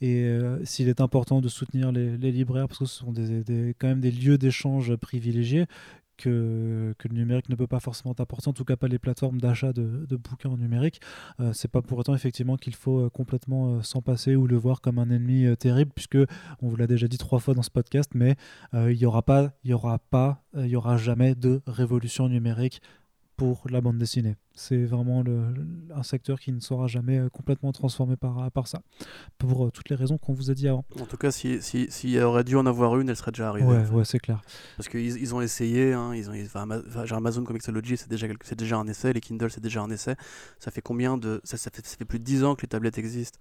[0.00, 3.86] et s'il est important important de soutenir les, libraires parce que ce sont des, quand
[3.86, 5.66] même des lieux d'échange privilégiés
[6.16, 9.40] que, que, le numérique ne peut pas forcément apporter, en tout cas pas les plateformes
[9.40, 11.00] d'achat de, bouquins en numérique.
[11.38, 14.56] Euh, c'est pas pour autant effectivement qu'il faut euh, complètement euh, s'en passer ou le
[14.56, 16.18] voir comme un ennemi terrible, puisque
[16.60, 18.34] on vous l'a déjà dit trois fois dans ce podcast, mais
[18.72, 22.80] il n'y aura pas, il y aura pas, il y aura jamais de révolution numérique
[23.36, 24.36] pour la bande dessinée.
[24.54, 25.52] C'est vraiment le,
[25.94, 28.82] un secteur qui ne sera jamais euh, complètement transformé par, par ça,
[29.38, 30.84] pour euh, toutes les raisons qu'on vous a dit avant.
[31.00, 33.66] En tout cas, s'il si, si, aurait dû en avoir une, elle serait déjà arrivée.
[33.66, 34.40] Ouais, ouais c'est clair.
[34.76, 36.68] Parce qu'ils ils ont essayé, hein, ils ont, enfin,
[37.10, 40.14] Amazon Comixology, c'est déjà, déjà un essai, les Kindle, c'est déjà un essai.
[40.60, 41.40] Ça fait combien de.
[41.42, 43.40] Ça, ça, fait, ça fait plus de 10 ans que les tablettes existent,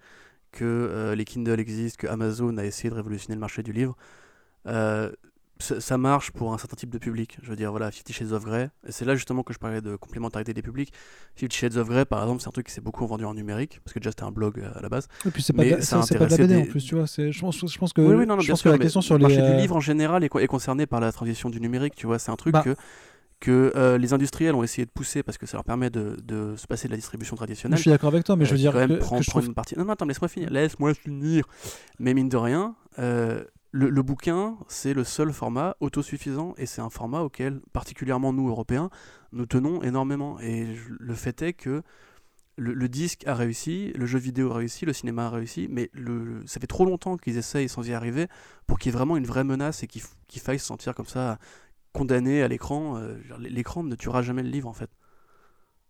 [0.52, 3.96] que euh, les Kindle existent, que Amazon a essayé de révolutionner le marché du livre.
[4.66, 5.12] Euh,
[5.64, 7.38] ça marche pour un certain type de public.
[7.42, 9.82] Je veux dire, voilà, Fifty Shades of Grey, et c'est là justement que je parlais
[9.82, 10.92] de complémentarité des publics.
[11.36, 13.80] Fifty Shades of Grey, par exemple, c'est un truc qui s'est beaucoup vendu en numérique,
[13.84, 15.08] parce que déjà c'était un blog euh, à la base.
[15.26, 17.06] Et puis c'est pas, de, pas de la BD en plus, tu vois.
[17.06, 19.22] Je pense, je pense que, oui, oui, non, je pense que la question sur le
[19.22, 22.08] marché du euh, livre en général est, est concerné par la transition du numérique, tu
[22.08, 22.20] vois.
[22.20, 22.64] C'est un truc bah.
[22.64, 22.76] que
[23.40, 26.56] que euh, les industriels ont essayé de pousser parce que ça leur permet de, de
[26.56, 27.76] se passer de la distribution traditionnelle.
[27.76, 29.78] Je suis d'accord avec toi, mais je veux dire quand même prendre, une partie.
[29.78, 30.50] Non, non, attends, laisse-moi finir.
[30.50, 31.44] Laisse-moi finir.
[32.00, 32.74] Mais mine de rien,
[33.74, 38.92] le, bouquin, c'est le seul format autosuffisant et c'est un format auquel, particulièrement nous, Européens,
[39.32, 40.40] nous tenons énormément.
[40.40, 41.82] Et le fait est que
[42.56, 46.44] le, disque a réussi, le jeu vidéo a réussi, le cinéma a réussi, mais le,
[46.46, 48.28] ça fait trop longtemps qu'ils essayent sans y arriver
[48.68, 50.04] pour qu'il y ait vraiment une vraie menace et qu'il
[50.40, 51.40] faille se sentir comme ça
[51.94, 52.98] condamné à l'écran.
[52.98, 54.92] Euh, l'écran ne tuera jamais le livre en fait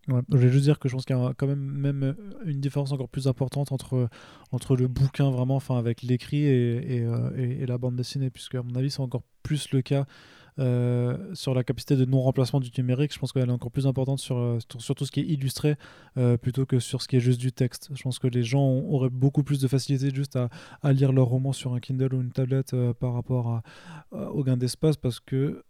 [0.08, 2.14] je vais juste dire que je pense qu'il y a quand même, même euh,
[2.45, 4.10] une différence encore plus importante entre,
[4.51, 8.64] entre le bouquin vraiment, enfin avec l'écrit et, et, euh, la bande dessinée, puisque à
[8.64, 10.06] mon avis c'est encore plus le cas
[10.60, 13.14] euh, sur la capacité de non-remplacement du numérique.
[13.14, 15.78] Je pense qu'elle est encore plus importante sur, sur, tout ce qui est illustré
[16.41, 17.89] plutôt que sur ce qui est juste du texte.
[17.93, 20.49] Je pense que les gens auraient beaucoup plus de facilité juste à,
[20.82, 23.62] à lire leur roman sur un Kindle ou une tablette par rapport
[24.12, 25.64] au gain d'espace parce que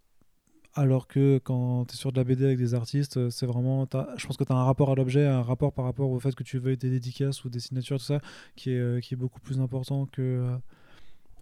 [0.74, 3.86] alors que quand tu es sur de la BD avec des artistes, euh, c'est vraiment.
[4.16, 6.34] Je pense que tu as un rapport à l'objet, un rapport par rapport au fait
[6.34, 8.20] que tu veuilles des dédicaces ou des signatures, tout ça,
[8.56, 10.22] qui est, euh, qui est beaucoup plus important que.
[10.22, 10.56] Euh,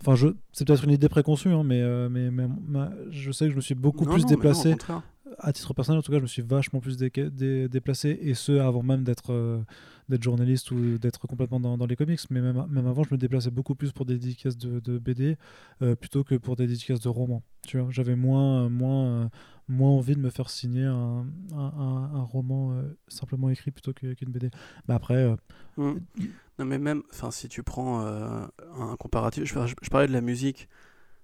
[0.01, 0.29] enfin, je...
[0.53, 2.47] c'est peut-être une idée préconçue, hein, mais, mais,
[3.11, 4.77] je sais que je me suis beaucoup plus déplacé.
[5.39, 8.83] À titre personnel, en tout cas, je me suis vachement plus déplacé, et ce, avant
[8.83, 9.65] même d'être
[10.09, 13.19] d'être journaliste ou d'être complètement dans, dans, les comics, mais même, même avant, je me
[13.19, 15.37] déplaçais beaucoup plus pour des dédicaces de, de BD
[15.81, 17.43] euh, plutôt que pour des dédicaces de romans.
[17.67, 19.31] Tu vois, j'avais moins, moins,
[19.69, 24.31] moins envie de me faire signer un, un, un, roman euh, simplement écrit plutôt qu'une
[24.31, 24.51] BD.
[24.89, 25.15] Mais après.
[25.15, 25.37] Euh,
[25.77, 26.01] mmh.
[26.59, 30.69] Non, mais même, si tu prends un comparatif, je, je, parlais de la musique.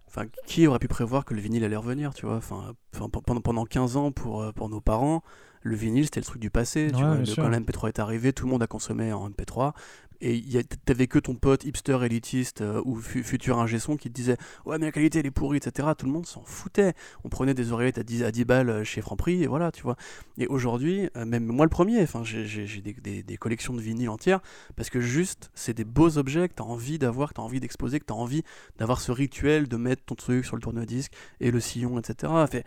[0.09, 2.37] Enfin, qui aurait pu prévoir que le vinyle allait revenir, tu vois?
[2.37, 5.23] Enfin, pendant, pendant 15 ans pour, pour nos parents,
[5.63, 6.89] le vinyle c'était le truc du passé.
[6.95, 9.73] tu vois, quand la MP3 est arrivé, tout le monde a consommé en MP3
[10.21, 14.37] et t'avais que ton pote hipster élitiste euh, ou futur ingé son qui te disait
[14.67, 16.95] ouais mais la qualité elle est pourrie etc tout le monde s'en foutait.
[17.25, 19.83] On prenait des oreillettes à 10, à 10 balles euh, chez Franprix et voilà tu
[19.83, 19.97] vois.
[20.37, 24.41] Et aujourd'hui euh, même moi le premier j'ai des, des, collections de vinyles entières
[24.75, 28.01] parce que juste c'est des beaux objets que t'as envie d'avoir que t'as envie d'exposer
[28.01, 28.43] que t'as envie
[28.79, 32.65] d'avoir ce rituel de mettre ton truc sur le tourne-disque et le sillon etc fait,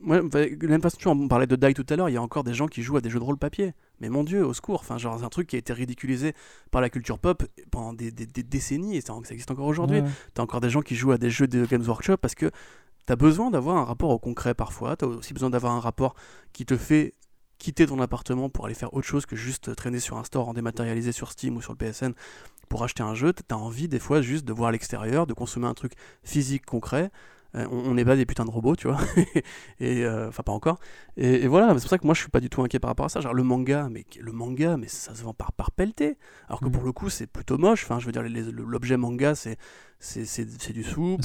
[0.00, 2.54] moi, même pas on parlait de Die tout à l'heure, il y a encore des
[2.54, 3.74] gens qui jouent à des jeux de rôle papier.
[4.00, 6.34] Mais mon dieu, au secours, enfin, genre, c'est un truc qui a été ridiculisé
[6.70, 10.02] par la culture pop pendant des, décennies et ça, existe encore aujourd'hui.
[10.34, 12.50] T'as encore des gens qui jouent à des jeux de Games Workshop parce que
[13.06, 14.96] t'as besoin d'avoir un rapport au concret parfois.
[14.96, 16.14] T'as aussi besoin d'avoir un rapport
[16.52, 17.14] qui te fait
[17.58, 20.54] quitter ton appartement pour aller faire autre chose que juste traîner sur un store en
[20.54, 22.12] dématérialisé sur Steam ou sur le PSN
[22.70, 23.32] pour acheter un jeu.
[23.32, 25.92] T'as envie des fois juste de voir l'extérieur, de consommer un truc
[26.24, 27.10] physique concret.
[27.56, 28.98] Euh, on n'est pas des putains de robots, tu vois.
[29.80, 30.78] et euh, enfin pas encore.
[31.16, 33.06] Et, voilà, c'est pour ça que moi je suis pas du tout inquiet par rapport
[33.06, 33.20] à ça.
[33.20, 36.16] Genre le manga, mais le manga, mais ça se vend par par pelleté.
[36.48, 36.72] Alors que mm.
[36.72, 37.84] pour le coup c'est plutôt moche.
[37.84, 39.58] Enfin je veux dire l'objet manga c'est
[40.00, 41.24] c'est du souple,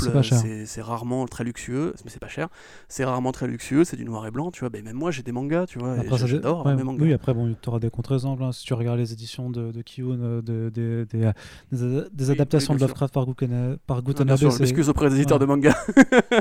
[0.65, 2.49] c'est rarement très luxueux, mais c'est pas cher.
[2.89, 4.69] C'est rarement très luxueux, c'est du noir et blanc, tu vois.
[4.69, 5.95] Ben, même moi, j'ai des mangas, tu vois.
[6.26, 7.03] J'adore mes mangas.
[7.03, 8.43] Oui, après, bon, tu auras des contre-exemples.
[8.43, 11.07] Hein, si tu regardes les éditions de, de Kiyun, euh, de, de,
[12.11, 14.38] des, adaptations de Lovecraft par, Guten, par Gutanabe.
[14.38, 15.76] je m'excuse auprès des éditeurs de mangas.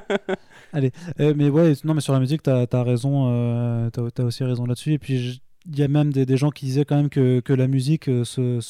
[0.72, 0.90] Allez,
[1.20, 4.42] euh, mais ouais, non, mais sur la musique, tu as, raison, euh, tu as, aussi
[4.42, 4.92] raison là-dessus.
[4.94, 7.52] Et puis, il y a même des, des, gens qui disaient quand même que, que
[7.52, 8.60] la musique euh, ce,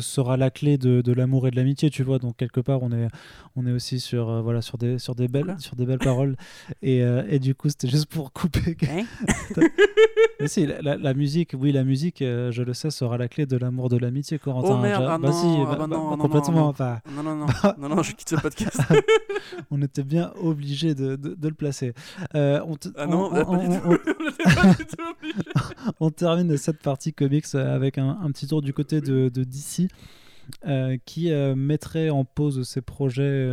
[0.00, 2.18] sera la clé de, de l'amour et de l'amitié, tu vois.
[2.18, 3.08] Donc quelque part, on est,
[3.56, 6.36] on est aussi sur, euh, voilà, sur, des, sur, des belles, sur des belles paroles.
[6.80, 8.76] Et, euh, et, du coup, c'était juste pour couper.
[8.88, 9.04] Hein
[10.40, 13.56] Mais si, la, la, musique, oui, la musique, je le sais, sera la clé de
[13.56, 14.74] l'amour, de l'amitié, Corentin.
[14.74, 16.72] Oh merde, ah bah, si, bah, bah, non, complètement.
[17.16, 17.46] Non, non, non,
[17.78, 18.80] non, non, je quitte ce podcast.
[19.72, 21.94] on était bien obligé de, de, de, le placer.
[22.34, 23.98] on ah non, on, on,
[26.00, 29.88] on, termine cette partie comics avec un, petit tour du côté de, DC.
[30.66, 33.46] Euh, qui euh, mettrait en pause ses projets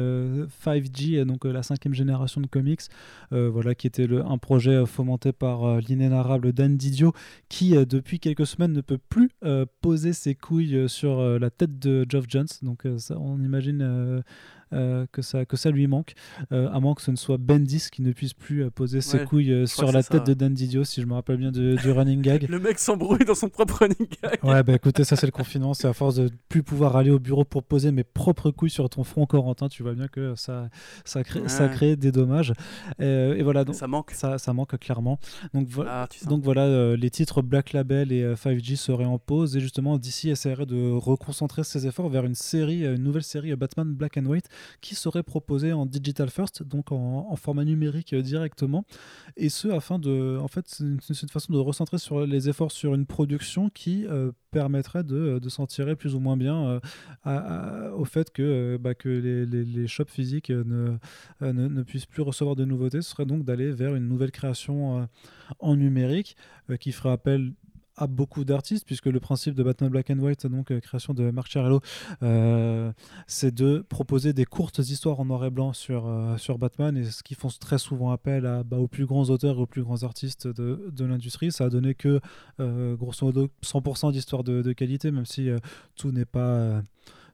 [0.63, 2.83] 5G, euh, donc la cinquième génération de comics,
[3.31, 7.11] voilà, qui était un projet fomenté par l'inénarrable Dan Didio,
[7.49, 9.29] qui depuis quelques semaines ne peut plus
[9.81, 12.47] poser ses couilles sur la tête de Geoff Jones.
[12.61, 14.23] Donc ça, on imagine
[14.75, 16.13] euh, que, ça, que ça lui manque,
[16.51, 19.23] euh, à moins que ce ne soit Bendis qui ne puisse plus euh, poser ses
[19.23, 22.47] couilles sur la tête de Dan Didio, si je me rappelle bien du running gag.
[22.49, 24.43] le mec s'embrouille dans son propre running gag.
[24.43, 27.19] Ouais, bah écoutez, ça c'est le confinement, c'est à force de plus pouvoir aller au
[27.19, 30.69] bureau pour poser mes propres couilles sur ton front, Corentin, tu vois bien que ça,
[31.05, 32.53] ça, crée, ça crée des dommages.
[32.99, 34.11] et voilà, donc, ça manque.
[34.11, 35.19] Ça, ça manque clairement.
[35.53, 39.97] Donc, ah, donc voilà, les titres Black Label et 5G seraient en pause, et justement,
[39.97, 44.25] DC essaierait de reconcentrer ses efforts vers une série, une nouvelle série Batman Black and
[44.25, 44.49] White
[44.81, 48.85] qui serait proposé en digital first, donc en, format numérique euh, directement,
[49.35, 52.93] et ce afin de, en fait, c'est une, façon de recentrer sur les efforts sur
[52.93, 56.79] une production qui euh, permettrait de, de s'en tirer plus ou moins bien
[57.27, 60.97] euh, au fait que, bah, que les, les, shops physiques ne,
[61.41, 63.01] ne, ne, puissent plus recevoir de nouveautés.
[63.01, 65.07] Ce serait donc d'aller vers une nouvelle création
[65.59, 66.37] en numérique
[66.79, 67.53] qui ferait appel
[67.97, 71.31] à beaucoup d'artistes, puisque le principe de Batman Black and White, donc euh, création de
[71.31, 71.79] Marc Chiarello,
[72.23, 72.91] euh,
[73.27, 77.05] c'est de proposer des courtes histoires en noir et blanc sur, euh, sur Batman, et
[77.05, 79.83] ce qui font très souvent appel à, bah, aux plus grands auteurs et aux plus
[79.83, 81.51] grands artistes de, de l'industrie.
[81.51, 82.19] Ça a donné que,
[82.59, 85.49] grosso modo, 100% d'histoires de, de, qualité, même si
[85.95, 86.81] tout n'est pas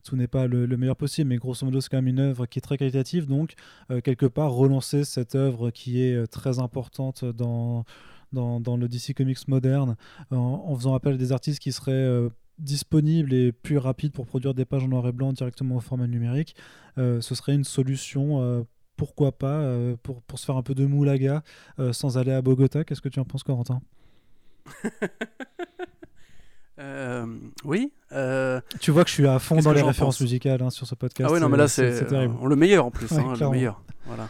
[0.03, 2.57] tout n'est pas le, meilleur possible, mais grosso modo, c'est quand même une œuvre qui
[2.57, 3.27] est très qualitative.
[3.27, 3.53] Donc,
[4.03, 7.85] quelque part, relancer cette œuvre qui est très importante dans,
[8.31, 9.95] dans, le DC Comics moderne,
[10.31, 12.29] en, faisant appel à des artistes qui seraient euh,
[12.59, 16.07] disponibles et plus rapides pour produire des pages en noir et blanc directement au format
[16.07, 16.55] numérique,
[16.97, 18.63] euh, ce serait une solution euh,
[18.97, 19.65] pourquoi pas,
[20.03, 21.41] pour, pour, se faire un peu de moulaga
[21.91, 22.83] sans aller à Bogota.
[22.83, 23.81] Qu'est-ce que tu en penses, Corentin?
[27.63, 27.91] Oui.
[28.79, 31.29] Tu vois que je suis à fond dans les références musicales hein, sur ce podcast.
[31.29, 33.11] Ah oui, non, mais là, c'est le meilleur en plus.
[33.11, 33.83] Hein, le meilleur.
[34.05, 34.27] Voilà.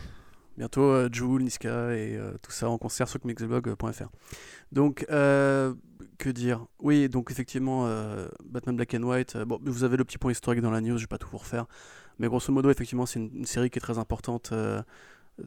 [0.62, 4.10] Bientôt euh, Joule, Niska et euh, tout ça en concert sur mixblog.fr.
[4.72, 5.74] Donc, euh,
[6.20, 6.68] que dire?
[6.78, 7.90] Oui, donc effectivement,
[8.46, 11.06] Batman Black and White, bon, vous avez le petit point historique dans la news, je
[11.06, 11.66] vais pas tout vous refaire.
[12.20, 14.54] Mais grosso modo, effectivement, c'est une, série qui est très importante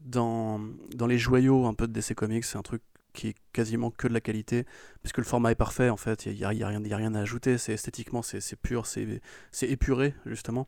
[0.05, 0.61] dans,
[0.97, 2.43] dans les joyaux un peu de DC Comics.
[2.43, 2.82] C'est un truc
[3.12, 4.66] qui est quasiment que de la qualité,
[5.03, 8.23] puisque le format est parfait en fait, il n'y a, rien à ajouter, c'est esthétiquement
[8.23, 9.20] c'est pur, c'est
[9.62, 10.66] épuré justement,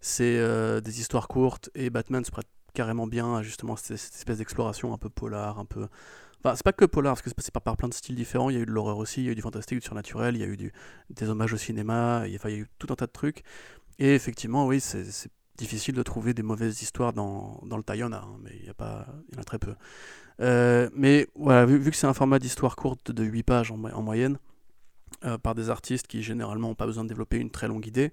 [0.00, 0.38] c'est
[0.80, 2.46] des histoires courtes, et Batman se prête
[2.78, 5.88] carrément bien justement cette, espèce d'exploration un peu polar, un peu.
[6.38, 8.50] Enfin, c'est pas que polar, parce que c'est passé par, plein de styles différents.
[8.50, 10.36] Il y a eu de l'horreur aussi, il y a eu du fantastique, du surnaturel,
[10.36, 10.56] il y a eu
[11.10, 13.42] des hommages au cinéma, il y, a, eu tout un tas de trucs.
[13.98, 18.04] Et effectivement, oui, c'est difficile de trouver des mauvaises histoires dans, le tas, il y
[18.04, 19.74] en a, hein, mais il y, a pas, il y en a très peu.
[20.40, 24.02] Euh, mais voilà, vu, que c'est un format d'histoire courte de 8 pages en, en
[24.02, 24.38] moyenne,
[25.24, 28.12] euh, par des artistes qui généralement n'ont pas besoin de développer une très longue idée,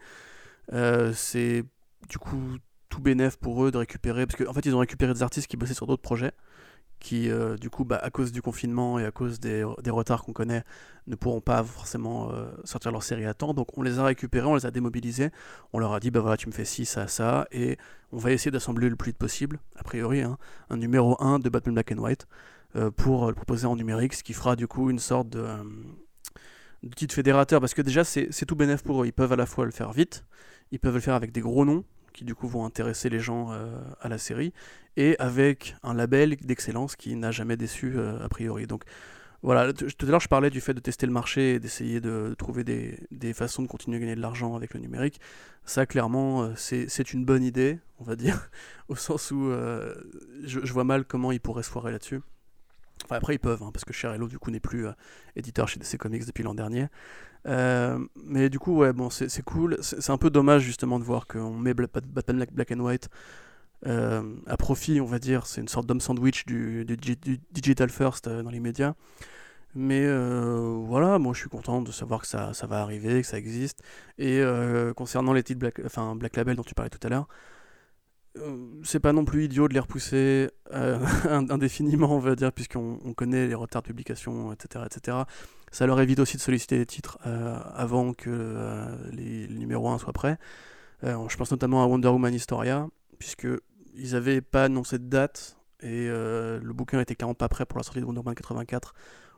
[0.73, 1.63] euh, c'est
[2.09, 2.57] du coup
[2.95, 5.47] tout bénéf pour eux de récupérer, parce qu'en en fait ils ont récupéré des artistes
[5.47, 6.31] qui bossaient sur d'autres projets,
[6.99, 10.23] qui euh, du coup bah, à cause du confinement et à cause des, des retards
[10.23, 10.63] qu'on connaît
[11.07, 13.53] ne pourront pas forcément euh, sortir leur série à temps.
[13.53, 15.29] Donc on les a récupérés on les a démobilisés.
[15.73, 17.77] On leur a dit bah voilà tu me fais ci ça ça et
[18.13, 20.37] on va essayer d'assembler le plus vite possible a priori hein,
[20.69, 22.27] un numéro 1 de Batman Black and White
[22.77, 25.45] euh, pour le proposer en numérique ce qui fera du coup une sorte de,
[26.81, 29.05] de fédérateur parce que déjà c'est tout bénéf pour eux.
[29.05, 30.23] Ils peuvent à la fois le faire vite
[30.71, 31.83] ils peuvent le faire avec des gros noms
[32.15, 34.53] qui du coup vont intéresser les gens euh, à la série,
[34.97, 38.65] et avec un label d'excellence qui n'a jamais déçu euh, a priori.
[38.65, 38.83] Donc
[39.43, 42.33] voilà, tout à l'heure je parlais du fait de tester le marché et d'essayer de
[42.37, 45.19] trouver des, des, façons de continuer à gagner de l'argent avec le numérique.
[45.65, 48.49] Ça clairement euh, c'est une bonne idée, on va dire,
[48.87, 49.51] au sens où
[50.43, 52.21] je, vois mal comment ils pourraient se foirer là-dessus.
[53.03, 54.87] Enfin après ils peuvent, hein, parce que Cher Hello du coup n'est plus
[55.35, 56.87] éditeur chez DC Comics depuis l'an dernier.
[57.45, 59.77] Euh, mais du coup, ouais, bon, c'est cool.
[59.81, 63.09] C'est un peu dommage justement de voir qu'on met Batman Black and White
[63.85, 65.45] euh, à profit, on va dire.
[65.45, 66.85] C'est une sorte d'homme sandwich du,
[67.51, 68.93] digital first euh, dans les médias.
[69.77, 73.37] Mais voilà, moi je suis content de savoir que ça, ça va arriver, que ça
[73.37, 73.83] existe.
[74.17, 74.41] Et
[74.95, 77.27] concernant les titres Black, enfin, Black Label dont tu parlais tout à l'heure,
[78.83, 80.49] c'est pas non plus idiot de les repousser
[81.29, 85.17] indéfiniment, on va dire, puisqu'on connaît les retards de publication, etc., etc.
[85.75, 89.97] Ça leur évite aussi de solliciter des titres euh, avant que euh, les, numéros 1
[89.97, 90.37] soient prêts.
[91.03, 92.87] Euh, je pense notamment à Wonder Woman Historia,
[93.19, 97.83] puisqu'ils n'avaient pas annoncé de date, et le bouquin était clairement pas prêt pour la
[97.83, 98.93] sortie de Wonder Woman 84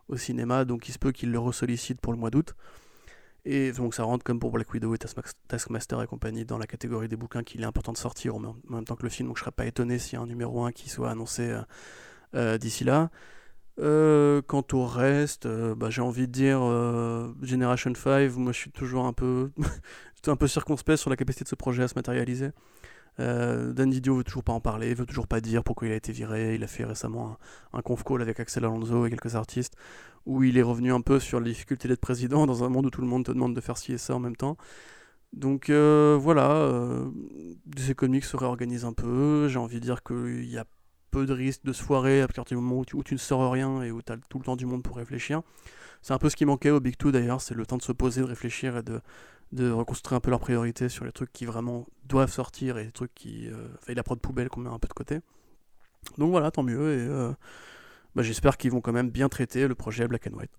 [0.09, 2.53] au cinéma, donc il se peut qu'ils le ressollicitent pour le mois d'août.
[3.43, 4.99] Et donc ça rentre comme pour Black Widow et
[5.47, 8.85] Taskmaster et compagnie dans la catégorie des bouquins qu'il est important de sortir en même
[8.85, 10.71] temps que le film, donc je serais pas étonné s'il y a un numéro 1
[10.71, 11.51] qui soit annoncé
[12.59, 13.09] d'ici là.
[13.79, 18.57] Euh, quant au reste, euh, bah, j'ai envie de dire euh, Generation 5, moi je
[18.57, 19.51] suis toujours un peu,
[20.27, 22.49] un peu circonspect sur la capacité de ce projet à se matérialiser.
[23.19, 26.11] Dan Didio veut toujours pas en parler, veut toujours pas dire pourquoi il a été
[26.11, 26.53] viré.
[26.53, 27.37] Il a fait récemment
[27.73, 29.73] un, conf call avec Axel Alonso et quelques artistes
[30.27, 32.89] où il est revenu un peu sur les difficultés d'être président dans un monde où
[32.91, 34.55] tout le monde te demande de faire ci et ça en même temps.
[35.33, 36.69] Donc voilà,
[37.65, 39.47] DC Comics se réorganise un peu.
[39.47, 40.65] J'ai envie de dire qu'il y a
[41.11, 43.81] peu de risque de se foirer à partir du moment où tu, ne sors rien
[43.81, 45.41] et où tu as tout le temps du monde pour réfléchir.
[46.01, 47.91] C'est un peu ce qui manquait au Big Two d'ailleurs, c'est le temps de se
[47.91, 49.01] poser, de réfléchir et de,
[49.51, 52.91] de reconstruire un peu leurs priorités sur les trucs qui vraiment doivent sortir et les
[52.91, 53.47] trucs qui.
[53.49, 55.19] Euh, la prod poubelle qu'on met un peu de côté.
[56.17, 57.33] Donc voilà, tant mieux et euh,
[58.15, 60.51] bah, j'espère qu'ils vont quand même bien traiter le projet Black and White.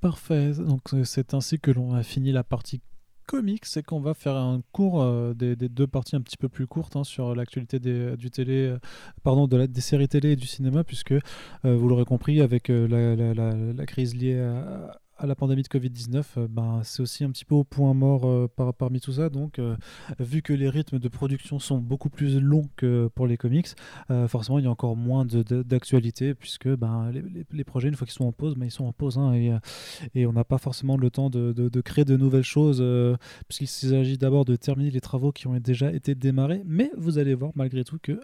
[0.00, 2.80] Parfait, donc c'est ainsi que l'on a fini la partie
[3.28, 6.66] comics, c'est qu'on va faire un cours euh, des, deux parties un petit peu plus
[6.66, 8.78] courtes hein, sur l'actualité des, du télé, euh,
[9.22, 11.20] pardon, de des séries télé et du cinéma, puisque euh,
[11.62, 16.48] vous l'aurez compris, avec la, la, crise liée à, à la pandémie de Covid-19, euh,
[16.48, 19.28] ben, c'est aussi un petit peu au point mort euh, par, parmi tout ça.
[19.28, 19.76] Donc, euh,
[20.20, 23.68] vu que les rythmes de production sont beaucoup plus longs que pour les comics,
[24.28, 27.10] forcément, il y a encore moins d'actualité, puisque ben,
[27.52, 29.18] les, projets, une fois qu'ils sont en pause, ben, ils sont en pause.
[29.18, 29.52] Hein, et,
[30.14, 32.84] et, on n'a pas forcément le temps de, de, créer de nouvelles choses,
[33.48, 36.62] puisqu'il s'agit d'abord de terminer les travaux qui ont déjà été démarrés.
[36.64, 38.20] Mais vous allez voir, malgré tout, qu'il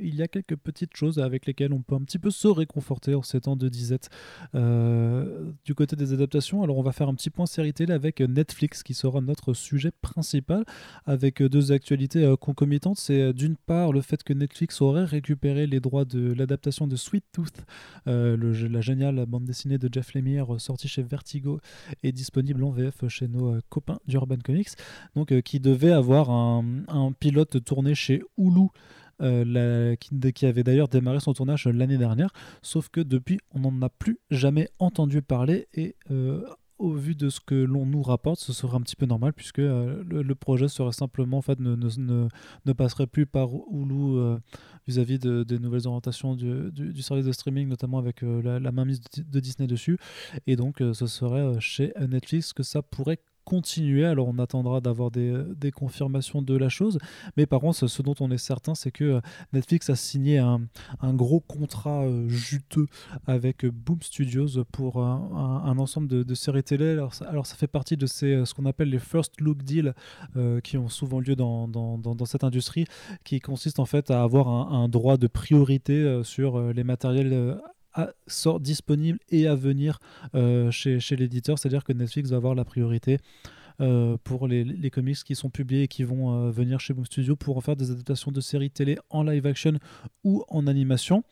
[0.00, 3.14] il y a quelques petites choses avec lesquelles on peut un petit peu se réconforter
[3.14, 4.08] en ces temps de disette.
[4.54, 8.82] du côté des adaptations, alors on va faire un petit point série télé avec Netflix
[8.82, 10.64] qui sera notre sujet principal
[11.04, 12.98] avec deux actualités euh, concomitantes.
[12.98, 16.94] C'est euh, d'une part le fait que Netflix aurait récupéré les droits de l'adaptation de
[16.94, 17.64] Sweet Tooth,
[18.06, 18.36] euh,
[18.68, 21.60] la géniale bande dessinée de Jeff Lemire sortie chez Vertigo
[22.02, 24.70] et disponible en VF chez nos copains d'Urban Comics,
[25.16, 26.64] donc qui devait avoir un,
[27.18, 28.68] pilote tourné chez Hulu.
[29.20, 32.30] Qui, qui, avait d'ailleurs démarré son tournage l'année dernière,
[32.62, 36.44] sauf que depuis on n'en a plus jamais entendu parler et euh,
[36.78, 39.58] au vu de ce que l'on nous rapporte, ce serait un petit peu normal puisque
[39.58, 42.28] euh, le, projet serait simplement en fait ne, ne,
[42.64, 44.38] ne, passerait plus par Hulu euh,
[44.86, 49.00] vis-à-vis de, des nouvelles orientations du, du, service de streaming, notamment avec la, la, mainmise
[49.00, 49.98] de, Disney dessus.
[50.46, 53.18] Et donc ce serait chez Netflix que ça pourrait
[53.48, 54.04] continuer.
[54.04, 56.98] Alors on attendra d'avoir des, des, confirmations de la chose.
[57.38, 59.20] Mais par contre, ce dont on est certain, c'est que euh,
[59.54, 60.60] Netflix a signé un,
[61.00, 62.86] un gros contrat euh, juteux
[63.26, 66.90] avec Boom Studios pour un, ensemble de, séries télé.
[67.26, 69.94] Alors ça, fait partie de ces, euh, ce qu'on appelle les first look deals
[70.62, 72.84] qui ont souvent lieu dans, dans, dans, cette industrie,
[73.24, 77.58] qui consiste en fait à avoir un, droit de priorité sur les matériels
[78.26, 79.98] sort disponible et à venir
[80.34, 83.18] euh, chez, chez l'éditeur, c'est-à-dire que Netflix va avoir la priorité
[84.24, 87.56] pour les, les, comics qui sont publiés et qui vont venir chez Boom Studio pour
[87.56, 89.74] en faire des adaptations de séries télé en live action
[90.24, 91.22] ou en animation.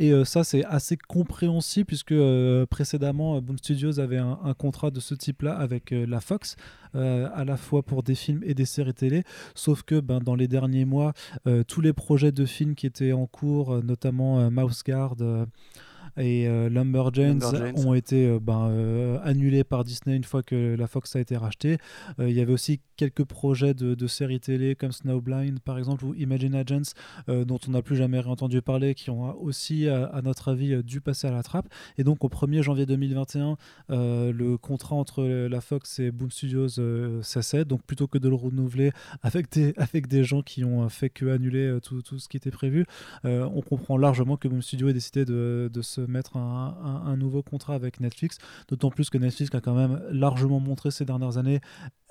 [0.00, 2.16] Et ça, c'est assez compréhensible puisque
[2.68, 6.56] précédemment, Boom Studios avait un, un contrat de ce type-là avec la Fox.
[6.96, 9.24] Euh, à la fois pour des films et des séries télé.
[9.56, 11.12] Sauf que ben, dans les derniers mois,
[11.48, 15.16] euh, tous les projets de films qui étaient en cours, euh, notamment Mouse Guard,
[16.16, 17.42] et euh, Lumberjanes,
[17.74, 21.36] ont été euh, ben, euh, annulés par Disney une fois que la Fox a été
[21.36, 21.78] rachetée.
[22.18, 26.54] Il y avait aussi quelques projets de, séries télé comme Snowblind par exemple ou Imagine
[26.54, 26.92] Agents
[27.28, 31.26] dont on n'a plus jamais entendu parler qui ont aussi à, notre avis dû passer
[31.26, 31.66] à la trappe.
[31.98, 33.56] Et donc au 1er janvier 2021,
[33.88, 36.68] le contrat entre la Fox et Boom Studios
[37.22, 37.64] cessait.
[37.64, 38.92] Donc plutôt que de le renouveler
[39.22, 42.50] avec des, avec des gens qui ont fait que annuler tout, tout ce qui était
[42.50, 42.84] prévu,
[43.24, 47.74] on comprend largement que Boom Studios ait décidé de, de se mettre un, nouveau contrat
[47.74, 51.60] avec Netflix, d'autant plus que Netflix a quand même largement montré ces dernières années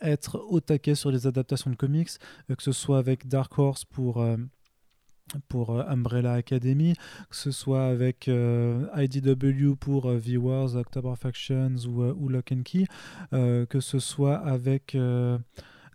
[0.01, 2.09] être au taquet sur les adaptations de comics,
[2.49, 4.21] euh, que ce soit avec Dark Horse pour...
[4.21, 4.37] Euh,
[5.47, 6.95] pour euh, Umbrella Academy,
[7.29, 12.85] que ce soit avec IDW pour Viewers, October Factions ou, ou Lock and Key,
[13.31, 14.97] que ce soit avec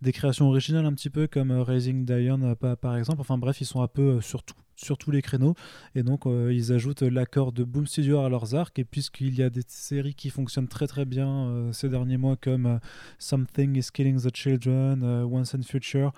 [0.00, 3.20] des créations originales un petit peu comme Raising Diane par exemple.
[3.20, 5.54] Enfin bref, ils sont un peu sur tout sur tous les créneaux.
[5.94, 8.78] Et donc, euh, ils ajoutent l'accord de Boom Studio à leurs arcs.
[8.78, 12.36] Et puisqu'il y a des séries qui fonctionnent très très bien euh, ces derniers mois,
[12.36, 12.78] comme euh,
[13.18, 16.12] Something is Killing the Children, Once and Future,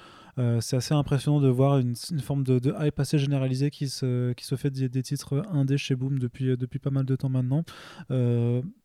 [0.61, 4.55] c'est assez impressionnant de voir une, forme de, hype assez généralisée qui se, qui se
[4.55, 7.63] fait des, des titres indés chez Boom depuis, depuis pas mal de temps maintenant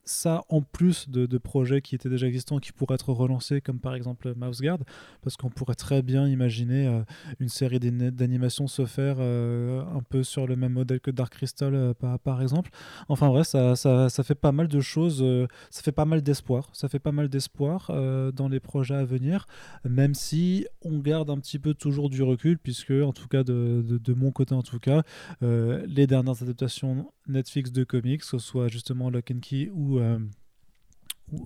[0.06, 3.94] ça en plus de, projets qui étaient déjà existants qui pourraient être relancés comme par
[3.94, 4.80] exemple Mouse Guard
[5.22, 7.04] parce qu'on pourrait très bien imaginer euh,
[7.40, 11.74] une série d'animation se faire euh, un peu sur le même modèle que Dark Crystal
[11.74, 12.70] euh, par, exemple.
[13.10, 15.24] Enfin vrai ça, ça, ça, fait pas mal de choses
[15.70, 17.92] ça fait pas mal d'espoir ça fait pas mal d'espoir
[18.34, 19.48] dans les projets à venir
[19.84, 23.84] même si on garde un petit peu toujours du recul puisque en tout cas de,
[23.88, 25.04] de mon côté en tout cas
[25.42, 30.20] les dernières adaptations Netflix de comics, que ce soit justement Lock and Key ou euh,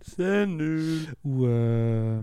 [0.02, 1.08] c'est nul.
[1.24, 2.22] Ou, euh,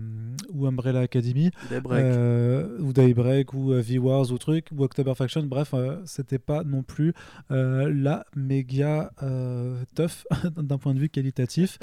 [0.53, 1.51] ou Umbrella Academy.
[1.71, 5.43] Euh, ou Daybreak, ou euh, V-Wars, ou truc, ou October Faction.
[5.43, 5.73] Bref,
[6.05, 7.13] c'était pas non plus
[7.49, 9.11] la méga
[9.95, 10.25] tough
[10.57, 11.79] d'un point de vue qualitatif.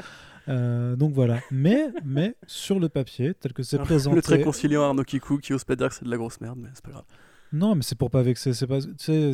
[0.46, 1.40] donc voilà.
[1.50, 4.16] Mais, mais sur le papier, tel que c'est présenté.
[4.16, 6.58] Le très conciliant Arnaud Kikou qui ose pas dire que c'est de la grosse merde,
[6.60, 7.04] mais c'est pas grave.
[7.52, 8.52] Non, mais c'est pour pas vexer.
[8.52, 9.32] C'est pas, tu sais,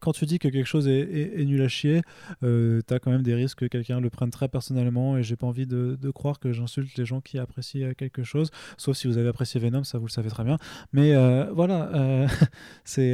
[0.00, 2.02] quand tu dis que quelque chose est, nul à chier,
[2.42, 5.16] euh, tu as quand même des risques que quelqu'un le prenne très personnellement.
[5.16, 8.50] Et j'ai pas envie de, croire que j'insulte les gens qui apprécient quelque chose.
[8.76, 10.56] Sauf si vous avez apprécié Venom, ça vous le savez très bien.
[10.92, 12.28] Mais euh, voilà, euh,
[12.84, 13.12] c'est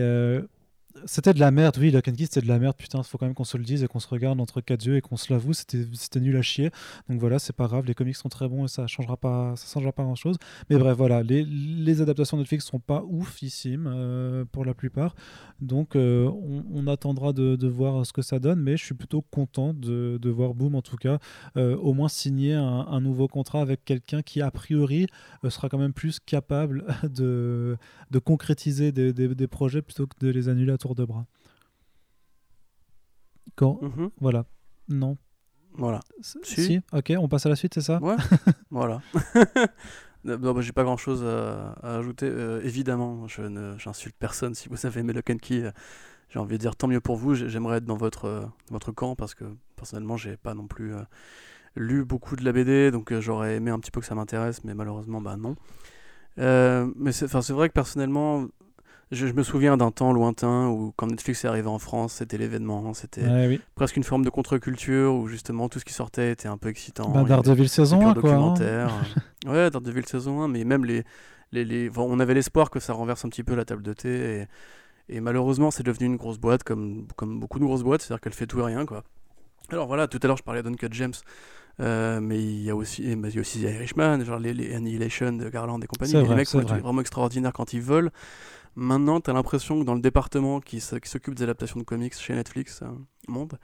[1.07, 3.27] c'était de la merde, oui, Lock and Key c'était de la merde, putain, faut quand
[3.27, 5.33] même qu'on se le dise et qu'on se regarde entre quatre yeux et qu'on se
[5.33, 6.71] l'avoue, c'était nul à chier.
[7.09, 9.73] Donc voilà, c'est pas grave, les comics sont très bons et ça changera pas, ça
[9.73, 10.37] changera pas grand chose.
[10.71, 15.15] Mais bref, voilà, les, adaptations Netflix sont pas oufissimes euh, pour la plupart.
[15.61, 16.31] Donc euh,
[16.73, 20.19] on, attendra de, de, voir ce que ça donne, mais je suis plutôt content de,
[20.21, 21.19] de voir Boom en tout cas.
[21.57, 25.07] Euh, au moins signer un, nouveau contrat avec quelqu'un qui a priori
[25.49, 27.77] sera quand même plus capable de,
[28.11, 31.25] de concrétiser des projets plutôt que de les annuler à tour de bras.
[33.57, 34.11] Quand mhm.
[34.21, 34.45] Voilà.
[34.89, 35.17] Non.
[35.73, 36.01] Voilà.
[36.21, 36.81] Si.
[36.93, 38.17] Ok, on passe à la suite, c'est ça Ouais.
[38.71, 39.01] voilà.
[40.25, 42.29] non, bah, j'ai pas grand chose à, ajouter.
[42.29, 44.55] Euh, évidemment, je ne, j'insulte personne.
[44.55, 45.71] Si vous avez aimé le Kenki, euh,
[46.29, 47.35] j'ai envie de dire tant mieux pour vous.
[47.35, 49.45] J'aimerais être dans votre, euh, votre camp parce que
[49.77, 50.93] personnellement, j'ai pas non plus
[51.77, 54.75] lu beaucoup de la BD, donc j'aurais aimé un petit peu que ça m'intéresse, mais
[54.75, 55.57] malheureusement, bah non.
[56.37, 58.47] mais c'est, c'est vrai que personnellement,
[59.11, 62.95] je, me souviens d'un temps lointain où, quand Netflix est arrivé en France, c'était l'événement.
[62.95, 66.69] C'était presque une forme de contre-culture où justement tout ce qui sortait était un peu
[66.69, 67.11] excitant.
[67.11, 68.35] Bah, Daredevil saison 1, quoi.
[68.35, 68.89] Hein.
[69.47, 71.05] ouais, Daredevil saison 1, mais même les.
[71.53, 71.91] les, les...
[71.97, 74.09] on avait l'espoir que ça renverse un petit peu la table de thé.
[74.09, 74.47] Et,
[75.17, 78.33] et malheureusement, c'est devenu une grosse boîte, comme, comme beaucoup de grosses boîtes, c'est-à-dire qu'elle
[78.33, 79.05] fait tout et rien, quoi.
[79.71, 81.15] Alors voilà, tout à l'heure, je parlais d'Uncut James.
[81.81, 85.33] Euh, mais il y a aussi, il y a aussi Irishman, genre les, les, Annihilation
[85.33, 86.13] de Garland et compagnie.
[86.13, 88.11] les mecs sont vraiment extraordinaires quand ils volent.
[88.77, 92.35] Maintenant, tu as l'impression que dans le département qui s'occupe des adaptations de comics chez
[92.35, 92.89] Netflix, euh,
[93.29, 93.59] Monde,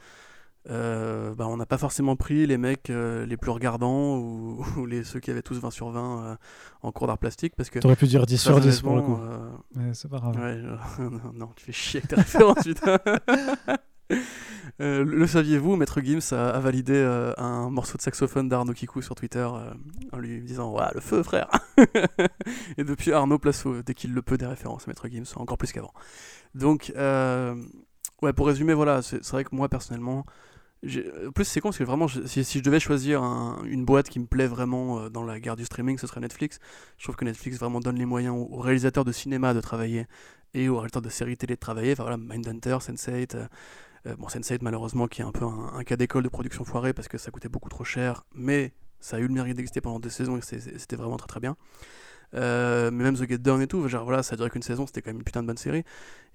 [0.68, 5.04] euh, bah, on n'a pas forcément pris les mecs euh, les plus regardants ou, les,
[5.04, 6.38] ceux qui avaient tous 20 sur 20
[6.82, 7.54] en cours d'art plastique.
[7.56, 9.18] Parce que T'aurais pu dire 10 sur 10 pour le coup.
[9.92, 10.36] C'est pas grave.
[11.34, 12.98] non, tu fais chier avec tes références, putain.
[14.80, 19.14] Euh, le saviez-vous, Maître Gims a, validé euh, un morceau de saxophone d'Arnaud Kikou sur
[19.14, 19.72] Twitter euh,
[20.12, 21.50] en lui disant Ouais, le feu, frère
[22.78, 25.72] Et depuis, Arnaud place dès qu'il le peut des références à Maître Gims, encore plus
[25.72, 25.92] qu'avant.
[26.54, 30.24] Donc, ouais, pour résumer, voilà, c'est vrai que moi, personnellement,
[30.82, 33.22] En plus, c'est con parce que vraiment, si, je devais choisir
[33.64, 36.58] une boîte qui me plaît vraiment dans la guerre du streaming, ce serait Netflix.
[36.96, 40.06] Je trouve que Netflix vraiment donne les moyens aux, réalisateurs de cinéma de travailler
[40.54, 41.92] et aux réalisateurs de séries télé de travailler.
[41.92, 43.36] Enfin voilà, Mindhunter, Sense8.
[43.36, 43.46] Euh, euh,
[44.04, 47.18] bon, Sense8, malheureusement, qui est un peu un, cas d'école de production foiré parce que
[47.18, 50.36] ça coûtait beaucoup trop cher, mais ça a eu le mérite d'exister pendant deux saisons
[50.36, 51.56] et c'était vraiment très très bien.
[52.32, 55.02] mais même The Get Down et tout, genre voilà, ça a duré qu'une saison, c'était
[55.02, 55.84] quand même une putain de bonne série.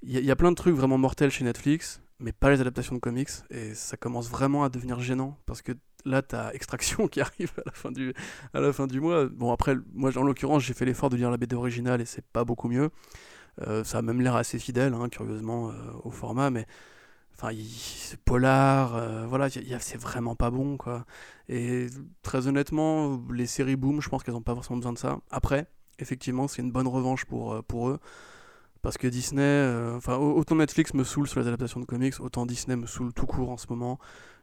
[0.04, 3.00] Il y, a plein de trucs vraiment mortels chez Netflix mais pas les adaptations de
[3.00, 3.30] comics.
[3.50, 5.74] Et ça commence vraiment à devenir gênant parce que
[6.06, 8.14] là, t'as Extraction qui arrive à la fin du,
[8.54, 9.26] à la fin du mois.
[9.28, 12.26] Bon, après, moi, en l'occurrence, j'ai fait l'effort de lire la BD originale et c'est
[12.26, 12.90] pas beaucoup mieux.
[13.68, 15.74] Euh, ça a même l'air assez fidèle, hein, curieusement, euh,
[16.04, 16.66] au format, mais
[17.38, 21.06] enfin, c'est polar, euh, voilà, c'est vraiment pas bon, quoi.
[21.50, 21.88] Et
[22.24, 25.20] très honnêtement, les séries Boom, je pense qu'elles ont pas forcément besoin de ça.
[25.32, 25.68] Après,
[26.00, 28.00] effectivement, c'est une bonne revanche pour, pour eux.
[28.86, 32.46] Parce que Disney, euh, enfin autant Netflix me saoule sur les adaptations de comics, autant
[32.46, 33.98] Disney me saoule tout court en ce moment.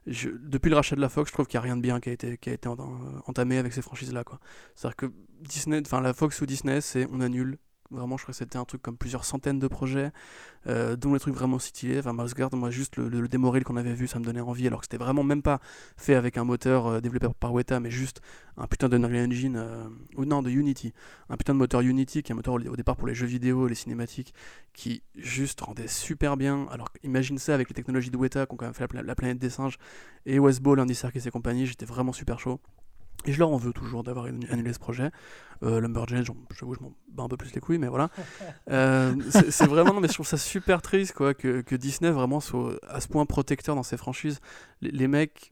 [0.05, 2.09] depuis le rachat de la Fox, je trouve qu'il n'y a rien de bien qui
[2.09, 4.25] a été, qui a été entamé avec ces franchises-là.
[4.75, 5.13] C'est-à-dire que
[5.43, 7.57] Disney, enfin la Fox ou Disney, c'est on annule,
[7.93, 10.13] Vraiment, je crois que c'était un truc comme plusieurs centaines de projets,
[10.67, 11.99] euh, dont les trucs vraiment stylés.
[11.99, 14.87] Enfin, Mars moi, juste le, le, qu'on avait vu, ça me donnait envie, alors que
[14.87, 15.61] c'était vraiment même pas
[15.97, 18.23] fait avec un moteur euh, développé par Weta, mais juste
[18.57, 19.85] un putain d'Unreal Engine, euh,
[20.17, 20.95] ou non, de Unity.
[21.29, 23.67] Un putain de moteur Unity, qui est un moteur au, départ pour les jeux vidéo,
[23.67, 24.35] les cinématiques,
[24.73, 26.67] qui juste rendait super bien.
[26.71, 29.39] Alors, imagine ça avec les technologies de Weta, qui ont quand même fait la, planète
[29.39, 29.79] des singes,
[30.25, 32.59] et Westball, Andy Serkis et compagnie, j'étais vraiment super chaud.
[33.25, 35.11] Et je leur en veux toujours d'avoir annulé ce projet.
[35.63, 36.33] Euh, Lumberjane, je
[36.65, 38.11] m'en bats un peu plus les couilles, mais voilà.
[38.71, 39.15] Euh,
[39.51, 43.01] c'est vraiment, mais je trouve ça super triste quoi, que, que Disney vraiment soit à
[43.01, 44.41] ce point protecteur dans ses franchises.
[44.81, 45.52] les mecs,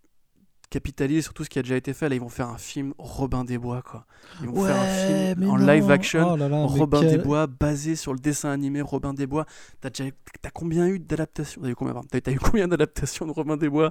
[0.71, 2.09] capitalisent sur tout ce qui a déjà été fait.
[2.09, 4.07] Là, ils vont faire un film Robin des Bois, quoi.
[4.41, 8.21] Ils vont faire un film en live action oh Robin des Bois, basé sur le
[8.21, 9.45] dessin animé Robin des Bois.
[9.81, 10.05] T'as déjà
[10.45, 11.61] as combien eu d'adaptations?
[11.61, 13.91] T'as eu combien, as eu combien d'adaptations de Robin des Bois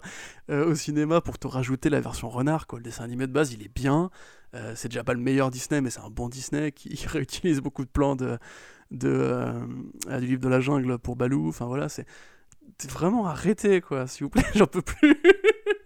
[0.49, 2.79] euh, au cinéma pour te rajouter la version renard, quoi?
[2.79, 4.09] Le dessin animé de base, il est bien.
[4.55, 7.83] Euh, c'est déjà pas le meilleur Disney, mais c'est un bon Disney qui réutilise beaucoup
[7.83, 8.39] de plans de,
[8.91, 11.49] de euh, du livre de la jungle pour Balou.
[11.49, 12.05] Enfin voilà, c'est
[12.89, 15.17] vraiment arrêté, quoi, s'il vous plaît, j'en peux plus.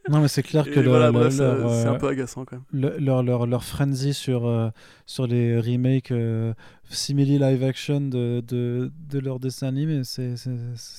[0.10, 2.94] Non, mais c'est clair que leur, c'est un peu agaçant quand même.
[3.00, 4.70] Leur, leur, leur, frenzy sur, euh,
[5.06, 6.54] sur les remakes euh,
[6.90, 10.34] simili live action de, de, de leurs dessins animés, c'est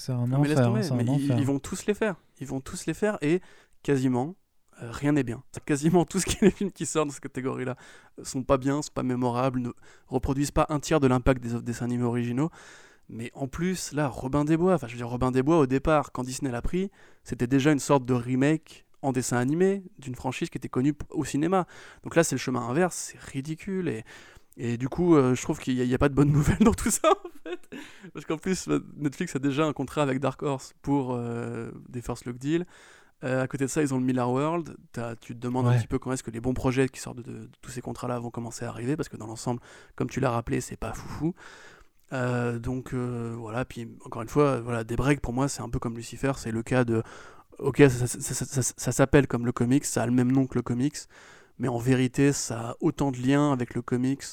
[0.09, 1.39] un, enfer, hein, un enfer.
[1.39, 2.16] Ils, vont tous les faire.
[2.40, 3.40] Ils vont tous les faire et
[3.82, 4.36] quasiment
[4.82, 5.43] euh, rien n'est bien.
[5.66, 7.76] Quasiment est les films qui sortent dans cette catégorie-là
[8.22, 9.70] sont pas bien, sont pas mémorables, ne
[10.09, 12.51] reproduisent pas un tiers de l'impact des dessins animés originaux.
[13.09, 15.66] Mais en plus, là, Robin des Bois, enfin je veux dire, Robin des Bois au
[15.66, 16.90] départ, quand Disney l'a pris,
[17.22, 21.24] c'était déjà une sorte de remake en dessin animé d'une franchise qui était connue au
[21.24, 21.66] cinéma.
[22.02, 23.89] Donc là, c'est le chemin inverse, c'est ridicule.
[23.89, 24.05] Et,
[24.56, 26.90] et du coup, euh, je trouve qu'il n'y a, pas de bonnes nouvelles dans tout
[26.90, 27.78] ça, en fait.
[28.12, 32.01] Parce qu'en plus, bah, Netflix a déjà un contrat avec Dark Horse pour euh, des
[32.01, 32.64] First Look Deal.
[33.22, 34.76] Euh, à côté de ça, ils ont le Miller World.
[35.20, 37.48] tu te demandes un petit peu comment est-ce que les bons projets qui sortent de,
[37.62, 39.60] tous ces contrats-là vont commencer à arriver, parce que dans l'ensemble,
[39.97, 41.35] comme tu l'as rappelé, c'est pas foufou.
[42.12, 45.97] donc voilà, puis encore une fois, voilà, des breaks pour moi c'est un peu comme
[45.97, 47.02] Lucifer, c'est le cas de
[47.59, 50.97] ok, ça, s'appelle comme le comics, ça a le même nom que le comics,
[51.59, 54.24] mais en vérité, ça a autant de liens avec le comics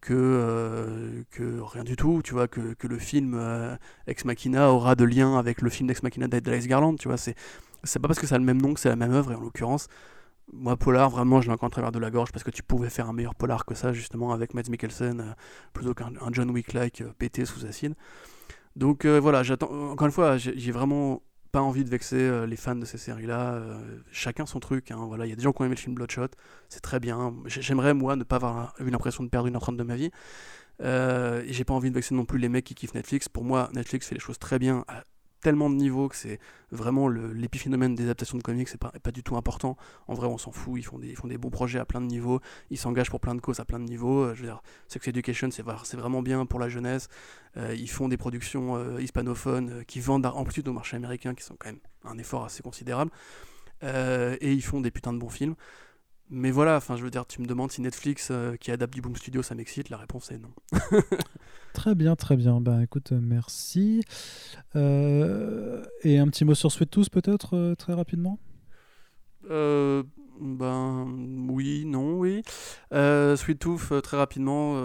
[0.00, 1.22] que, euh,
[1.62, 3.76] rien du tout, tu vois, que, que le film euh,
[4.06, 7.34] Ex Machina aura de liens avec le film d'Ex Machina d'Alice Garland, tu vois, c'est,
[8.00, 9.40] pas parce que ça a le même nom que c'est la même œuvre, et en
[9.40, 9.88] l'occurrence,
[10.52, 13.08] moi, Polar, vraiment, je l'ai encore travers de la gorge parce que tu pouvais faire
[13.08, 15.32] un meilleur Polar que ça, justement, avec Mads Mikkelsen, euh,
[15.72, 17.94] plutôt qu'un John Wick-like pété sous acide.
[18.74, 22.76] Donc voilà, j'attends, encore une fois, j'ai vraiment pas envie de vexer euh, les fans
[22.76, 23.54] de ces séries-là.
[23.54, 23.78] Euh,
[24.12, 24.90] chacun son truc.
[24.90, 26.28] Hein, voilà, il y a des gens qui ont aimé le film Bloodshot,
[26.68, 27.34] c'est très bien.
[27.46, 30.10] J'aimerais moi ne pas avoir eu l'impression de perdre une trente de ma vie.
[30.82, 33.28] Euh, j'ai pas envie de vexer non plus les mecs qui kiffent Netflix.
[33.28, 34.84] Pour moi, Netflix fait les choses très bien
[35.40, 36.38] tellement de niveaux que c'est
[36.70, 39.76] vraiment l'épiphénomène des adaptations de comics, c'est pas, pas du tout important.
[40.06, 42.00] En vrai, on s'en fout, ils font, des, ils font des bons projets à plein
[42.00, 42.40] de niveaux,
[42.70, 44.24] ils s'engagent pour plein de causes à plein de niveaux.
[44.24, 45.62] Euh, je veux dire, Sex Education, c'est
[45.96, 47.08] vraiment bien pour la jeunesse.
[47.56, 51.42] Euh, ils font des productions euh, hispanophones qui vendent en plus au marché américain, qui
[51.42, 53.10] sont quand même un effort assez considérable.
[53.82, 55.54] et ils font des putains de bons films.
[56.32, 59.00] Mais voilà, enfin, je veux dire, tu me demandes si Netflix euh, qui adapte du
[59.00, 60.52] Boom Studio ça m'excite, la réponse est non.
[61.72, 62.60] très bien, très bien.
[62.60, 64.04] Ben écoute, euh, merci.
[64.76, 68.38] Euh, et un petit mot sur Sweet Tooth peut-être, très rapidement?
[69.48, 71.04] Ben
[71.48, 72.42] oui, non, oui.
[72.92, 74.76] Sweet Tooth, très rapidement,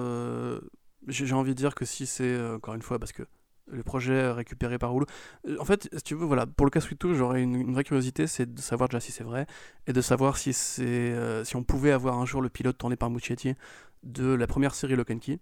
[1.08, 3.24] j'ai envie de dire que si c'est, encore une fois, parce que
[3.68, 5.06] le projet récupéré par Hulu.
[5.48, 7.84] Euh, en fait, si tu veux, voilà, pour le cas Sweet Tooth, j'aurais une, vraie
[7.84, 9.48] curiosité, c'est de savoir déjà si c'est vrai,
[9.88, 13.10] et de savoir si, euh, si on pouvait avoir un jour le pilote tourné par
[13.10, 13.56] Muschietti
[14.04, 15.40] de la première série Lock and Key,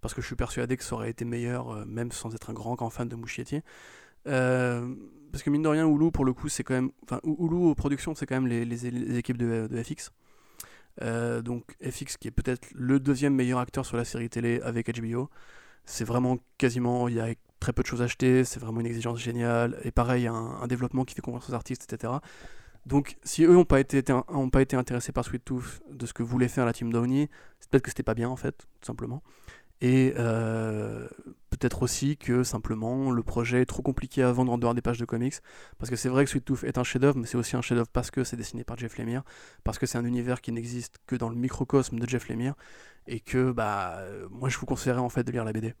[0.00, 2.54] parce que je suis persuadé que ça aurait été meilleur, euh, même sans être un
[2.54, 3.62] grand, grand fan de Muschietti.
[4.24, 6.90] parce que mine de rien, Hulu, pour le coup, c'est quand même.
[7.02, 10.12] Enfin, Hulu, production, c'est quand même les, équipes de, de FX.
[11.02, 14.88] Euh, donc FX, qui est peut-être le deuxième meilleur acteur sur la série télé avec
[14.98, 15.30] HBO.
[15.84, 17.08] C'est vraiment quasiment.
[17.08, 19.78] Il y a très peu de choses achetées, c'est vraiment une exigence géniale.
[19.84, 22.14] Et pareil, un, un développement qui fait confiance aux artistes, etc.
[22.86, 23.98] Donc, si eux n'ont pas, été,
[24.76, 27.28] intéressés par Sweet Tooth, de ce que voulait faire la team Downey,
[27.58, 29.24] c'est peut-être que c'était pas bien en fait, tout simplement.
[29.80, 31.08] Et euh,
[31.50, 34.98] peut-être aussi que simplement le projet est trop compliqué à vendre en dehors des pages
[34.98, 35.34] de comics.
[35.78, 37.90] Parce que c'est vrai que Sweet Tooth est un chef-d'œuvre, mais c'est aussi un chef-d'œuvre
[37.92, 39.24] parce que c'est dessiné par Jeff Lemire,
[39.64, 42.54] parce que c'est un univers qui n'existe que dans le microcosme de Jeff Lemire,
[43.08, 43.98] et que bah,
[44.30, 45.74] moi je vous conseillerais en fait de lire la BD.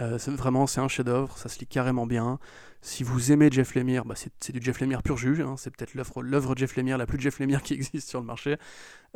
[0.00, 2.38] Euh, vraiment, c'est un chef-d'œuvre, ça se lit carrément bien.
[2.80, 5.40] Si vous aimez Jeff Lemire, bah, c'est du Jeff Lemire pur juge.
[5.40, 5.56] Hein.
[5.58, 8.56] c'est peut-être l'œuvre Jeff Lemire, la plus Jeff Lemire qui existe sur le marché.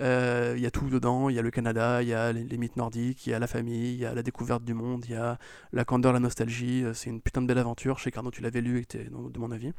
[0.01, 1.29] Euh, il y a tout dedans.
[1.29, 3.47] Il y a le Canada, il y a les, mythes nordiques, il y a la
[3.47, 5.39] famille, il y a la découverte du monde, il y a
[5.73, 6.85] la candeur, la nostalgie.
[6.85, 7.99] Euh, c'est une putain de belle aventure.
[7.99, 9.73] Chez Carnot, tu l'avais lu et de mon avis.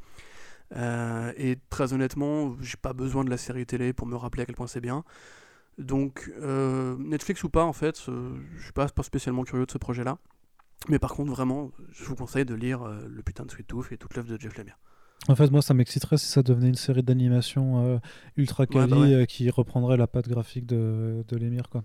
[1.37, 4.55] et très honnêtement, j'ai pas besoin de la série télé pour me rappeler à quel
[4.55, 5.03] point c'est bien.
[5.77, 6.31] Donc,
[6.99, 10.17] Netflix ou pas, en fait, je suis pas spécialement curieux de ce projet-là.
[10.89, 13.91] Mais par contre, vraiment, je vous conseille de lire euh, le putain de Sweet Tooth
[13.91, 14.77] et toute l'œuvre de Jeff Lemire.
[15.29, 17.99] En fait, moi, ça m'exciterait si ça devenait une série d'animation euh,
[18.35, 21.83] ultra quali bah euh, qui reprendrait la patte graphique de, de Lemire, quoi.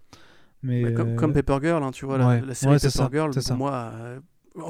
[0.65, 3.93] Mais comme, comme Paper Girl, hein, tu vois, la, série Paper Girl, pour moi,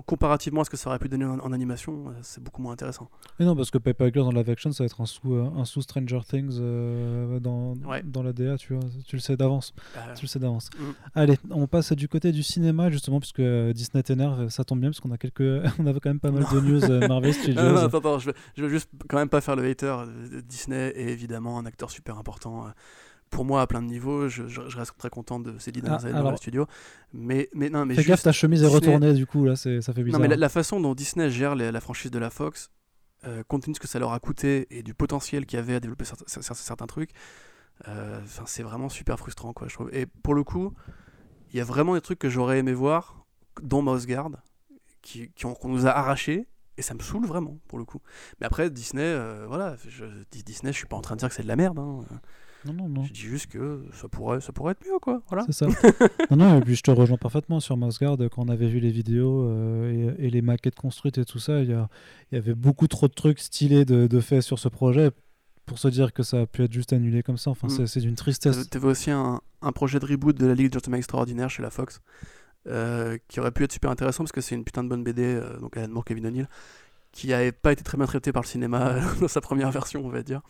[0.06, 3.08] comparativement à ce que ça aurait pu donner en, animation, euh, c'est beaucoup moins intéressant.
[3.38, 5.50] Mais non, parce que Paper Girls dans live action, ça va être un sous, euh,
[5.56, 7.74] un sous Stranger Things euh, dans,
[8.04, 8.82] dans la DA, tu vois.
[9.06, 9.74] Tu le sais d'avance.
[10.16, 10.70] tu le sais d'avance.
[10.78, 10.82] Mm.
[11.14, 15.00] Allez, on passe du côté du cinéma, justement, puisque Disney t'énerve, ça tombe bien, parce
[15.00, 15.40] qu'on a quelques...
[15.78, 17.62] on avait quand même pas mal de news Marvel Studios.
[17.62, 19.96] non, non, attends, attends, je vais, je vais juste quand même pas faire le hater.
[20.46, 22.66] Disney est évidemment un acteur super important
[23.30, 24.28] pour moi à plein de niveaux.
[24.28, 24.42] Je,
[24.76, 26.66] reste très content de ces dernières ah, dans le studio.
[27.12, 30.02] Mais, mais non, mais Fais gaffe, ta chemise est retournée du coup, là, ça fait
[30.02, 30.20] bizarre.
[30.20, 32.70] Non, mais la, façon dont Disney gère la franchise de la Fox,
[33.26, 35.60] euh, compte tenu de ce que ça leur a coûté et du potentiel qu'il y
[35.60, 37.10] avait à développer certains, trucs,
[37.88, 39.92] euh, c'est vraiment super frustrant, quoi, je trouve.
[39.92, 40.74] Et pour le coup,
[41.52, 43.26] il y a vraiment des trucs que j'aurais aimé voir,
[43.62, 44.30] dont Mouse Guard,
[45.02, 46.46] qui, qu'on nous a arrachés
[46.76, 48.00] et ça me saoule vraiment pour le coup.
[48.40, 51.28] Mais après Disney, euh, voilà, je dis Disney, je suis pas en train de dire
[51.28, 51.78] que c'est de la merde.
[51.78, 52.04] Hein.
[52.64, 53.04] Non, non, non.
[53.04, 55.22] Je dis juste que ça pourrait, ça pourrait être mieux, quoi.
[55.28, 55.44] Voilà.
[55.46, 55.66] C'est ça.
[56.30, 58.16] non, non, et puis je te rejoins parfaitement sur Masgard.
[58.30, 61.70] Quand on avait vu les vidéos euh, et, les maquettes construites et tout ça, il
[61.70, 65.10] y, y, avait beaucoup trop de trucs stylés de, de faits sur ce projet
[65.66, 67.50] pour se dire que ça a pu être juste annulé comme ça.
[67.50, 67.86] Enfin, mm.
[67.86, 68.68] c'est d'une tristesse.
[68.68, 71.70] Tu avais aussi un, un, projet de reboot de la Ligue Gentleman Extraordinaire chez la
[71.70, 72.00] Fox.
[72.66, 75.22] Euh, qui aurait pu être super intéressant parce que c'est une putain de bonne BD,
[75.22, 76.48] euh, donc Alan Moore, Kevin O'Neill,
[77.12, 80.10] qui n'avait pas été très bien traité par le cinéma dans sa première version, on
[80.10, 80.42] va dire.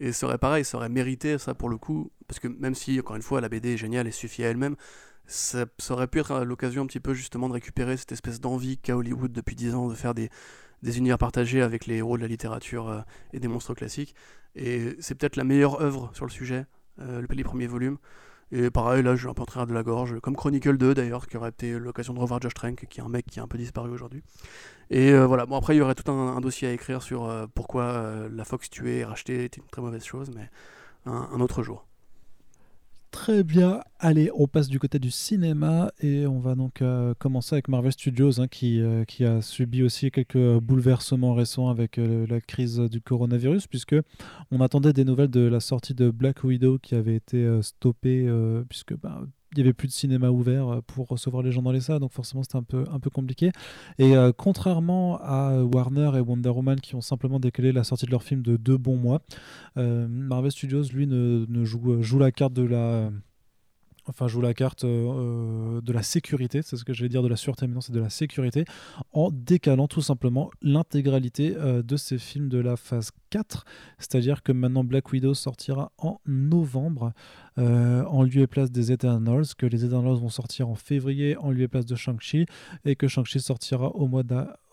[0.00, 2.98] Et ça aurait pareil, ça aurait mérité ça pour le coup, parce que même si,
[3.00, 4.76] encore une fois, la BD est géniale et suffit à elle-même,
[5.26, 8.96] ça, aurait pu être l'occasion un petit peu justement de récupérer cette espèce d'envie qu'a
[8.96, 10.30] Hollywood depuis 10 ans de faire des,
[10.82, 13.00] des univers partagés avec les héros de la littérature euh,
[13.32, 14.14] et des monstres classiques.
[14.54, 16.66] Et c'est peut-être la meilleure œuvre sur le sujet,
[17.00, 17.98] euh, les premiers volumes.
[18.54, 20.92] Et pareil, là, je suis un peu en train de la gorge, comme Chronicle 2
[20.92, 23.42] d'ailleurs, qui aurait été l'occasion de revoir Josh Trank, qui est un mec qui a
[23.42, 24.22] un peu disparu aujourd'hui.
[24.90, 27.46] Et euh, voilà, bon, après, il y aurait tout un, dossier à écrire sur euh,
[27.54, 30.50] pourquoi euh, la Fox tuée et rachetée était une très mauvaise chose, mais
[31.06, 31.86] un, autre jour.
[33.12, 36.82] Très bien, allez, on passe du côté du cinéma et on va donc
[37.18, 42.40] commencer avec Marvel Studios hein, qui, qui, a subi aussi quelques bouleversements récents avec la
[42.40, 43.94] crise du coronavirus puisque
[44.50, 48.26] on attendait des nouvelles de la sortie de Black Widow qui avait été stoppée
[48.68, 51.72] puisque ben, il n'y avait plus de cinéma ouvert euh, pour recevoir les gens dans
[51.72, 53.50] les salles, donc forcément c'était un peu, un peu compliqué.
[53.98, 58.10] Et euh, contrairement à Warner et Wonder Woman qui ont simplement décalé la sortie de
[58.10, 59.22] leur film de deux bons mois,
[59.76, 63.10] euh, Marvel Studios, lui, ne, ne joue, joue, la carte de la
[64.06, 67.28] enfin joue la carte euh, de la sécurité, c'est ce que je vais dire de
[67.28, 68.64] la sûreté, mais non c'est de la sécurité,
[69.12, 73.64] en décalant tout simplement l'intégralité euh, de ces films de la phase 4,
[73.98, 77.12] c'est-à-dire que maintenant Black Widow sortira en novembre
[77.58, 81.50] euh, en lieu et place des Eternals, que les Eternals vont sortir en février en
[81.50, 82.46] lieu et place de Shang-Chi,
[82.84, 84.08] et que Shang-Chi sortira au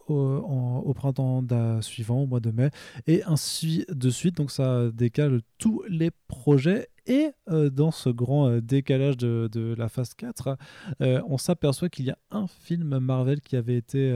[0.09, 1.43] au, printemps
[1.81, 2.69] suivant, au mois de mai,
[3.07, 4.35] et ainsi de suite.
[4.37, 9.73] Donc ça décale tous les projets et euh, dans ce grand euh, décalage de, de,
[9.75, 10.57] la phase 4,
[11.01, 14.15] euh, on s'aperçoit qu'il y a un film Marvel qui avait été,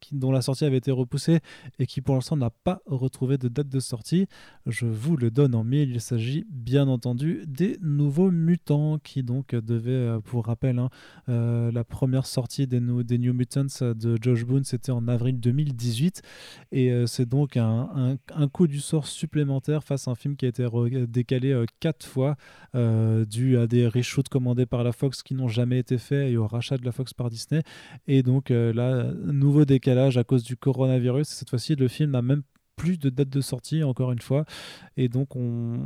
[0.00, 1.38] qui, dont la sortie avait été repoussée
[1.78, 4.26] et qui pour l'instant n'a pas retrouvé de date de sortie.
[4.66, 5.90] Je vous le donne en mille.
[5.90, 10.90] Il s'agit bien entendu des Nouveaux Mutants qui donc devaient, pour rappel, hein,
[11.28, 16.22] la première sortie des, des, New Mutants de Josh Boone, c'était en avril 2018.
[16.72, 20.46] Et c'est donc un, un, un, coup du sort supplémentaire face à un film qui
[20.46, 20.66] a été
[21.06, 22.36] décalé 4 fois,
[22.74, 26.36] euh, dû à des reshoots commandés par la Fox qui n'ont jamais été faits et
[26.36, 27.62] au rachat de la Fox par Disney.
[28.06, 31.28] Et donc euh, là, nouveau décalage à cause du coronavirus.
[31.28, 32.42] Cette fois-ci, le film n'a même
[32.80, 34.46] plus de date de sortie, encore une fois.
[34.96, 35.82] Et donc, on,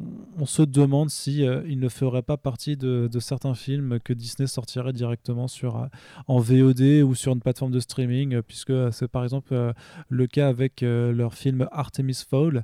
[0.46, 4.92] se demande si euh, il ne ferait pas partie de, certains films que Disney sortirait
[4.92, 5.86] directement sur, euh,
[6.28, 9.72] en VOD ou sur une plateforme de streaming, puisque c'est par exemple
[10.08, 12.62] le cas avec leur film Artemis Fowl,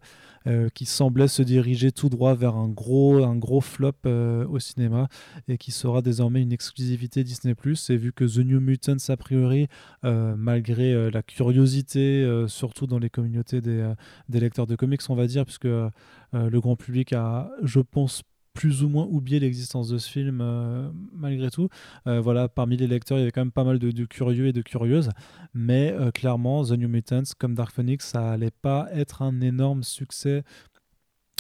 [0.75, 5.09] qui semblait se diriger tout droit vers un gros, un gros flop au cinéma
[5.49, 7.55] et qui sera désormais une exclusivité Disney+.
[7.89, 9.69] Et vu que The New Mutants, a priori,
[10.03, 13.93] malgré la curiosité, surtout dans les communautés des,
[14.29, 15.91] des lecteurs de comics, on va dire, puisque euh,
[16.33, 18.23] le grand public a, je pense,
[18.53, 21.69] plus ou moins oublié l'existence de ce film euh, malgré tout.
[22.07, 24.53] Euh, voilà, parmi les lecteurs, il y avait quand même pas mal de, curieux et
[24.53, 25.11] de curieuses,
[25.55, 30.43] mais clairement, The New Mutants, comme Dark Phoenix, ça allait pas être un énorme succès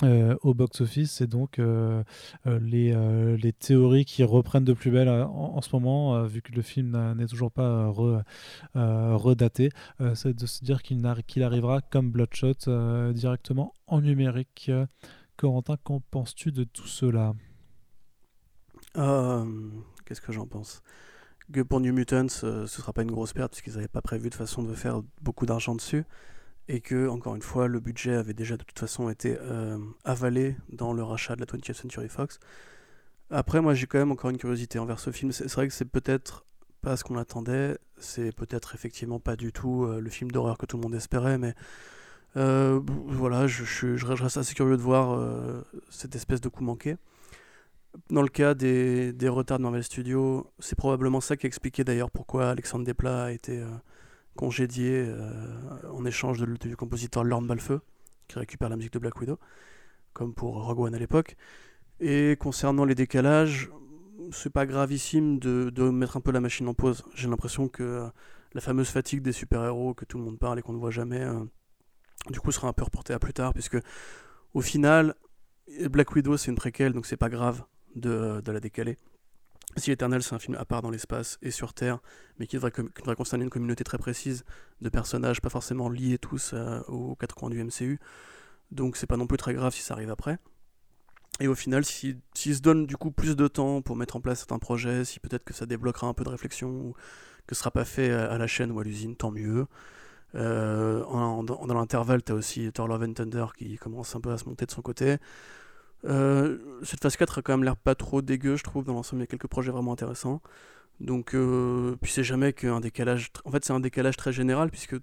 [0.02, 2.02] euh, au box-office et donc euh,
[2.46, 2.94] euh, les,
[3.36, 7.26] les, théories qui reprennent de plus belle en, ce moment, vu que le film n'est
[7.26, 7.92] toujours pas
[8.74, 9.70] redaté,
[10.14, 14.70] c'est de se dire qu'il arrivera comme Bloodshot directement en numérique.
[15.36, 17.34] Corentin, qu'en penses-tu de tout cela?
[18.94, 20.82] Qu'est-ce que j'en pense?
[21.52, 24.34] Que pour New Mutants, ce sera pas une grosse perte puisqu'ils n'avaient pas prévu de
[24.34, 26.04] façon de faire beaucoup d'argent dessus
[26.68, 30.56] et que, encore une fois, le budget avait déjà de toute façon été euh, avalé
[30.70, 32.38] dans le rachat de la 20th Century Fox.
[33.30, 35.32] Après, moi j'ai quand même encore une curiosité envers ce film.
[35.32, 36.44] C'est vrai que c'est peut-être
[36.80, 40.66] pas ce qu'on attendait, c'est peut-être effectivement pas du tout euh, le film d'horreur que
[40.66, 41.54] tout le monde espérait, mais
[42.36, 45.20] euh, voilà, je, reste assez curieux de voir
[45.90, 46.96] cette espèce de coup manqué.
[48.08, 52.10] Dans le cas des, des retards de Marvel Studios, c'est probablement ça qui expliquait d'ailleurs
[52.10, 53.62] pourquoi Alexandre Desplat a été
[54.40, 57.82] congédié euh, en échange de, du compositeur Lorne Balfeu,
[58.26, 59.38] qui récupère la musique de Black Widow,
[60.14, 61.36] comme pour Rogue One à l'époque.
[62.00, 63.70] Et concernant les décalages,
[64.32, 67.04] c'est pas gravissime de, mettre un peu la machine en pause.
[67.14, 68.08] J'ai l'impression que
[68.54, 71.20] la fameuse fatigue des super-héros que tout le monde parle et qu'on ne voit jamais,
[71.20, 71.44] euh,
[72.30, 73.76] du coup, sera un peu reportée à plus tard, puisque
[74.54, 75.16] au final,
[75.90, 77.62] Black Widow c'est une préquelle, donc c'est pas grave
[77.94, 78.96] de la décaler.
[79.76, 82.00] Si Eternal, c'est un film à part dans l'espace et sur Terre,
[82.38, 82.72] mais qui devrait,
[83.16, 84.44] concerner une communauté très précise
[84.80, 88.00] de personnages, pas forcément liés tous euh, aux quatre coins du MCU.
[88.72, 90.38] Donc c'est pas non plus très grave si ça arrive après.
[91.38, 94.20] Et au final, s'ils si, se donnent du coup plus de temps pour mettre en
[94.20, 96.92] place certains projets, si peut-être que ça débloquera un peu de réflexion, ou
[97.46, 99.66] que ce sera pas fait à, la chaîne ou à l'usine, tant mieux.
[100.34, 104.38] Euh, dans l'intervalle, tu as aussi Thor Love and Thunder qui commence un peu à
[104.38, 105.16] se monter de son côté.
[106.04, 108.84] Euh, cette phase 4 a quand même l'air pas trop dégueu, je trouve.
[108.84, 110.40] Dans l'ensemble, il y a quelques projets vraiment intéressants.
[111.00, 113.30] Donc, euh, puis c'est jamais qu'un décalage.
[113.44, 114.96] En fait, c'est un décalage très général, puisque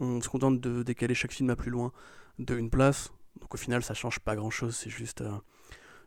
[0.00, 1.92] on se contente de décaler chaque film à plus loin
[2.38, 3.12] d'une place.
[3.40, 4.76] Donc, au final, ça change pas grand chose.
[4.76, 5.20] C'est juste.
[5.22, 5.30] Euh,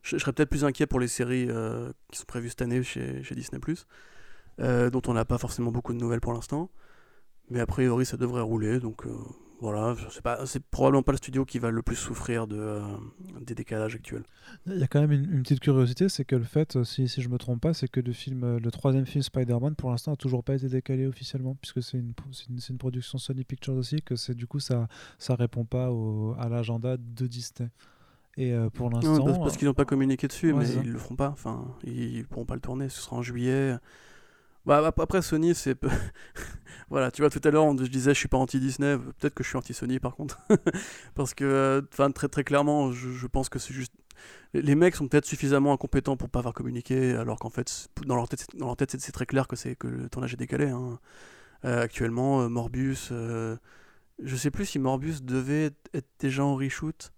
[0.01, 1.47] je, serais peut-être plus inquiet pour les séries
[2.11, 3.59] qui sont prévues cette année chez, chez Disney,
[4.57, 6.69] dont on n'a pas forcément beaucoup de nouvelles pour l'instant.
[7.49, 8.79] Mais a priori, ça devrait rouler.
[8.79, 9.05] Donc,
[9.63, 9.95] voilà,
[10.45, 12.81] c'est probablement pas le studio qui va le plus souffrir de, euh,
[13.39, 14.25] des décalages actuels.
[14.65, 17.21] Il y a quand même une, petite curiosité, c'est que le fait, euh, si, si
[17.21, 20.11] je me trompe pas, c'est que le film, euh, le troisième film Spider-Man, pour l'instant,
[20.11, 22.11] a toujours pas été décalé officiellement, puisque c'est une,
[22.49, 26.35] une, une, production Sony Pictures aussi, que c'est du coup ça, ça répond pas au,
[26.37, 27.69] à l'agenda de Disney.
[28.35, 31.29] Et pour l'instant, parce, parce qu'ils n'ont pas communiqué dessus, mais ils le feront pas.
[31.29, 32.89] Enfin, ils pourront pas le tourner.
[32.89, 33.77] Ce sera en juillet.
[34.65, 35.77] Bah, après, Sony, c'est.
[36.89, 38.97] voilà, tu vois, tout à l'heure, je disais, je suis pas anti-Disney.
[39.19, 40.39] Peut-être que je suis anti-Sony, par contre.
[41.15, 43.93] Parce que, euh, enfin, très, très clairement, je, pense que c'est juste.
[44.53, 48.29] Les mecs sont peut-être suffisamment incompétents pour pas avoir communiqué, alors qu'en fait, dans leur
[48.29, 50.69] tête, dans leur tête c'est très clair que, c'est que le tournage est décalé.
[50.69, 50.99] Hein.
[51.65, 53.11] Euh, actuellement, euh, Morbius.
[53.11, 57.11] je sais plus si Morbius devait être déjà en reshoot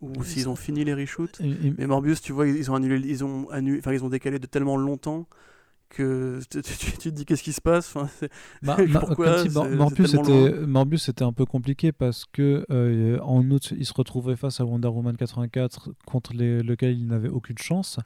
[0.00, 1.40] ou s'ils ont fini les reshoots.
[1.78, 4.46] Mais Morbius, tu vois, ils ont annulé, ils ont annulé, enfin ils ont décalé de
[4.46, 5.28] tellement longtemps
[5.88, 7.94] que tu, te dis qu'est-ce qui se passe?
[7.94, 8.08] Enfin,
[8.62, 13.86] bah, pourquoi Morbius, c'était, Morbius c'était un peu compliqué parce que euh, en août il
[13.86, 17.98] se retrouvait face à Wonder Woman 84 contre lequel il n'avait aucune chance.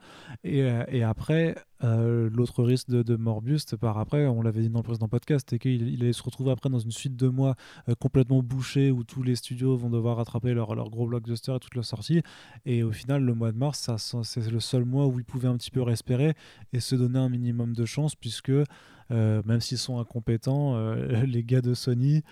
[0.45, 4.81] Et, euh, et après euh, l'autre risque de, Morbius, par après, on l'avait dit dans
[4.81, 7.55] le précédent podcast, et qu'il se retrouver après dans une suite de mois
[7.89, 11.75] euh, complètement bouchée où tous les studios vont devoir rattraper leur, gros blockbuster et toutes
[11.75, 12.23] leurs sorties.
[12.67, 13.91] Et au final, le mois de mars,
[14.23, 16.35] c'est le seul mois où ils pouvaient un petit peu respirer
[16.73, 20.79] et se donner un minimum de chance, puisque euh, même s'ils sont incompétents,
[21.27, 22.23] les gars de Sony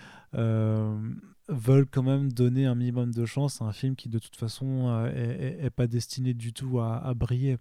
[1.50, 5.08] veulent quand même donner un minimum de chance à un film qui de toute façon
[5.14, 7.56] est, pas destiné du tout à briller.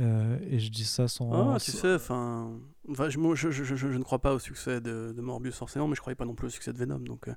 [0.00, 1.54] Euh, et je dis ça sans.
[1.54, 2.52] Ah, tu sais, enfin.
[2.88, 6.00] je, je, je, je, ne crois pas au succès de, de, Morbius forcément, mais je
[6.00, 7.00] ne croyais pas non plus au succès de Venom.
[7.00, 7.32] Donc, euh,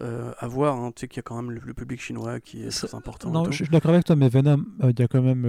[0.00, 0.76] euh à voir.
[0.76, 3.30] Hein, tu sais qu'il y a quand même le, public chinois qui est très important.
[3.30, 5.46] Non, je suis d'accord avec toi, mais Venom, euh, il y a quand même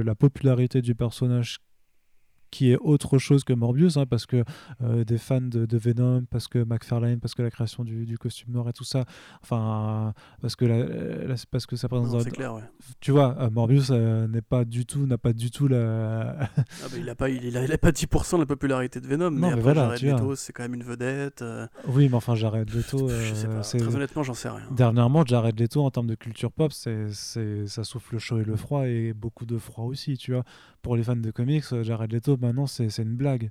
[0.00, 1.58] la popularité du personnage
[2.50, 4.44] qui est autre chose que Morbius, hein, parce que
[4.82, 8.68] euh, des fans de, Venom, parce que McFarlane, parce que la création du, costume noir
[8.68, 9.04] et tout ça,
[9.42, 12.22] enfin, parce que, la, parce que ça présente.
[12.22, 12.62] C'est clair, ouais.
[13.00, 16.36] Tu vois, euh, Morbius euh, n'est pas du tout, n'a pas du tout la.
[16.40, 16.48] ah
[16.90, 19.30] bah, il a pas, il, a, il a pas 10% de la popularité de Venom,
[19.30, 21.44] mais, après, voilà, Jared Leto, c'est quand même une vedette.
[21.86, 23.08] Oui, mais enfin, Jared Leto.
[23.08, 23.60] je sais pas.
[23.60, 24.66] Très honnêtement, j'en sais rien.
[24.70, 28.56] Dernièrement, Jared Leto, en termes de culture pop, c'est, ça souffle le chaud et le
[28.56, 30.44] froid et beaucoup de froid aussi, tu vois.
[30.82, 33.50] Pour les fans de comics, Jared Leto, maintenant, c'est une blague.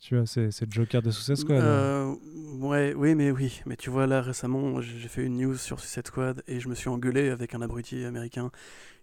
[0.00, 1.60] Tu vois, c'est le Joker de Suicide Squad.
[1.60, 1.66] Hein.
[1.66, 2.14] Euh,
[2.60, 3.60] ouais, oui, mais oui.
[3.66, 6.74] Mais tu vois, là, récemment, j'ai fait une news sur Suicide Squad et je me
[6.74, 8.50] suis engueulé avec un abruti américain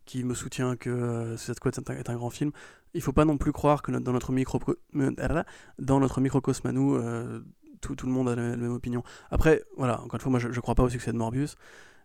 [0.06, 2.52] qui me soutient que euh, Suicide Squad est un, grand film.
[2.94, 4.60] Il faut pas non plus croire que dans notre, micro,
[4.94, 7.44] dans notre microcosme à nous, euh,
[7.82, 9.04] tout, tout, le monde a la, même opinion.
[9.32, 11.58] Après, voilà, encore une fois, moi, je, je crois pas au succès de Morbius.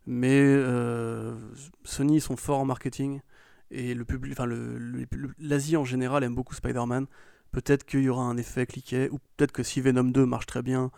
[0.06, 0.42] Mais
[1.84, 3.20] Sony, ils sont forts en marketing
[3.70, 4.46] et le public, enfin
[5.38, 7.06] l'Asie en général aime beaucoup Spider-Man.
[7.52, 10.62] Peut-être qu'il y aura un effet cliquet, ou peut-être que si Venom 2 marche très
[10.62, 10.90] bien,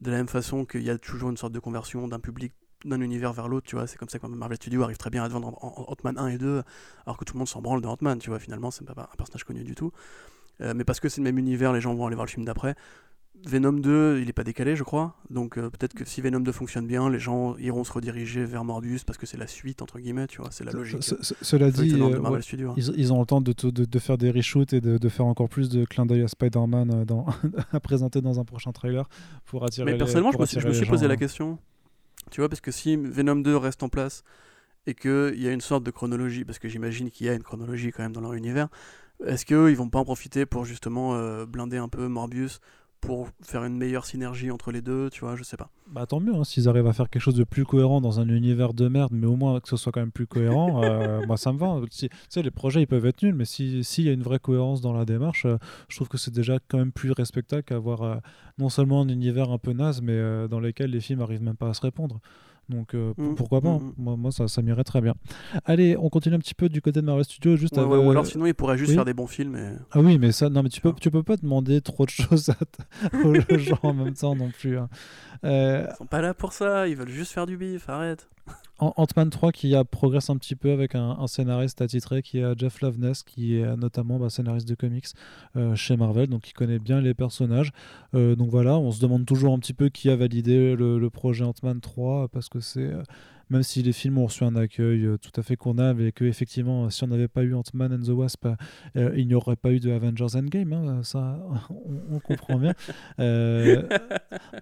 [0.00, 2.52] de la même façon qu'il y a toujours une sorte de conversion d'un public
[2.84, 5.24] d'un univers vers l'autre, tu vois, c'est comme ça que Marvel Studios arrive très bien
[5.24, 6.62] à vendre Ant-Man 1 et 2,
[7.06, 9.16] alors que tout le monde s'en branle de Ant-Man, tu vois, finalement, c'est pas un
[9.16, 9.92] personnage connu du tout.
[10.60, 12.44] Euh, mais parce que c'est le même univers, les gens vont aller voir le film
[12.44, 12.74] d'après.
[13.44, 15.14] Venom 2, il est pas décalé, je crois.
[15.30, 18.64] Donc euh, peut-être que si Venom 2 fonctionne bien, les gens iront se rediriger vers
[18.64, 21.02] Morbius parce que c'est la suite, entre guillemets, tu vois, c'est la logique.
[21.02, 22.74] cela dit, euh, hein.
[22.76, 25.84] ils, ont le temps de, de, faire des reshoots et de, faire encore plus de
[25.84, 29.08] clins d'œil à Spider-Man euh, à présenter dans un prochain trailer
[29.44, 31.16] pour attirer Mais personnellement, je, me suis, je me suis posé la hein.
[31.16, 31.58] question,
[32.30, 34.24] tu vois, parce que si Venom 2 reste en place
[34.88, 37.42] et qu'il y a une sorte de chronologie, parce que j'imagine qu'il y a une
[37.42, 38.68] chronologie quand même dans leur univers,
[39.24, 42.60] est-ce qu'ils vont pas en profiter pour justement blinder un peu Morbius
[43.00, 45.70] pour faire une meilleure synergie entre les deux, tu vois, je sais pas.
[45.88, 48.28] Bah tant mieux, hein, s'ils arrivent à faire quelque chose de plus cohérent dans un
[48.28, 51.36] univers de merde, mais au moins que ce soit quand même plus cohérent, euh, moi
[51.36, 51.80] ça me va.
[51.90, 54.80] tu sais, les projets ils peuvent être nuls, mais s'il y a une vraie cohérence
[54.80, 55.58] dans la démarche, euh,
[55.88, 58.16] je trouve que c'est déjà quand même plus respectable qu'avoir euh,
[58.58, 61.68] non seulement un univers un peu naze, mais dans lequel les films arrivent même pas
[61.68, 62.20] à se répondre.
[62.68, 64.16] Donc euh, mmh, pourquoi pas mmh, mmh.
[64.16, 65.14] Moi, ça, ça m'irait très bien.
[65.64, 67.56] Allez, on continue un petit peu du côté de Marvel Studios.
[67.56, 69.78] Juste Ou alors sinon, il pourrait juste faire des bons films.
[69.92, 72.50] Ah oui, mais ça, non, mais tu peux, tu peux pas demander trop de choses
[73.24, 74.78] aux gens en même temps non plus.
[74.78, 74.88] Hein.
[75.44, 75.86] Euh...
[75.90, 78.28] Ils sont pas là pour ça, ils veulent juste faire du bif, arrête.
[78.78, 82.82] Ant-Man 3 qui a progressé un petit peu avec un, scénariste attitré qui est Jeff
[82.82, 85.06] Loveness, qui est notamment bah, scénariste de comics
[85.56, 87.72] euh, chez Marvel, donc qui connaît bien les personnages.
[88.14, 91.10] Euh, donc voilà, on se demande toujours un petit peu qui a validé le, le
[91.10, 93.02] projet Ant-Man 3 parce que c'est euh,
[93.50, 96.24] même si les films ont reçu un accueil euh, tout à fait convenable et que
[96.24, 98.46] effectivement si on n'avait pas eu Ant-Man and the Wasp
[98.96, 101.38] euh, il n'y aurait pas eu de Avengers Endgame hein, ça
[102.10, 102.74] on, comprend bien.
[103.20, 103.82] Euh,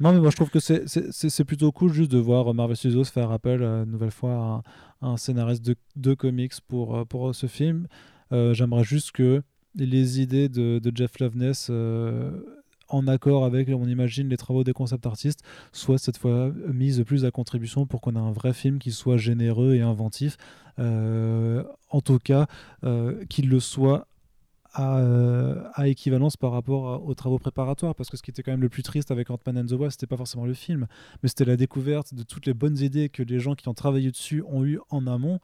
[0.00, 3.30] non mais moi je trouve que c'est plutôt cool juste de voir Marvel Studios faire
[3.30, 4.62] appel une nouvelle fois
[5.00, 7.86] à, un scénariste de, de, comics pour, pour ce film.
[8.30, 9.42] J'aimerais juste que
[9.74, 11.70] les idées de, de Jeff Loveness
[12.88, 15.40] en accord avec, on imagine, les travaux des concept artistes,
[15.72, 19.16] soit cette fois mise plus à contribution pour qu'on ait un vrai film qui soit
[19.16, 20.36] généreux et inventif.
[20.78, 22.46] Euh, en tout cas,
[22.84, 24.06] euh, qu'il le soit
[24.80, 27.94] euh, à, équivalence par rapport aux travaux préparatoires.
[27.94, 29.92] Parce que ce qui était quand même le plus triste avec Ant-Man and the Wasp,
[29.92, 30.86] c'était pas forcément le film,
[31.22, 34.10] mais c'était la découverte de toutes les bonnes idées que les gens qui ont travaillé
[34.10, 35.38] dessus ont eu en amont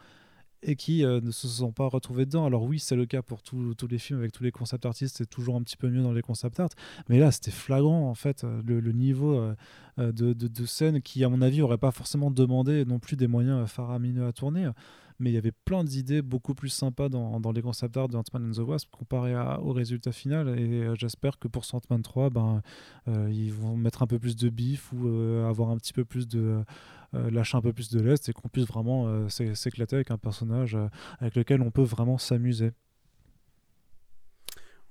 [0.62, 2.46] et qui euh, ne se sont pas retrouvés dedans.
[2.46, 5.28] Alors oui, c'est le cas pour tous les films avec tous les concept artistes, c'est
[5.28, 6.70] toujours un petit peu mieux dans les concept art,
[7.08, 9.54] mais là c'était flagrant en fait euh, le, niveau euh,
[9.98, 13.68] de, de, scène qui à mon avis aurait pas forcément demandé non plus des moyens
[13.68, 14.70] faramineux à tourner.
[15.18, 18.48] Mais il y avait plein d'idées beaucoup plus sympas dans, les concept art de Ant-Man
[18.48, 20.58] and the Wasp comparé au résultat final.
[20.58, 22.62] Et j'espère que pour Ant-Man 3, ben,
[23.06, 25.06] ils vont mettre un peu plus de bif ou
[25.46, 26.64] avoir un petit peu plus de
[27.12, 30.74] lâcher un peu plus de l'est et qu'on puisse vraiment euh, s'éclater avec un personnage
[30.76, 30.88] euh,
[31.18, 32.72] avec lequel on peut vraiment s'amuser.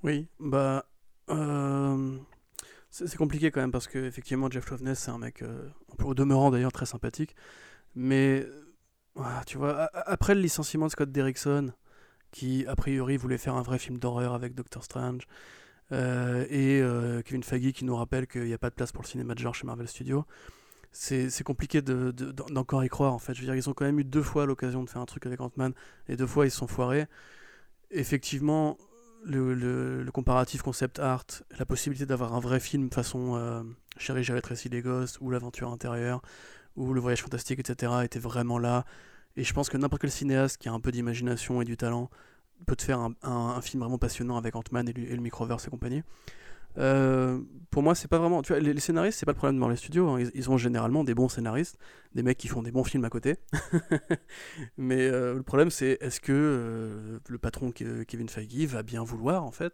[0.04, 0.86] Oui, bah.
[2.92, 5.44] C'est compliqué quand même parce que effectivement Jeff Loveness c'est un mec
[6.04, 7.36] au demeurant d'ailleurs très sympathique
[7.94, 8.48] mais
[9.46, 11.72] tu vois après le licenciement de Scott Derrickson
[12.32, 15.28] qui a priori voulait faire un vrai film d'horreur avec Doctor Strange
[15.92, 16.82] et
[17.26, 19.40] Kevin Feige qui nous rappelle qu'il n'y a pas de place pour le cinéma de
[19.40, 20.26] genre chez Marvel Studios
[20.92, 23.34] c'est compliqué d'encore de, y croire en fait.
[23.34, 25.26] Je veux dire, ils ont quand même eu deux fois l'occasion de faire un truc
[25.26, 25.74] avec Ant-Man
[26.08, 27.06] et deux fois ils se sont foirés.
[27.92, 28.78] Effectivement,
[29.24, 31.26] le, le, comparatif concept art,
[31.58, 33.64] la possibilité d'avoir un vrai film façon euh,
[33.98, 36.22] Chérie, j'ai rétréci les gosses ou L'aventure intérieure
[36.76, 37.92] ou Le voyage fantastique, etc.
[38.04, 38.86] était vraiment là.
[39.36, 42.10] Et je pense que n'importe quel cinéaste qui a un peu d'imagination et du talent
[42.66, 46.04] peut te faire un, un, film vraiment passionnant avec Ant-Man et, le Microverse et compagnie.
[46.78, 47.40] Euh,
[47.72, 48.42] pour moi, c'est pas vraiment.
[48.42, 50.08] Tu vois, les, scénaristes, c'est pas le problème dans les studios.
[50.10, 50.24] Hein.
[50.34, 51.78] Ils, ont généralement des bons scénaristes,
[52.14, 53.38] des mecs qui font des bons films à côté.
[54.78, 59.44] Mais euh, le problème, c'est est-ce que euh, le patron Kevin Feige va bien vouloir,
[59.44, 59.74] en fait?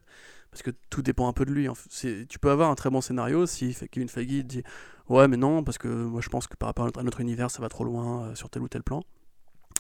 [0.52, 1.68] Parce que tout dépend un peu de lui.
[1.92, 4.64] Tu peux avoir un très bon scénario si Kevin Feige dit
[5.10, 7.62] Ouais, mais non, parce que moi je pense que par rapport à notre, univers, ça
[7.62, 9.04] va trop loin sur tel ou tel plan.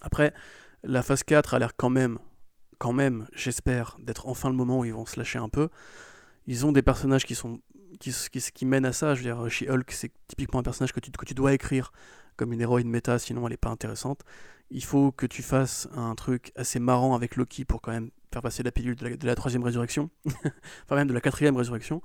[0.01, 0.33] Après,
[0.83, 2.19] la phase 4 a l'air quand même,
[2.77, 5.69] quand même, j'espère, d'être enfin le moment où ils vont se lâcher un peu
[6.47, 7.59] ils ont des personnages qui sont
[7.99, 9.15] qui, qui, qui mènent à ça.
[9.15, 11.91] Je veux dire, She-Hulk, c'est typiquement un personnage que tu, que tu dois écrire
[12.35, 14.21] comme une héroïne méta, sinon elle n'est pas intéressante.
[14.71, 18.41] Il faut que tu fasses un truc assez marrant avec Loki pour quand même faire
[18.41, 22.01] passer la pilule de la, troisième résurrection, enfin même de la quatrième résurrection.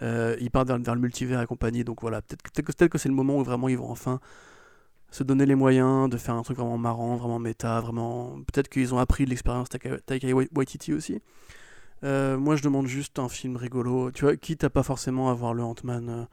[0.00, 3.10] Euh, ils partent vers, le multivers et compagnie, donc voilà, peut-être peut que, que c'est
[3.10, 4.20] le moment où vraiment ils vont enfin
[5.10, 8.40] se donner les moyens de faire un truc vraiment marrant, vraiment méta, vraiment...
[8.52, 11.20] Peut-être qu'ils ont appris de l'expérience Taika Waititi aussi.
[12.02, 14.10] Euh, moi, je demande juste un film rigolo.
[14.10, 16.08] Tu vois, quitte à pas forcément avoir le Ant-Man.
[16.08, 16.24] Euh,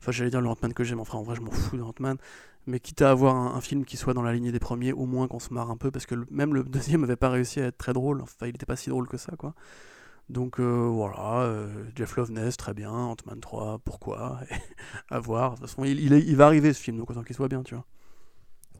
[0.00, 1.00] enfin, j'allais dire le Ant-Man que j'aime.
[1.00, 2.16] Enfin, en vrai, je m'en fous de Ant-Man.
[2.66, 5.26] Mais quitte à avoir un, film qui soit dans la lignée des premiers, au moins
[5.28, 5.90] qu'on se marre un peu.
[5.90, 8.20] Parce que même le deuxième avait pas réussi à être très drôle.
[8.22, 9.54] Enfin, il était pas si drôle que ça, quoi.
[10.28, 11.66] Donc euh, voilà,
[11.96, 12.92] Jeff Loveness, très bien.
[12.92, 14.40] Ant-Man 3, pourquoi?
[15.10, 15.54] À voir.
[15.54, 17.84] De toute façon, il, va arriver ce film, donc autant qu'il soit bien, tu vois.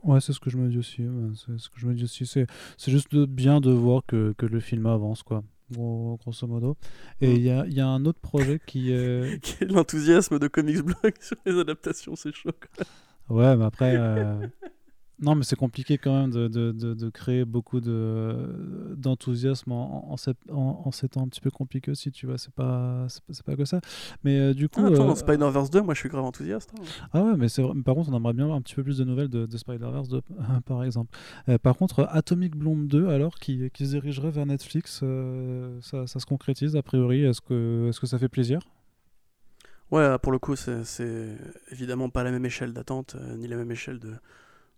[0.04, 1.04] Ouais, c'est ce que je me dis aussi.
[1.34, 2.24] c'est ce que je me dis aussi.
[2.24, 2.46] C'est
[2.86, 6.76] juste bien de voir que, que le film avance, quoi grosso modo.
[7.20, 9.60] Et il y, a, y, a, un autre projet qui est.
[9.60, 12.50] L'enthousiasme de Comics Blog sur les adaptations, c'est chaud.
[13.28, 13.96] Ouais, mais après.
[15.20, 20.16] Euh, non, mais c'est compliqué quand même de, de, de, créer beaucoup d'enthousiasme en, en,
[20.84, 22.38] en, ces temps un petit peu compliqués aussi, tu vois.
[22.38, 23.80] C'est pas, c'est pas que ça.
[24.24, 24.80] Mais euh, du coup.
[24.84, 26.70] Ah, attends, euh, Spider-Verse 2, moi je suis grave enthousiaste.
[26.78, 26.82] Hein.
[27.12, 27.48] Ah ouais, mais
[27.84, 30.22] par contre, on aimerait bien avoir un petit peu plus de nouvelles de, Spider-Verse 2,
[30.66, 31.16] par exemple.
[31.48, 35.04] Euh, par contre, Atomic Blonde 2, alors, qui, qui se dirigerait vers Netflix,
[35.80, 37.24] ça, ça, se concrétise a priori.
[37.24, 38.60] Est-ce que, est -ce que ça fait plaisir?
[39.90, 41.36] Ouais, pour le coup, c'est
[41.72, 44.14] évidemment pas la même échelle d'attente, ni la même échelle de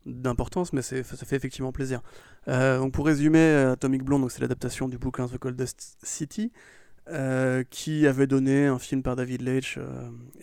[0.06, 2.02] d'importance, mais ça fait effectivement plaisir.
[2.48, 6.52] Euh, donc pour résumer, euh, Atomic Blonde, c'est l'adaptation du bouquin The Coldest City,
[7.08, 9.78] euh, qui avait donné un film par David Leitch,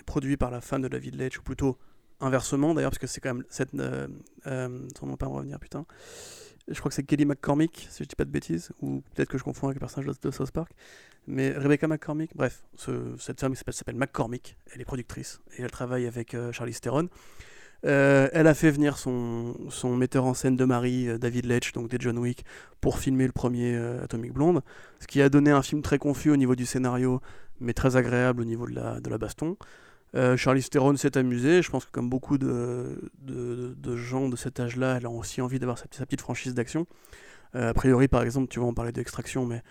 [0.06, 1.78] produit par la femme de David Leitch, ou plutôt
[2.22, 3.72] inversement d'ailleurs, parce que c'est quand même cette...
[3.72, 5.86] son nom pas me revenir, putain.
[6.68, 9.40] Je crois que c'est Kelly McCormick, si je dis pas de bêtises, ou peut-être que
[9.40, 10.72] je confonds avec le personnage de, South Park.
[11.26, 12.64] Mais Rebecca McCormick, bref,
[13.18, 17.10] cette femme s'appelle McCormick, elle est productrice, et elle travaille avec Charlie Theron.
[17.86, 19.56] Euh, elle a fait venir son,
[19.96, 22.44] metteur en scène de mari, euh, David Leitch, donc des John Wick,
[22.82, 24.62] pour filmer le premier euh, Atomic Blonde,
[25.00, 27.22] ce qui a donné un film très confus au niveau du scénario,
[27.60, 29.58] mais très agréable au niveau de la, de la baston.
[30.38, 34.98] Charlie Theron s'est amusé, je pense que comme beaucoup de, de, gens de cet âge-là,
[34.98, 36.88] elle a aussi envie d'avoir sa, petite franchise d'action.
[37.54, 39.62] a priori, par exemple, tu vas en parler d'Extraction, mais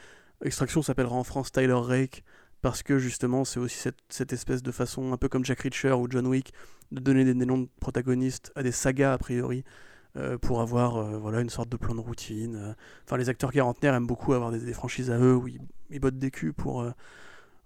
[0.45, 2.23] Extraction s'appellera en France Tyler Rake,
[2.63, 5.93] parce que justement c'est aussi cette, cette, espèce de façon, un peu comme Jack Reacher
[5.93, 6.53] ou John Wick,
[6.93, 9.65] de donner des, noms de protagonistes à des sagas a priori,
[10.17, 12.57] euh, pour avoir euh, voilà, une sorte de plan de routine.
[12.57, 12.73] Euh.
[13.05, 16.31] Enfin, les acteurs quarantenaires aiment beaucoup avoir des, franchises à eux où ils, bottent des
[16.31, 16.87] culs pour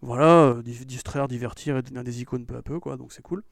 [0.00, 3.42] voilà, distraire, divertir et donner des icônes peu à peu, quoi, donc c'est cool.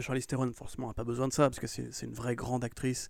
[0.00, 3.08] Charlie Theron, forcément, n'a pas besoin de ça, parce que c'est une vraie grande actrice,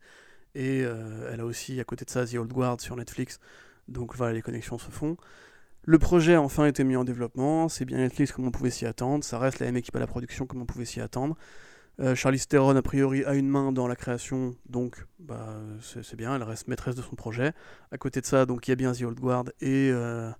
[0.54, 3.38] et elle a aussi, à côté de ça, The Old Guard sur Netflix,
[3.88, 5.16] donc voilà, les connexions se font.
[5.84, 8.86] Le projet a enfin été mis en développement, c'est bien Netflix comme on pouvait s'y
[8.86, 11.36] attendre, ça reste la même équipe à la production comme on pouvait s'y attendre.
[12.00, 16.36] Euh, Charlie Theron, a priori, a une main dans la création, donc bah, c'est bien,
[16.36, 17.52] elle reste maîtresse de son projet.
[17.90, 20.30] À côté de ça, donc il y a bien The Old Guard, et euh,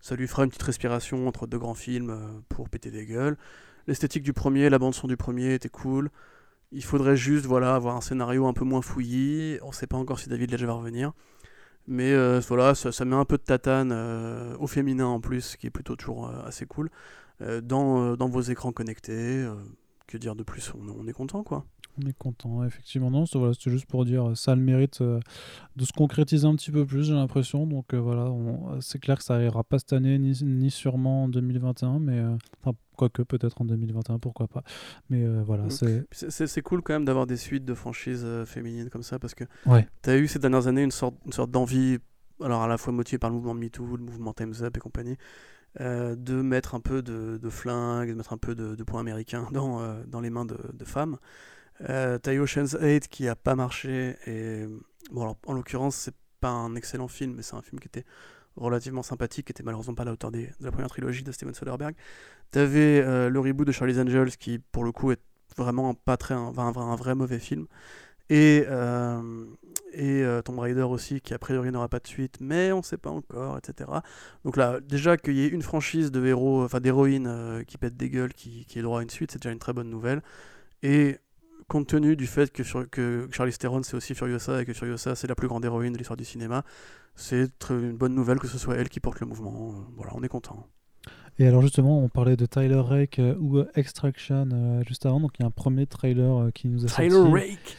[0.00, 3.38] ça lui fera une petite respiration entre deux grands films euh, pour péter des gueules.
[3.86, 6.10] L'esthétique du premier, la bande-son du premier était cool.
[6.72, 9.58] Il faudrait juste voilà, avoir un scénario un peu moins fouillis.
[9.62, 11.12] On ne sait pas encore si David Ledge va revenir.
[11.90, 15.66] Mais euh, voilà, ça, met un peu de tatane euh, au féminin en plus, qui
[15.66, 16.88] est plutôt toujours euh, assez cool.
[17.62, 19.48] Dans, dans, vos écrans connectés,
[20.06, 20.74] que dire de plus?
[20.74, 21.64] On, est content quoi.
[21.96, 23.10] On est content, effectivement.
[23.10, 26.84] Non, c'était juste pour dire, ça a le mérite de se concrétiser un petit peu
[26.84, 27.66] plus, j'ai l'impression.
[27.66, 28.30] Donc voilà,
[28.82, 32.22] c'est clair que ça n'arrivera pas cette année, ni, ni, sûrement en 2021, mais
[33.00, 34.62] Quoique peut-être en 2021, pourquoi pas.
[35.08, 36.04] Mais euh, voilà, mm.
[36.10, 36.46] c'est...
[36.46, 39.44] c'est cool quand même d'avoir des suites de franchises euh, féminines comme ça, parce que
[39.64, 39.88] ouais.
[40.02, 41.96] tu as eu ces dernières années une sorte, une sorte d'envie,
[42.42, 45.16] alors à la fois motivée par le mouvement MeToo, le mouvement Time's Up et compagnie,
[45.80, 49.00] euh, de mettre un peu de, de flingue, de mettre un peu de, de points
[49.00, 51.16] américains dans, dans les mains de, de femmes.
[51.88, 54.66] Euh, t'as eu Ocean's 8 qui a pas marché, et
[55.10, 58.04] bon, alors, en l'occurrence, c'est pas un excellent film, mais c'est un film qui était
[58.56, 61.32] relativement sympathique, qui était malheureusement pas à la hauteur des, de la première trilogie de
[61.32, 61.94] Steven Soderbergh.
[62.50, 65.20] T'avais euh, le reboot de Charlie's Angels qui, pour le coup, est
[65.56, 67.66] vraiment pas très un, un, vrai mauvais film.
[68.28, 68.64] et,
[69.92, 72.96] et Tomb Raider aussi, qui a priori n'aura pas de suite, mais on ne sait
[72.96, 73.90] pas encore, etc.
[74.44, 78.08] Donc là, déjà qu'il y ait une franchise de héros, enfin d'héroïnes qui pètent des
[78.08, 80.22] gueules, qui, qui ait droit à une suite, c'est déjà une très bonne nouvelle.
[80.82, 81.18] Et
[81.70, 85.14] compte tenu du fait que, sur, que Charlie Theron c'est aussi Furiosa et que Furiosa
[85.14, 86.64] c'est la plus grande héroïne de l'histoire du cinéma,
[87.14, 89.74] c'est une bonne nouvelle que ce soit elle qui porte le mouvement.
[89.96, 90.66] Voilà, on est content.
[91.40, 95.20] Et alors justement, on parlait de Tyler Rake euh, ou euh, Extraction euh, juste avant,
[95.20, 97.76] donc il y a un premier trailer qui nous a Tyler Rake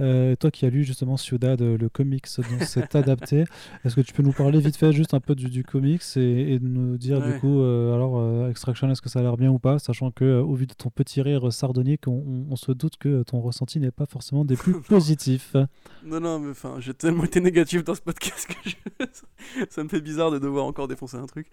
[0.00, 3.44] euh, toi qui as lu justement Ciudad, euh, le comics dont c'est adapté,
[3.84, 6.58] est-ce que tu peux nous parler vite fait juste un peu du, du comics et,
[6.60, 9.78] nous dire du coup, euh, alors Extraction, est-ce que ça a l'air bien ou pas,
[9.78, 13.80] sachant que au vu de ton petit rire sardonique, on, se doute que ton ressenti
[13.80, 15.56] n'est pas forcément des plus positifs.
[16.04, 19.04] Non, non, mais enfin, j'ai tellement été négatif dans ce podcast que
[19.70, 21.48] ça me fait bizarre de devoir encore défoncer un truc.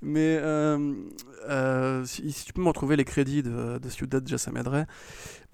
[0.00, 0.38] Mais
[2.04, 4.86] si, tu peux me retrouver les crédits de, de Ciudad, déjà ça m'aiderait.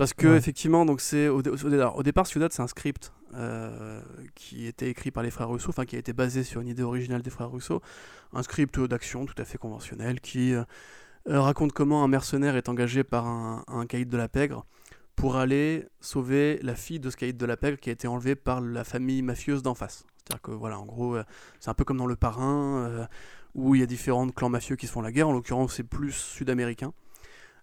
[0.00, 4.00] Parce que, effectivement, donc c'est au, au, départ, Ciudad, c'est un script euh,
[4.34, 6.82] qui était écrit par les frères Russo, enfin qui a été basé sur une idée
[6.82, 7.82] originale des frères Russo.
[8.32, 10.64] Un script d'action tout à fait conventionnel qui euh,
[11.26, 14.64] raconte comment un mercenaire est engagé par un, un caïd de la pègre
[15.16, 18.36] pour aller sauver la fille de ce caïd de la pègre qui a été enlevée
[18.36, 20.06] par la famille mafieuse d'en face.
[20.16, 21.24] C'est-à-dire que, voilà, en gros, euh,
[21.58, 23.06] c'est un peu comme dans Le Parrain,
[23.54, 25.28] où il y a différents clans mafieux qui se font la guerre.
[25.28, 26.94] En l'occurrence, c'est plus sud-américain.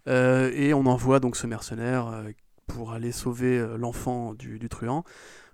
[0.07, 2.31] Euh, et on envoie donc ce mercenaire euh,
[2.65, 5.03] pour aller sauver euh, l'enfant du, truand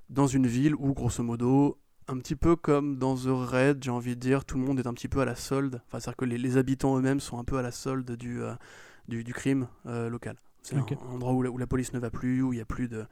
[0.09, 4.15] dans une ville où, grosso modo, un petit peu comme dans The Raid, j'ai envie
[4.15, 5.81] de dire, tout le monde est un petit peu à la solde.
[5.87, 8.41] Enfin, c'est-à-dire que les, habitants eux-mêmes sont un peu à la solde du,
[9.07, 10.35] du, crime local.
[10.61, 13.05] C'est un, endroit où la, police ne va plus, où il n'y a plus de,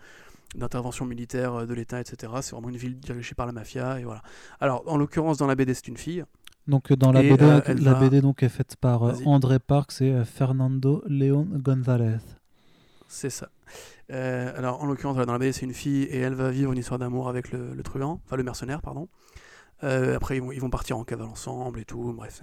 [0.55, 2.33] d'intervention militaire de l'État, etc.
[2.41, 4.21] C'est vraiment une ville dirigée par la mafia, et voilà.
[4.59, 6.23] Alors, en l'occurrence, dans la BD, c'est une fille.
[6.67, 10.11] Donc dans la BD, euh, la BD donc est faite par euh, André Parks et
[10.11, 12.19] euh, Fernando León González.
[13.07, 13.49] C'est ça.
[14.09, 16.99] alors en l'occurrence dans la BD c'est une fille et elle va vivre une histoire
[16.99, 19.09] d'amour avec le, le, truand, enfin le mercenaire pardon.
[19.81, 22.13] après ils vont, ils vont partir en cavale ensemble et tout.
[22.13, 22.41] Bref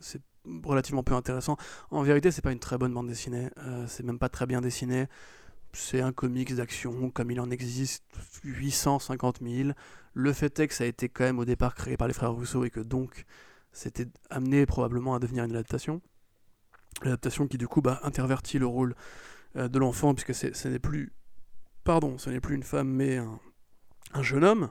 [0.00, 0.22] c'est
[0.64, 1.56] relativement peu intéressant.
[1.90, 3.50] En vérité c'est pas une très bonne bande dessinée.
[3.86, 5.08] c'est même pas très bien dessiné.
[5.72, 8.04] C'est un comics d'action comme il en existe
[8.44, 9.70] 850 000.
[10.14, 12.32] Le fait est que ça a été quand même au départ créé par les frères
[12.32, 13.26] Rousseau et que donc
[13.72, 16.00] c'était amené probablement à devenir une adaptation.
[17.02, 18.94] L'adaptation qui du coup bah, intervertit le rôle
[19.56, 21.12] euh, de l'enfant puisque ce n'est plus,
[21.84, 24.70] pardon, ce n'est plus une femme mais un, jeune homme.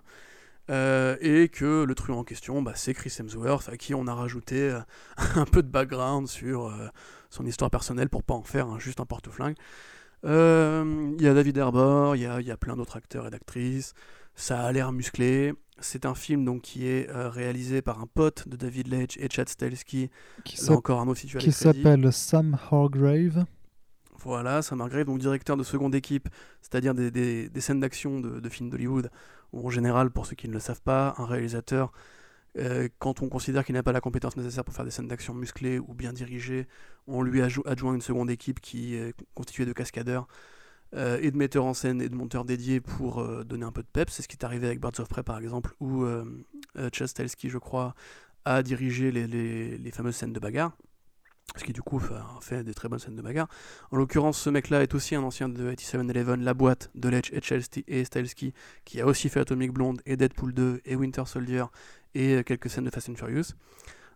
[0.70, 4.14] Euh, et que le truand en question, bah, c'est Chris Hemsworth, à qui on a
[4.14, 4.82] rajouté euh,
[5.36, 6.74] un peu de background sur
[7.30, 9.56] son histoire personnelle pour pas en faire juste un porte-flingue.
[10.24, 13.94] Il y a David Herbor, il y a, y a, plein d'autres acteurs et d'actrices,
[14.36, 18.48] ça a l'air musclé, c'est un film donc qui est euh, réalisé par un pote
[18.48, 20.10] de David Leitch et Chad Stahelski.
[20.44, 23.46] Qui encore un autre Qui s'appelle Sam Hargrave.
[24.20, 26.28] Voilà, Sam Hargrave, donc directeur de seconde équipe,
[26.62, 29.12] c'est-à-dire des, scènes d'action de, films d'Hollywood,
[29.54, 31.92] ou en général, pour ceux qui ne le savent pas, un réalisateur,
[32.58, 35.36] euh, quand on considère qu'il n'a pas la compétence nécessaire pour faire des scènes d'action
[35.36, 36.68] musclées ou bien dirigées,
[37.06, 40.28] on lui adjoint une seconde équipe qui est constituée de cascadeurs
[40.96, 43.82] euh, et de metteurs en scène et de monteurs dédiés pour euh, donner un peu
[43.82, 44.10] de pep.
[44.10, 46.26] C'est ce qui est arrivé avec Birds of Prey par exemple, où euh,
[46.94, 47.94] Chastelski, je crois,
[48.46, 50.72] a dirigé les, les, fameuses scènes de bagarre.
[51.56, 52.02] Ce qui du coup
[52.42, 53.48] fait, des très bonnes scènes de bagarre.
[53.92, 57.32] En l'occurrence, ce mec-là est aussi un ancien de 87-Eleven, la boîte de Lech
[57.88, 58.54] et Stahelski,
[58.84, 61.64] qui a aussi fait Atomic Blonde et Deadpool 2 et Winter Soldier
[62.16, 63.54] et quelques scènes de Fast and Furious.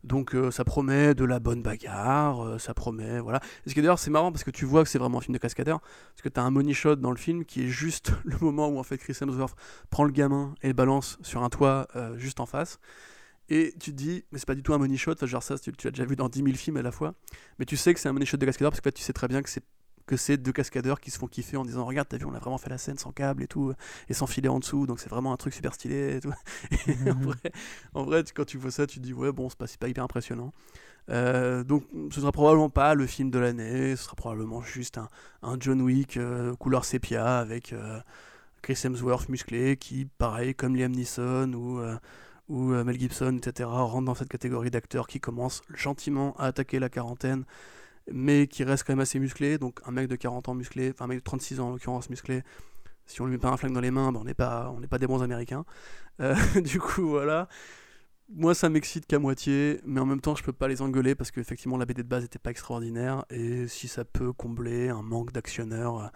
[0.03, 3.39] Donc euh, ça promet de la bonne bagarre, euh, ça promet, voilà.
[3.67, 5.39] Ce qui d'ailleurs c'est marrant parce que tu vois que c'est vraiment un film de
[5.39, 8.37] cascadeur, parce que tu as un money shot dans le film qui est juste le
[8.39, 9.55] moment où en fait Chris Hemsworth
[9.89, 12.79] prend le gamin et le balance sur un toit euh, juste en face.
[13.49, 15.71] Et tu te dis, mais c'est pas du tout un money shot, genre ça tu,
[15.73, 17.13] tu as déjà vu dans 10 000 films à la fois,
[17.59, 19.27] mais tu sais que c'est un money shot de cascadeur parce que tu sais très
[19.27, 19.63] bien que c'est
[20.11, 22.39] que c'est deux cascadeurs qui se font kiffer en disant regarde t'as vu on a
[22.39, 23.71] vraiment fait la scène sans câble et tout
[24.09, 26.33] et sans filet en dessous donc c'est vraiment un truc super stylé et tout.
[27.07, 27.23] En mhm.
[27.23, 27.51] vrai,
[27.93, 30.03] en vrai quand tu vois ça tu te dis ouais bon c'est pas, pas hyper
[30.03, 30.51] impressionnant.
[31.09, 35.07] Euh, donc ce sera probablement pas le film de l'année ce sera probablement juste un,
[35.43, 38.01] un John Wick euh, couleur sépia avec euh,
[38.61, 41.79] Chris Hemsworth musclé qui pareil comme Liam Neeson ou
[42.49, 46.89] ou Mel Gibson etc rentre dans cette catégorie d'acteurs qui commencent gentiment à attaquer la
[46.89, 47.45] quarantaine
[48.13, 49.57] mais qui reste quand même assez musclé.
[49.57, 52.09] Donc un mec de 40 ans musclé, enfin un mec de 36 ans en l'occurrence
[52.09, 52.43] musclé,
[53.05, 54.33] si on lui met pas un flingue dans les mains, ben on n'est
[54.87, 55.65] pas, des bons américains.
[56.21, 57.47] Euh, du coup, voilà.
[58.33, 61.31] Moi, ça m'excite qu'à moitié, mais en même temps, je peux pas les engueuler parce
[61.31, 63.25] qu'effectivement, la BD de base n'était pas extraordinaire.
[63.29, 66.07] Et si ça peut combler un manque d'actionneurs euh,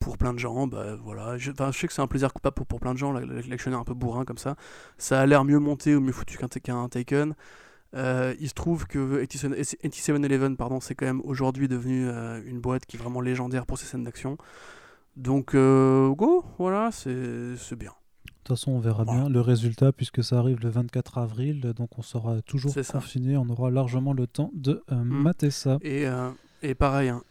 [0.00, 1.38] pour plein de gens, bah voilà.
[1.38, 3.84] Je, je sais que c'est un plaisir coupable pour, pour plein de gens, l'actionneur un
[3.84, 4.56] peu bourrin comme ça.
[4.98, 7.34] Ça a l'air mieux monté ou mieux foutu qu'un Taken.
[7.94, 12.60] Euh, il se trouve que 87 Eleven, pardon, c'est quand même aujourd'hui devenu euh, une
[12.60, 14.36] boîte qui est vraiment légendaire pour ses scènes d'action.
[15.16, 17.92] Donc, go, voilà, c'est bien.
[18.26, 21.98] De toute façon, on verra bien le résultat puisque ça arrive le 24 avril, donc
[21.98, 25.02] on sera toujours confiné, on aura largement le temps de mm.
[25.02, 25.78] mater ça.
[25.82, 26.04] Et,
[26.62, 27.22] et pareil, hein,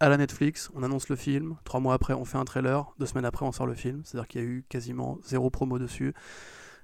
[0.00, 3.06] à la Netflix, on annonce le film, trois mois après on fait un trailer, deux
[3.06, 6.14] semaines après on sort le film, c'est-à-dire qu'il y a eu quasiment zéro promo dessus.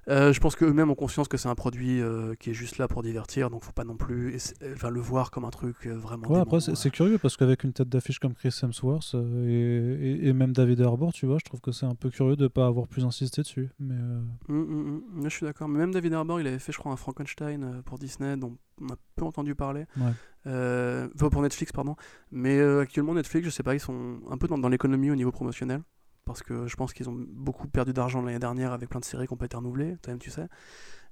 [0.09, 2.87] Euh, je pense qu'eux-mêmes ont conscience que c'est un produit euh, qui est juste là
[2.87, 4.37] pour divertir, donc faut pas non plus
[4.73, 6.29] enfin, le voir comme un truc euh, vraiment.
[6.29, 10.53] Ouais, après, c'est curieux parce qu'avec une tête d'affiche comme Chris Hemsworth et, et, même
[10.53, 12.87] David Harbour, tu vois, je trouve que c'est un peu curieux de ne pas avoir
[12.87, 13.69] plus insisté dessus.
[13.79, 15.23] Mais hum, hum, hum.
[15.23, 15.67] je suis d'accord.
[15.67, 18.87] Mais même David Harbour, il avait fait, je crois, un Frankenstein pour Disney, dont on
[18.87, 19.85] a peu entendu parler.
[19.97, 21.09] Ouais.
[21.17, 21.95] pour Netflix, pardon.
[22.31, 25.31] Mais actuellement, Netflix, je sais pas, ils sont un peu dans, dans l'économie au niveau
[25.31, 25.81] promotionnel
[26.27, 29.25] parce que je pense qu'ils ont beaucoup perdu d'argent l'année dernière avec plein de séries
[29.25, 30.47] qui n'ont pas été renouvelées, toi-même tu sais.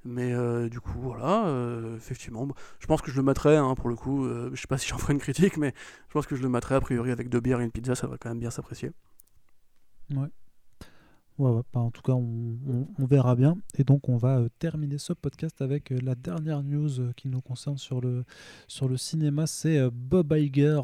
[0.03, 2.47] Mais euh, du coup, voilà, euh, effectivement,
[2.79, 4.87] je pense que je le mettrais, hein, pour le coup, euh, je sais pas si
[4.87, 5.73] j'en ferai une critique, mais
[6.07, 8.05] je pense que je le mettrais a priori avec deux bières et une pizza, ça
[8.05, 8.91] va quand même bien s'apprécier.
[10.13, 10.27] Ouais.
[11.37, 12.57] Ouais, ouais bah, en tout cas, on,
[12.97, 13.57] verra bien.
[13.77, 17.27] Et donc, on va euh, terminer ce podcast avec euh, la dernière news euh, qui
[17.27, 18.23] nous concerne sur le,
[18.67, 19.45] sur le cinéma.
[19.45, 20.79] C'est Bob Iger,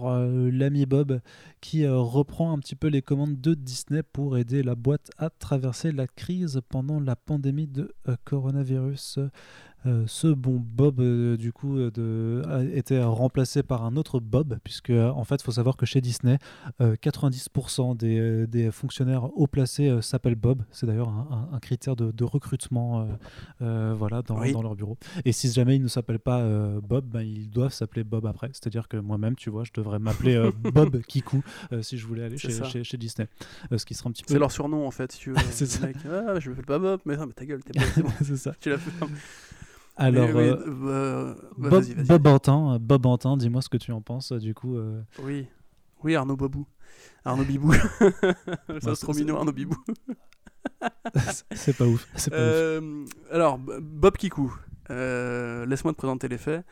[0.52, 1.22] l'ami Bob,
[1.62, 5.94] qui reprend un petit peu les commandes de Disney pour aider la boîte à traverser
[5.94, 7.94] la crise pendant la pandémie de
[8.26, 9.20] coronavirus.
[9.88, 14.20] Euh, ce bon Bob euh, du coup euh, de, a été remplacé par un autre
[14.20, 16.38] Bob puisque en fait il faut savoir que chez Disney
[16.80, 20.64] 90% des, des, fonctionnaires haut placés s'appellent Bob.
[20.72, 23.08] C'est d'ailleurs un, critère de, de recrutement
[23.60, 24.98] voilà dans, dans, leur bureau.
[25.26, 26.44] Et si jamais ils ne s'appellent pas
[26.82, 28.50] Bob ben, ils doivent s'appeler Bob après.
[28.54, 31.44] C'est à dire que moi-même tu vois je devrais m'appeler Bob Kikou
[31.82, 33.28] si je voulais aller chez, chez, Disney.
[33.76, 35.12] Ce qui sera un petit peu c'est leur surnom en fait
[35.52, 35.88] c'est ça.
[36.06, 37.80] ah, je m'appelle pas Bob mais, mais ta gueule t'es
[38.24, 38.54] c'est ça.
[38.60, 38.92] Tu l'as fait
[40.02, 40.56] alors, euh,
[40.86, 44.78] euh, Bob, Bob Antin, Bob Antin, dis-moi ce que tu en penses du coup.
[44.78, 45.02] Euh.
[45.22, 45.48] Oui,
[46.04, 46.66] oui Arnaud Bobou,
[47.24, 47.74] Arnaud Bibou,
[48.82, 49.78] ça c'est trop mignon Arnaud Bibou.
[51.52, 52.08] c'est pas ouf.
[52.30, 53.10] Pas ouf.
[53.32, 54.54] Alors Bob Kikou,
[54.90, 56.66] laisse-moi te présenter les faits.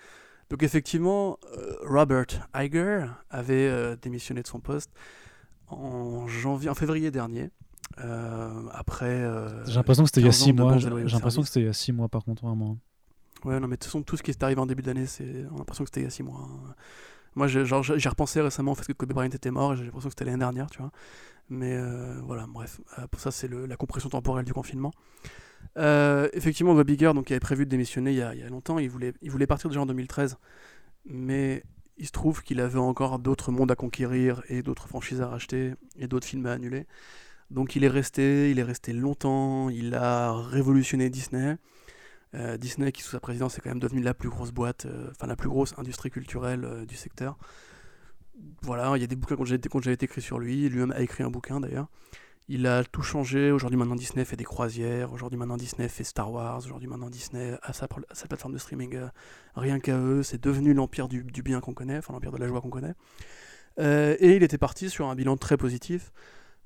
[0.49, 1.37] Donc effectivement,
[1.83, 2.25] Robert
[2.55, 4.91] Iger avait démissionné de son poste
[5.67, 7.51] en janvier, en février dernier.
[8.73, 9.23] après.
[9.67, 10.79] J'ai l'impression que c'était il y a 6 mois.
[10.79, 12.79] J'ai l'impression que c'était il y a 6 mois par contre vraiment.
[13.45, 15.45] Ouais, non, mais de toute façon, tout ce qui est arrivé en début d'année, c'est...
[15.51, 16.39] on a l'impression que c'était il y a 6 mois.
[16.41, 16.75] Hein.
[17.35, 20.25] Moi, j'ai, repensé récemment au fait que Kobe Bryant était mort j'ai l'impression que c'était
[20.25, 20.91] l'année dernière, tu vois.
[21.49, 24.91] Mais euh, voilà, bref, euh, pour ça, c'est la compression temporelle du confinement.
[25.77, 28.43] Euh, effectivement, Bob Iger, donc, il avait prévu de démissionner il y a, il y
[28.43, 28.77] a longtemps.
[28.79, 30.37] Il voulait, il voulait partir déjà en 2013.
[31.05, 31.63] Mais
[31.97, 35.73] il se trouve qu'il avait encore d'autres mondes à conquérir et d'autres franchises à racheter
[35.97, 36.87] et d'autres films à annuler.
[37.51, 41.57] Donc il est resté, il est resté longtemps, il a révolutionné Disney.
[42.35, 45.09] Euh, Disney, qui sous sa présidence est quand même devenu la plus grosse boîte, euh,
[45.11, 47.37] enfin la plus grosse industrie culturelle euh, du secteur.
[48.61, 51.01] Voilà, il y a des bouquins qui ont déjà été, écrits sur lui, lui-même a
[51.01, 51.87] écrit un bouquin d'ailleurs.
[52.47, 56.31] Il a tout changé, aujourd'hui maintenant Disney fait des croisières, aujourd'hui maintenant Disney fait Star
[56.31, 58.99] Wars, aujourd'hui maintenant Disney a sa, plateforme de streaming
[59.55, 62.61] rien qu'à eux, c'est devenu l'empire du, bien qu'on connaît, enfin l'empire de la joie
[62.61, 62.95] qu'on connaît.
[63.77, 66.11] et il était parti sur un bilan très positif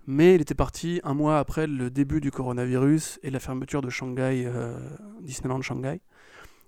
[0.07, 3.89] mais il était parti un mois après le début du coronavirus et la fermeture de
[3.89, 4.77] Shanghai, euh,
[5.21, 6.01] Disneyland Shanghai.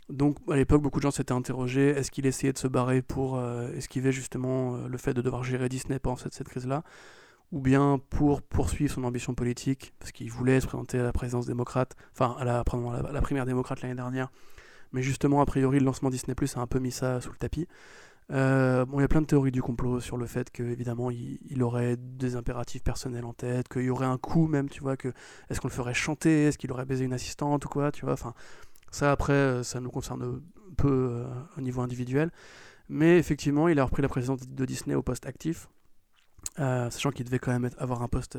[0.09, 3.37] Donc à l'époque, beaucoup de gens s'étaient interrogés est-ce qu'il essayait de se barrer pour
[3.37, 6.83] euh, esquiver justement euh, le fait de devoir gérer Disney pendant cette, crise-là?
[7.51, 11.45] Ou bien pour poursuivre son ambition politique, parce qu'il voulait se présenter à la présidence
[11.45, 14.29] démocrate, enfin à la, à la primaire démocrate l'année dernière,
[14.91, 17.37] mais justement, a priori, le lancement Disney Plus a un peu mis ça sous le
[17.37, 17.67] tapis.
[18.31, 21.37] Euh, bon, il y a plein de théories du complot sur le fait qu'évidemment il,
[21.47, 24.97] il, aurait des impératifs personnels en tête, qu'il y aurait un coup même, tu vois,
[24.97, 25.09] que
[25.49, 28.13] est-ce qu'on le ferait chanter, est-ce qu'il aurait baisé une assistante ou quoi, tu vois.
[28.13, 28.33] Enfin,
[28.91, 30.41] ça après, euh, ça nous concerne
[30.77, 31.27] peu euh,
[31.57, 32.31] au niveau individuel.
[32.89, 35.69] Mais effectivement, il a repris la présidence de Disney au poste actif,
[36.57, 38.37] sachant qu'il devait quand même avoir un poste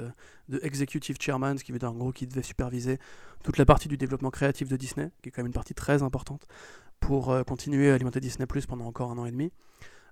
[0.49, 2.99] de executive chairman, ce qui veut dire en gros qu'il devait superviser
[3.43, 6.03] toute la partie du développement créatif de Disney, qui est quand même une partie très
[6.03, 6.47] importante
[7.01, 9.53] pour euh, continuer à alimenter Disney Plus pendant encore un an et demi.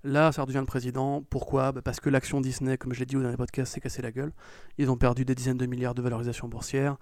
[0.04, 1.22] Là, ça redevient le président.
[1.30, 1.72] Pourquoi?
[1.72, 4.12] Bah, Parce que l'action Disney, comme je l'ai dit au dernier podcast, s'est cassé la
[4.12, 4.32] gueule.
[4.76, 6.98] Ils ont perdu des dizaines de milliards de valorisation boursière.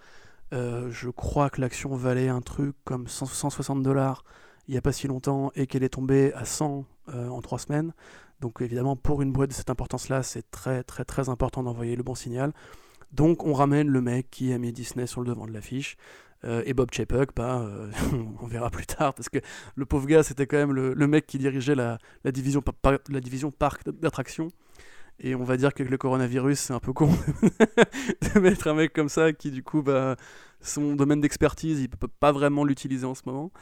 [0.53, 4.23] Euh, je crois que l'action valait un truc comme 160 dollars
[4.69, 7.59] il n'y a pas si longtemps et qu'elle est tombée à 100 euh, en 3
[7.59, 7.93] semaines.
[8.43, 12.03] Donc évidemment, pour une boîte de cette importance-là, c'est très très très important d'envoyer le
[12.03, 12.53] bon signal.
[13.13, 15.97] Donc on ramène le mec qui a mis Disney sur le devant de l'affiche.
[16.45, 17.89] Euh, et Bob Chapek, bah, euh,
[18.41, 19.39] on verra plus tard, parce que
[19.77, 24.49] le pauvre gars, c'était quand même le, mec qui dirigeait la, division parc d'attractions.
[25.21, 27.11] Et on va dire que le coronavirus, c'est un peu con
[28.35, 30.17] de mettre un mec comme ça qui, du coup, bah,
[30.61, 33.53] son domaine d'expertise, il peut pas vraiment l'utiliser en ce moment.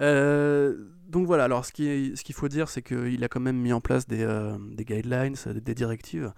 [0.00, 0.76] Euh,
[1.08, 4.06] donc voilà, alors ce qu'il faut dire, c'est qu'il a quand même mis en place
[4.06, 4.26] des,
[4.72, 6.32] des guidelines, des, directives.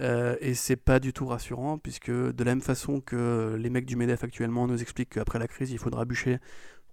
[0.00, 3.86] Euh, et c'est pas du tout rassurant, puisque de la même façon que les mecs
[3.86, 6.38] du MEDEF actuellement nous expliquent qu'après la crise, il faudra bûcher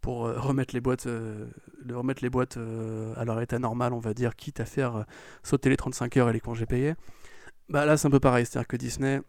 [0.02, 1.48] pour euh, remettre les boîtes, euh,
[1.90, 5.06] remettre les boîtes à leur état normal, on va dire, quitte à faire
[5.44, 6.96] sauter les 35 heures et les congés payés.
[7.70, 9.22] Bah là, c'est un peu pareil, c'est-à-dire que Disney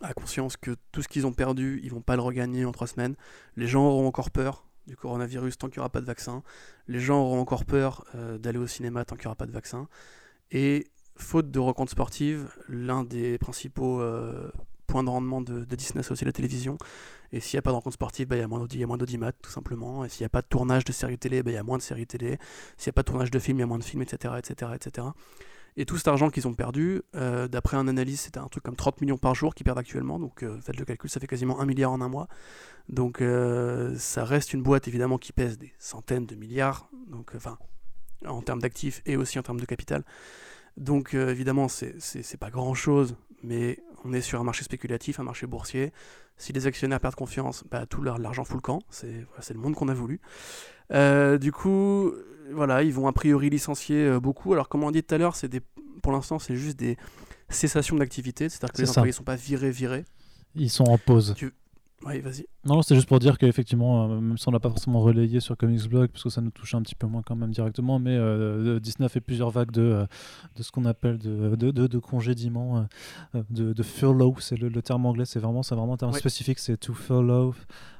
[0.00, 2.86] a conscience que tout ce qu'ils ont perdu, ils vont pas le regagner en trois
[2.86, 3.14] semaines.
[3.56, 6.42] Les gens auront encore peur du coronavirus tant qu'il n'y aura pas de vaccin.
[6.88, 8.04] Les gens auront encore peur
[8.38, 9.88] d'aller au cinéma tant qu'il n'y aura pas de vaccin.
[10.50, 10.86] Et
[11.16, 14.50] faute de rencontres sportives, l'un des principaux euh,
[14.86, 16.78] points de rendement de, Disney, c'est aussi la télévision.
[17.32, 19.50] Et s'il n'y a pas de rencontres sportives, bah, il y a moins d'audimat, tout
[19.50, 20.04] simplement.
[20.04, 21.78] Et s'il n'y a pas de tournage de séries télé, bah, il y a moins
[21.78, 22.38] de séries télé.
[22.76, 24.34] S'il n'y a pas de tournage de films, il y a moins de films, etc.
[24.38, 25.08] etc., etc.
[25.76, 28.76] Et tout cet argent qu'ils ont perdu, euh, d'après un analyse, c'était un truc comme
[28.76, 30.18] 30 millions par jour qu'ils perdent actuellement.
[30.18, 32.28] Donc euh, faites le calcul, ça fait quasiment 1 milliard en un mois.
[32.88, 33.22] Donc
[33.98, 36.88] ça reste une boîte évidemment qui pèse des centaines de milliards.
[37.08, 37.58] Donc enfin,
[38.24, 40.04] en termes d'actifs et aussi en termes de capital.
[40.76, 45.46] Donc euh, évidemment, c'est pas grand-chose, mais on est sur un marché spéculatif, un marché
[45.46, 45.92] boursier.
[46.36, 48.80] Si les actionnaires perdent confiance, bah, tout l'argent fout le camp.
[48.90, 50.20] C'est le monde qu'on a voulu.
[50.92, 52.12] Euh, du coup,
[52.52, 54.52] voilà, ils vont a priori licencier euh, beaucoup.
[54.52, 55.36] Alors comme on dit tout à l'heure,
[56.02, 56.96] pour l'instant, c'est juste des
[57.48, 58.48] cessations d'activité.
[58.48, 60.04] C'est-à-dire que les employés ne sont pas virés, virés.
[60.54, 61.34] Ils sont en pause.
[62.04, 62.46] Oui, vas-y.
[62.64, 65.56] Non, c'est juste pour dire qu'effectivement, euh, même si on l'a pas forcément relayé sur
[65.56, 68.14] Comics Blog, parce que ça nous touche un petit peu moins quand même directement, mais
[68.14, 70.06] euh, Disney a fait plusieurs vagues de, euh,
[70.56, 72.86] de ce qu'on appelle de, de, de, congédiement,
[73.34, 76.92] de, de furlough, c'est le, terme anglais, c'est vraiment, vraiment un terme spécifique, c'est to
[76.92, 77.54] furlough.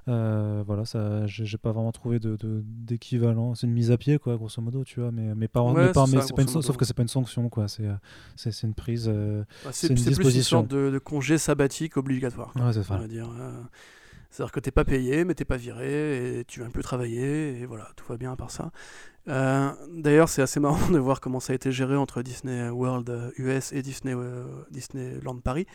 [0.07, 3.55] Voilà, ça, j'ai pas vraiment trouvé d'équivalent.
[3.55, 6.07] C'est une mise à pied, quoi, grosso modo, tu vois, mais, mais pas, mais pas,
[6.07, 7.69] mais pas une, sauf que c'est pas une sanction, quoi.
[7.69, 7.89] C'est
[8.37, 9.09] c'est une prise.
[9.09, 10.23] Bah, c'est une disposition.
[10.23, 12.53] plus une sorte de, congé sabbatique obligatoire.
[12.57, 13.07] Ouais, c'est ça.
[13.09, 13.31] dire.
[14.31, 17.59] C'est-à-dire que t'es pas payé, mais t'es pas viré, et tu vas un peu travailler,
[17.59, 18.71] et voilà, tout va bien à part ça.
[19.29, 23.33] Euh, d'ailleurs, c'est assez marrant de voir comment ça a été géré entre Disney World
[23.39, 25.67] US et Disney, euh, Disneyland Paris.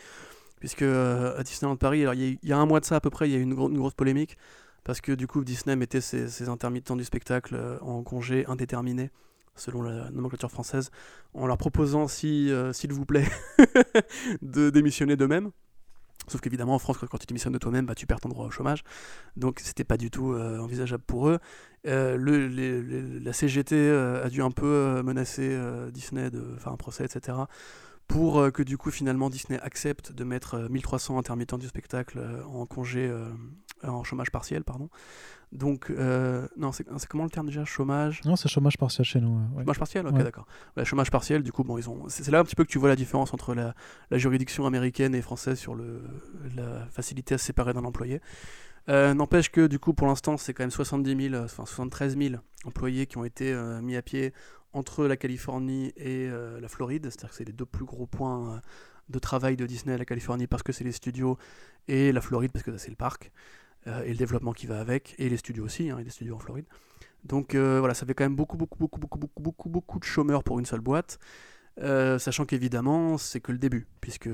[0.62, 3.28] Puisque euh, à Disneyland Paris, il y, a un mois de ça à peu près,
[3.28, 4.38] il y a eu une, grosse polémique.
[4.84, 9.10] Parce que du coup, Disney mettait ses, intermittents du spectacle en congé indéterminé
[9.56, 10.92] selon la nomenclature française,
[11.34, 13.26] en leur proposant, si, s'il vous plaît,
[14.42, 15.50] de démissionner d'eux-mêmes.
[16.28, 18.50] Sauf qu'évidemment, en France, quand tu démissionnes de toi-même, bah, tu perds ton droit au
[18.50, 18.84] chômage.
[19.36, 21.38] Donc, c'était pas du tout euh, envisageable pour eux.
[21.88, 25.58] Euh, la CGT euh, a dû un peu menacer
[25.92, 27.38] Disney de faire un procès, etc.
[28.08, 33.10] Pour que du coup, finalement, Disney accepte de mettre 1300 intermittents du spectacle en congé,
[33.82, 34.90] en chômage partiel, pardon.
[35.52, 37.64] Donc, euh, non, c'est comment le terme déjà?
[37.66, 38.22] Chômage?
[38.24, 39.38] Non, c'est chômage partiel chez nous.
[39.58, 40.06] Chômage partiel?
[40.06, 40.46] Ok, d'accord.
[40.84, 42.08] chômage partiel, du coup, bon, ils ont.
[42.08, 43.74] C'est là un petit peu que tu vois la différence entre la,
[44.12, 46.02] juridiction américaine et française sur le,
[46.56, 48.22] la facilité à se séparer d'un employé.
[48.88, 52.34] Euh, n'empêche que, du coup, pour l'instant, c'est quand même 70 000, enfin 73 000
[52.64, 54.32] employés qui ont été euh, mis à pied
[54.72, 57.04] entre la Californie et la Floride.
[57.04, 58.60] C'est-à-dire que c'est les deux plus gros points
[59.08, 61.38] de travail de Disney, la Californie parce que c'est les studios
[61.88, 63.30] et la Floride parce que c'est le parc.
[63.88, 66.38] Euh, et le développement qui va avec, et les studios aussi, hein, les studios en
[66.38, 66.66] Floride.
[67.24, 70.04] Donc euh, voilà, ça fait quand même beaucoup, beaucoup, beaucoup, beaucoup, beaucoup, beaucoup, beaucoup de
[70.04, 71.18] chômeurs pour une seule boîte.
[71.80, 74.28] Euh, sachant qu'évidemment, c'est que le début, puisque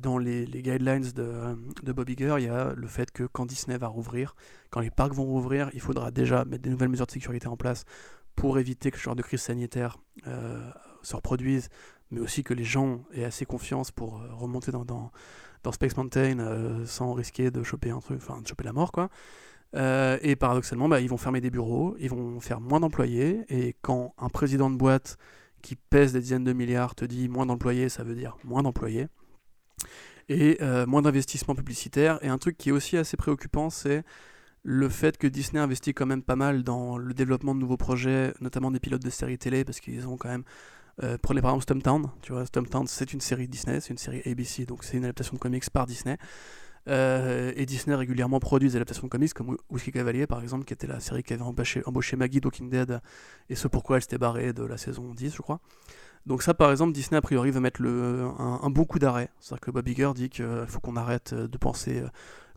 [0.00, 3.76] dans les, guidelines de, de Bob Iger, il y a le fait que quand Disney
[3.76, 4.36] va rouvrir,
[4.70, 7.56] quand les parcs vont rouvrir, il faudra déjà mettre des nouvelles mesures de sécurité en
[7.58, 7.84] place
[8.38, 9.98] pour éviter que ce genre de crise sanitaire
[11.02, 11.68] se reproduise,
[12.10, 15.10] mais aussi que les gens aient assez confiance pour remonter dans, dans,
[15.72, 19.10] Space Mountain euh, sans risquer de choper un truc, enfin de choper la mort quoi.
[19.76, 23.76] Euh, et paradoxalement, bah, ils vont fermer des bureaux, ils vont faire moins d'employés, et
[23.82, 25.18] quand un président de boîte
[25.60, 29.08] qui pèse des dizaines de milliards te dit moins d'employés, ça veut dire moins d'employés,
[30.30, 32.18] et euh, moins d'investissements publicitaires.
[32.22, 34.04] Et un truc qui est aussi assez préoccupant, c'est
[34.70, 38.34] le fait que Disney investit quand même pas mal dans le développement de nouveaux projets,
[38.42, 40.44] notamment des pilotes de séries télé, parce qu'ils ont quand même
[41.02, 44.20] euh, prenez par exemple Stumptown, tu vois, Stumptown c'est une série Disney, c'est une série
[44.26, 46.18] ABC, donc c'est une adaptation de comics par Disney.
[46.86, 50.74] Euh, et Disney régulièrement produit des adaptations de comics comme Whiskey Cavalier par exemple, qui
[50.74, 53.00] était la série qui avait embauché, Maggie Walking Dead
[53.48, 55.60] et ce pourquoi elle s'était barrée de la saison 10, je crois.
[56.26, 59.30] Donc ça par exemple, Disney a priori va mettre le, un, bon coup d'arrêt.
[59.40, 62.08] C'est-à-dire que Bob Iger dit qu'il faut qu'on arrête de penser euh,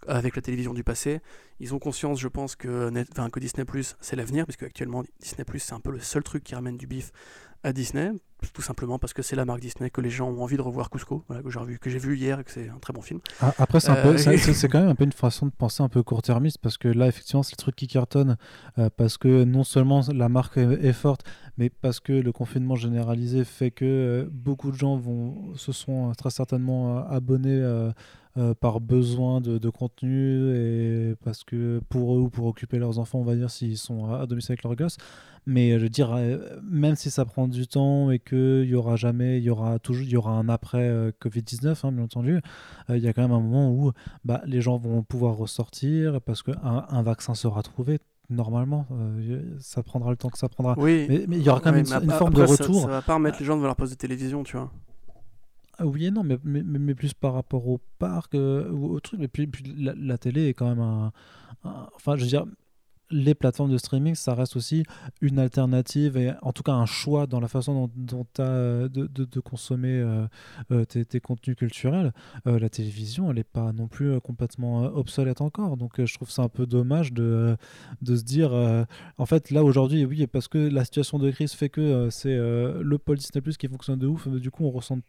[0.07, 1.21] avec la télévision du passé.
[1.59, 5.59] Ils ont conscience, je pense, que, que Disney Plus c'est l'avenir, puisque actuellement Disney Plus
[5.59, 7.11] c'est un peu le seul truc qui ramène du bif
[7.63, 8.11] à Disney,
[8.53, 10.89] tout simplement parce que c'est la marque Disney que les gens ont envie de revoir
[10.89, 13.19] Cusco, que j'ai vu, que j'ai vu hier et que c'est un très bon film.
[13.39, 16.57] Ah, après, c'est, euh, quand même un peu une façon de penser un peu court-termiste
[16.57, 18.37] parce que là, effectivement, c'est le truc qui cartonne
[18.79, 21.23] euh, parce que non seulement la marque est, forte,
[21.57, 26.11] mais parce que le confinement généralisé fait que euh, beaucoup de gens vont, se sont
[26.17, 27.61] très certainement abonnés
[28.37, 33.19] euh, par besoin de, contenu et parce que pour eux ou pour occuper leurs enfants,
[33.19, 34.97] on va dire, s'ils sont à, domicile avec leurs gosses.
[35.47, 36.15] Mais je veux dire,
[36.61, 40.03] même si ça prend du temps et qu'il y aura jamais, il y aura toujours,
[40.03, 42.39] il y aura un après Covid-19, hein, bien entendu,
[42.89, 43.91] il y a quand même un moment où
[44.23, 47.97] bah, les gens vont pouvoir ressortir parce qu'un un vaccin sera trouvé
[48.29, 48.87] normalement.
[49.59, 50.75] ça prendra le temps que ça prendra.
[50.77, 52.75] Oui, mais, il y aura quand même une, forme de retour.
[52.75, 54.71] Ça, ça va pas remettre les gens devant leur poste de télévision, tu vois.
[55.81, 58.99] Ah oui et non, mais, mais, mais, plus par rapport au parc euh, ou au
[58.99, 59.19] truc.
[59.21, 61.11] Et puis, puis la, télé est quand même un,
[61.95, 62.45] Enfin, je veux dire,
[63.09, 64.83] les plateformes de streaming, ça reste aussi
[65.21, 68.89] une alternative et en tout cas un choix dans la façon dont, tu as euh,
[68.89, 70.05] de, consommer
[70.69, 72.13] euh, tes, contenus culturels.
[72.45, 75.77] la télévision, elle n'est pas non plus complètement obsolète encore.
[75.77, 77.57] Donc je trouve ça un peu dommage de,
[78.03, 78.53] de se dire,
[79.17, 82.97] en fait, là aujourd'hui, oui, parce que la situation de crise fait que c'est le
[82.99, 84.99] pôle Disney Plus qui fonctionne de ouf, du coup on ressent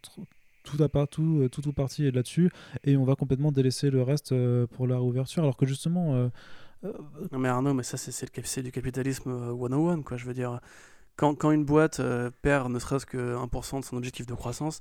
[0.63, 2.49] tout à partout, euh, tout ou partie est là-dessus,
[2.83, 6.15] et on va complètement délaisser le reste euh, pour la réouverture, alors que justement...
[6.15, 6.29] Euh,
[7.31, 10.59] non mais Arnaud, mais ça c'est le du capitalisme 101, quoi, je veux dire.
[11.15, 12.01] Quand, quand une boîte
[12.41, 14.79] perd ne serait-ce que 1% de son objectif de croissance,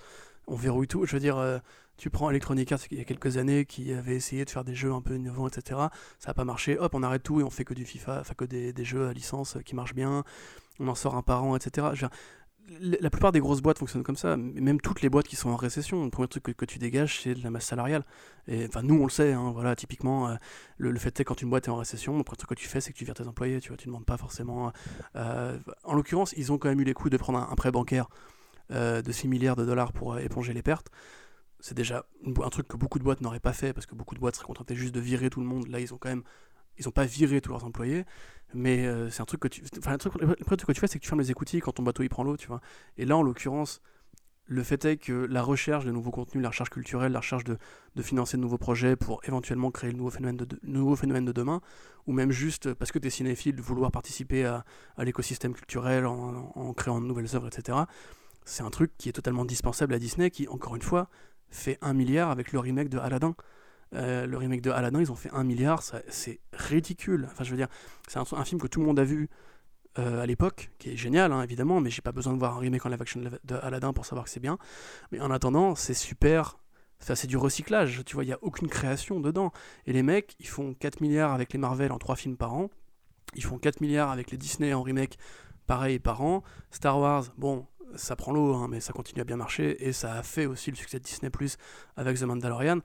[0.49, 1.07] on verrouille tout.
[1.07, 1.61] Je veux dire,
[1.99, 4.75] tu prends Electronic Arts il y a quelques années qui avait essayé de faire des
[4.75, 5.79] jeux un peu innovants, etc.
[6.19, 6.77] Ça n'a pas marché.
[6.77, 9.07] Hop, on arrête tout et on fait que du FIFA, enfin que des, des, jeux
[9.07, 10.25] à licence qui marchent bien.
[10.81, 11.87] On en sort un par an, etc.
[11.95, 12.19] Je veux dire,
[12.81, 15.57] la plupart des grosses boîtes fonctionnent comme ça, même toutes les boîtes qui sont en
[15.57, 18.05] récession, le premier truc que, tu dégages, c'est de la masse salariale.
[18.49, 20.37] Et enfin, nous, on le sait, hein, voilà, typiquement, euh,
[20.79, 22.81] le, fait est quand une boîte est en récession, le premier truc que tu fais,
[22.81, 24.73] c'est que tu vires tes employés, tu tu demandes pas forcément.
[25.17, 28.09] Euh, en l'occurrence, ils ont quand même eu les coups de prendre un, prêt bancaire
[28.71, 30.89] euh, de 6 milliards de dollars pour éponger les pertes.
[31.61, 34.21] C'est déjà un truc que beaucoup de boîtes n'auraient pas fait, parce que beaucoup de
[34.21, 35.69] boîtes seraient contentées juste de virer tout le monde.
[35.69, 36.25] Là, ils ont quand même
[36.79, 38.05] ils n'ont pas viré tous leurs employés,
[38.55, 39.63] mais euh, c'est un truc que tu.
[39.79, 41.73] Enfin, le, truc, le truc que tu fais, c'est que tu fermes les écoutilles quand
[41.73, 42.61] ton bateau il prend l'eau, tu vois.
[42.97, 43.81] Et là, en l'occurrence,
[44.47, 47.59] le fait est que la recherche de nouveaux contenus, la recherche culturelle, la recherche de,
[47.95, 51.33] de financer de nouveaux projets pour éventuellement créer le nouveau phénomène de, nouveau phénomène de
[51.33, 51.61] demain,
[52.07, 54.65] ou même juste parce que tu es cinéphile, de vouloir participer à,
[54.97, 57.79] à l'écosystème culturel en, en, créant de nouvelles œuvres, etc.,
[58.45, 61.09] c'est un truc qui est totalement dispensable à Disney, qui, encore une fois,
[61.51, 63.37] fait un milliard avec le remake de Aladdin.
[63.95, 67.29] Euh, le remake de Aladdin, ils ont fait un milliard, c'est ridicule.
[67.31, 67.69] Enfin, je veux dire,
[68.09, 69.29] c'est un, film que tout le monde a vu
[69.99, 72.61] euh, à l'époque, qui est génial, hein, évidemment, mais j'ai pas besoin de voir un
[72.61, 74.59] remake en live action de Aladdin pour savoir que c'est bien.
[75.11, 76.59] Mais en attendant, c'est super.
[77.01, 79.51] C'est du recyclage, tu vois, il n'y a aucune création dedans.
[79.87, 82.71] Et les mecs, ils font 4 milliards avec les Marvel en 3 films par an.
[83.35, 85.19] Ils font 4 milliards avec les Disney en remake,
[85.67, 86.45] pareil, par an.
[86.71, 87.67] Star Wars, bon,
[87.97, 89.85] ça prend l'eau, hein, mais ça continue à bien marcher.
[89.85, 91.57] Et ça a fait aussi le succès de Disney Plus
[91.97, 92.79] avec The Mandalorian.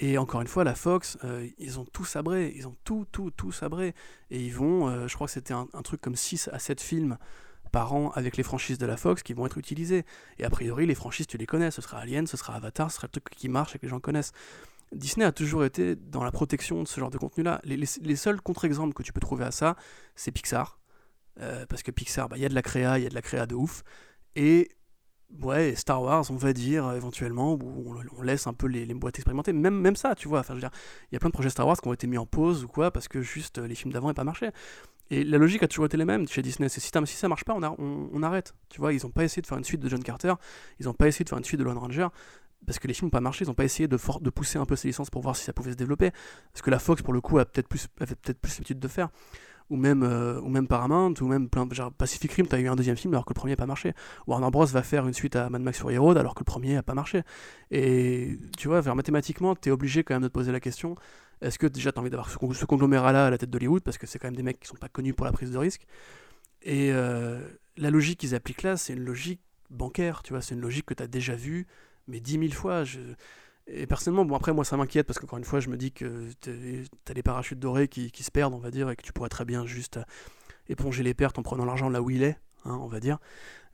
[0.00, 3.32] Et encore une fois, la Fox, euh, ils ont tout sabré, ils ont tout, tout,
[3.32, 3.94] tout sabré.
[4.30, 7.18] Et ils vont, euh, je crois que c'était un, truc comme 6 à 7 films
[7.72, 10.06] par an avec les franchises de la Fox qui vont être utilisés.
[10.38, 11.72] Et a priori, les franchises, tu les connais.
[11.72, 13.90] Ce sera Alien, ce sera Avatar, ce sera le truc qui marche et que les
[13.90, 14.32] gens connaissent.
[14.92, 17.60] Disney a toujours été dans la protection de ce genre de contenu-là.
[17.64, 19.76] Les, les, seuls contre-exemples que tu peux trouver à ça,
[20.14, 20.78] c'est Pixar.
[21.40, 23.14] Euh, parce que Pixar, bah, il y a de la créa, il y a de
[23.14, 23.82] la créa de ouf.
[24.36, 24.70] Et
[25.42, 29.18] ouais, Star Wars, on va dire, euh, éventuellement, où on, laisse un peu les, boîtes
[29.18, 29.52] expérimenter.
[29.52, 30.40] Même, même ça, tu vois.
[30.40, 30.70] Enfin, je veux dire,
[31.10, 32.68] il y a plein de projets Star Wars qui ont été mis en pause ou
[32.68, 34.50] quoi, parce que juste euh, les films d'avant n'ont pas marché.
[35.10, 36.68] Et la logique a toujours été la même chez Disney.
[36.68, 38.54] C'est si, si ça marche pas, on, on, arrête.
[38.68, 40.34] Tu vois, ils n'ont pas essayé de faire une suite de John Carter,
[40.80, 42.08] ils n'ont pas essayé de faire une suite de Lone Ranger,
[42.66, 44.66] parce que les films n'ont pas marché, ils n'ont pas essayé de, de pousser un
[44.66, 46.10] peu ces licences pour voir si ça pouvait se développer.
[46.52, 48.88] Parce que la Fox, pour le coup, a peut-être plus, avait peut-être plus l'habitude de
[48.88, 49.08] faire
[49.70, 52.76] ou même, euh, ou même Paramount, ou même plein, genre Pacific Rim, t'as eu un
[52.76, 53.92] deuxième film alors que le premier n'a pas marché.
[54.26, 56.74] Warner Bros va faire une suite à Mad Max Fury Road alors que le premier
[56.74, 57.22] n'a pas marché.
[57.70, 60.96] Et tu vois, vers mathématiquement, t'es obligé quand même de te poser la question
[61.40, 63.82] est-ce que déjà t'as envie d'avoir ce, conglomérat-là à la tête d'Hollywood?
[63.82, 65.58] Parce que c'est quand même des mecs qui sont pas connus pour la prise de
[65.58, 65.86] risque.
[66.62, 67.40] Et euh,
[67.76, 69.40] la logique qu'ils appliquent là, c'est une logique
[69.70, 71.66] bancaire, tu vois, c'est une logique que t'as déjà vue,
[72.08, 72.84] mais dix mille fois.
[73.68, 76.30] Et personnellement, bon après moi ça m'inquiète parce qu'encore une fois je me dis que
[76.40, 79.12] tu as des parachutes dorés qui, qui, se perdent on va dire et que tu
[79.12, 79.98] pourrais très bien juste
[80.68, 83.18] éponger les pertes en prenant l'argent là où il est, hein, on va dire.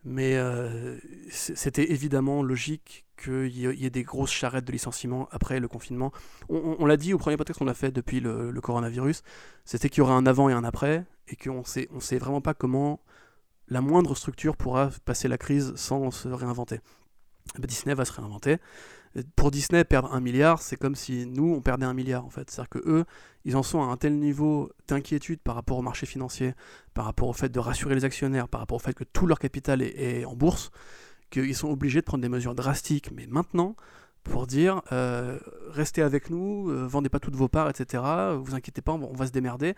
[0.04, 0.98] Mais euh,
[1.30, 6.12] c'était évidemment logique qu'il y, ait des grosses charrettes de licenciement après le confinement.
[6.50, 9.22] On, l'a dit au premier podcast qu'on a fait depuis le, coronavirus,
[9.64, 12.42] c'était qu'il y aurait un avant et un après, et qu'on sait, on sait vraiment
[12.42, 13.00] pas comment
[13.68, 16.80] la moindre structure pourra passer la crise sans se réinventer.
[17.58, 18.58] Disney va se réinventer
[19.36, 22.50] pour Disney, perdre un milliard, c'est comme si nous, on perdait un milliard en fait.
[22.50, 23.04] C'est-à-dire que eux,
[23.44, 26.54] ils en sont à un tel niveau d'inquiétude par rapport au marché financier,
[26.94, 29.38] par rapport au fait de rassurer les actionnaires, par rapport au fait que tout leur
[29.38, 30.70] capital est, en bourse,
[31.30, 33.76] qu'ils sont obligés de prendre des mesures drastiques, mais maintenant,
[34.24, 35.38] pour dire euh,
[35.70, 38.02] restez avec nous, euh, vendez pas toutes vos parts, etc.
[38.38, 39.74] Vous inquiétez pas, on va se démerder.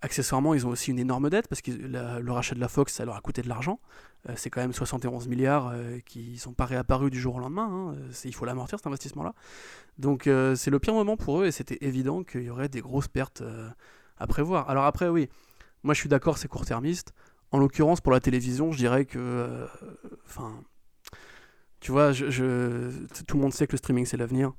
[0.00, 3.04] Accessoirement, ils ont aussi une énorme dette parce que le rachat de la Fox, ça
[3.04, 3.80] leur a coûté de l'argent.
[4.28, 7.38] Euh, c'est quand même 71 milliards euh, qui ne sont pas réapparus du jour au
[7.38, 7.68] lendemain.
[7.70, 7.96] Hein.
[8.24, 9.34] Il faut l'amortir cet investissement-là.
[9.98, 12.80] Donc euh, c'est le pire moment pour eux et c'était évident qu'il y aurait des
[12.80, 13.42] grosses pertes
[14.18, 14.70] à prévoir.
[14.70, 15.28] Alors après, oui,
[15.82, 17.12] moi je suis d'accord, c'est court-termiste.
[17.50, 19.66] En l'occurrence, pour la télévision, je dirais que.
[20.26, 20.62] Enfin.
[21.80, 24.52] tu vois, tout le monde sait que le streaming c'est l'avenir.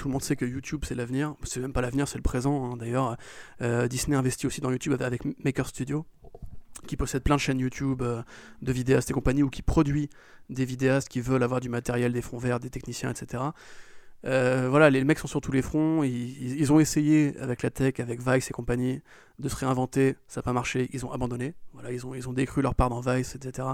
[0.00, 1.34] Tout le monde sait que YouTube c'est l'avenir.
[1.42, 2.72] C'est même pas l'avenir, c'est le présent.
[2.72, 2.78] Hein.
[2.78, 3.18] D'ailleurs,
[3.60, 6.06] euh, Disney investit aussi dans YouTube avec Maker Studio,
[6.86, 8.22] qui possède plein de chaînes YouTube euh,
[8.62, 10.08] de vidéastes et compagnie, ou qui produit
[10.48, 13.42] des vidéastes qui veulent avoir du matériel, des fonds verts, des techniciens, etc.
[14.24, 16.02] Euh, voilà, les mecs sont sur tous les fronts.
[16.02, 19.02] Ils, ont essayé avec la tech, avec Vice et compagnie,
[19.38, 20.16] de se réinventer.
[20.28, 20.88] Ça n'a pas marché.
[20.94, 21.52] Ils ont abandonné.
[21.74, 23.68] Voilà, ils ont, ils décru leur part dans Vice, etc.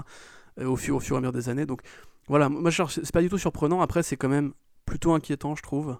[0.57, 1.65] au, fur, au fur et à mesure des années.
[1.65, 1.83] Donc
[2.27, 3.79] voilà, moi, c'est pas du tout surprenant.
[3.79, 4.51] Après, c'est quand même
[4.85, 5.97] plutôt inquiétant, je trouve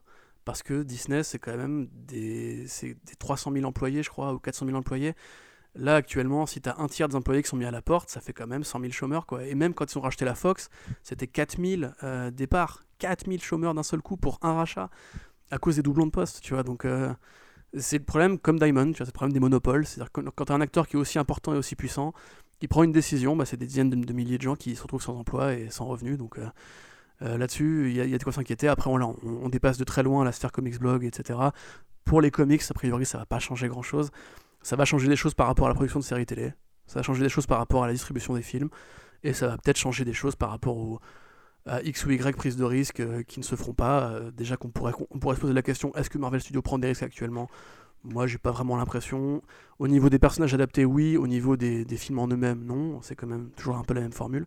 [0.47, 4.65] parce que Disney, c'est quand même des, des 300 000 employés, je crois, ou 400
[4.65, 5.13] 000 employés.
[5.75, 8.09] Là, actuellement, si tu as un tiers des employés qui sont mis à la porte,
[8.09, 9.25] ça fait quand même 100 000 chômeurs.
[9.25, 9.43] Quoi.
[9.43, 10.69] Et même quand ils ont racheté la Fox,
[11.03, 12.85] c'était 4 000 euh, départs.
[12.99, 14.89] 4 000 chômeurs d'un seul coup pour un rachat,
[15.51, 16.63] à cause des doublons de poste, tu vois.
[16.63, 17.13] Donc, euh,
[17.77, 19.85] c'est le problème, comme Diamond, c'est le problème des monopoles.
[19.85, 22.13] C'est-à-dire que quand tu as un acteur qui est aussi important et aussi puissant,
[22.61, 25.03] il prend une décision, bah, c'est des dizaines de, milliers de gens qui se retrouvent
[25.03, 26.17] sans emploi et sans revenus.
[26.17, 26.47] Donc, euh,
[27.21, 28.67] euh, là-dessus, il y, a de quoi s'inquiéter.
[28.67, 31.39] Après, on, dépasse de très loin la sphère comics blog, etc.
[32.05, 34.11] Pour les comics, a priori, ça va pas changer grand-chose.
[34.61, 36.53] Ça va changer des choses par rapport à la production de séries télé.
[36.85, 38.69] Ça va changer des choses par rapport à la distribution des films.
[39.23, 40.99] Et ça va peut-être changer des choses par rapport au,
[41.65, 44.11] à X ou Y prises de risques euh, qui ne se feront pas.
[44.11, 46.79] Euh, déjà qu'on pourrait, on pourrait se poser la question est-ce que Marvel Studios prend
[46.79, 47.49] des risques actuellement?
[48.03, 49.41] Moi, j'ai pas vraiment l'impression.
[49.79, 51.17] Au niveau des personnages adaptés, oui.
[51.17, 53.01] Au niveau des, des films en eux-mêmes, non.
[53.01, 54.45] C'est quand même toujours un peu la même formule.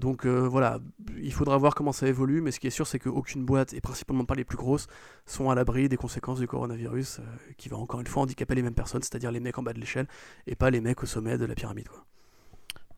[0.00, 0.80] Donc euh, voilà,
[1.22, 3.82] il faudra voir comment ça évolue, mais ce qui est sûr, c'est qu'aucune boîte, et
[3.82, 4.86] principalement pas les plus grosses,
[5.26, 7.22] sont à l'abri des conséquences du coronavirus, euh,
[7.58, 9.78] qui va encore une fois handicaper les mêmes personnes, c'est-à-dire les mecs en bas de
[9.78, 10.08] l'échelle,
[10.46, 11.88] et pas les mecs au sommet de la pyramide.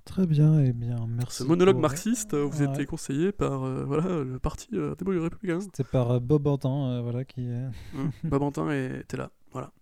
[0.04, 1.38] Très bien, et eh bien, merci.
[1.38, 5.60] Ce monologue marxiste euh, vous a été conseillé par voilà, le parti des républicains.
[5.60, 7.42] C'était par Bob Antin, voilà, qui...
[7.42, 9.72] Mmh, Bob Antin était là, voilà.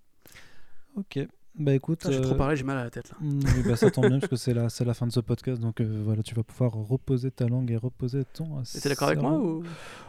[0.96, 1.18] Ok.
[1.58, 2.06] Bah écoute.
[2.08, 3.16] j'ai trop euh, parlé, j'ai mal à la tête là.
[3.20, 5.80] Mm, bah, ça tombe bien parce que c'est la, la fin de ce podcast, donc
[5.80, 8.62] euh, voilà, tu vas pouvoir reposer ta langue et reposer ton.
[8.62, 9.62] T'es d'accord avec moi ou...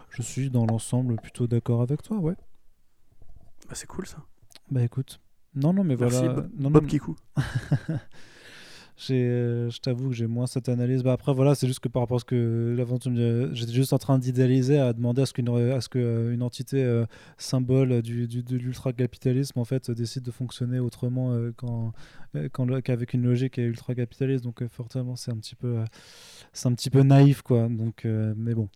[0.09, 2.35] Je suis dans l'ensemble plutôt d'accord avec toi, ouais.
[3.67, 4.17] Bah c'est cool ça.
[4.69, 5.19] Bah écoute.
[5.55, 6.33] Non, non, mais Merci, voilà.
[6.33, 7.15] Bob, non, Bob Kikou.
[9.09, 11.03] Euh, je t'avoue que j'ai moins cette analyse.
[11.03, 13.11] Bah après, voilà, c'est juste que par rapport à ce que l'aventure,
[13.53, 16.83] j'étais juste en train d'idéaliser à demander à ce qu'une à ce que euh, entité
[16.83, 17.05] euh,
[17.37, 21.93] symbole du, du, de l'ultra-capitalisme en fait décide de fonctionner autrement quand,
[22.51, 24.43] quand qu'avec une logique ultra-capitaliste.
[24.43, 25.77] Donc forcément, c'est un petit peu,
[26.53, 27.67] c'est un petit peu naïf quoi.
[27.69, 28.69] Donc, mais bon,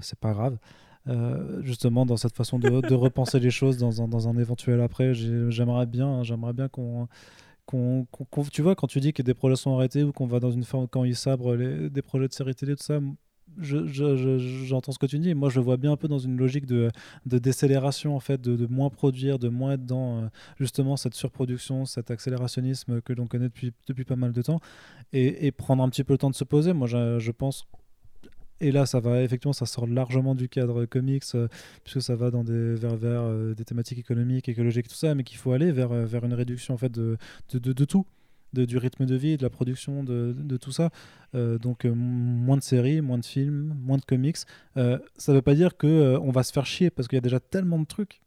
[0.00, 0.58] c'est pas grave.
[1.62, 5.86] justement dans cette façon de, repenser les choses dans un, dans un éventuel après j'aimerais
[5.86, 7.08] bien hein, j'aimerais bien qu'on
[8.52, 10.64] tu vois, quand tu dis que des projets sont arrêtés ou qu'on va dans une
[10.64, 13.00] forme, quand ils sabrent des projets de série télé, tout ça,
[13.58, 15.34] j'entends je, je, ce que tu dis.
[15.34, 16.90] Moi, je vois bien un peu dans une logique de,
[17.26, 20.28] de décélération, en fait, de, moins produire, de moins être dans euh,
[20.58, 24.60] justement cette surproduction, cet accélérationnisme que l'on connaît depuis, depuis pas mal de temps,
[25.12, 26.72] et, et, prendre un petit peu le temps de se poser.
[26.72, 27.66] Moi, je pense
[28.60, 31.48] et là, ça va effectivement, ça sort largement du cadre comics, euh,
[31.84, 35.24] puisque ça va dans des vers, vers euh, des thématiques économiques, écologiques, tout ça, mais
[35.24, 37.18] qu'il faut aller vers, euh, vers une réduction en fait de,
[37.52, 38.06] de, de, tout.
[38.52, 40.90] De, du rythme de vie, de la production, de, de tout ça.
[41.34, 44.38] donc moins de séries, moins de films, moins de comics.
[44.76, 47.22] ça ne veut pas dire que on va se faire chier parce qu'il y a
[47.22, 48.22] déjà tellement de trucs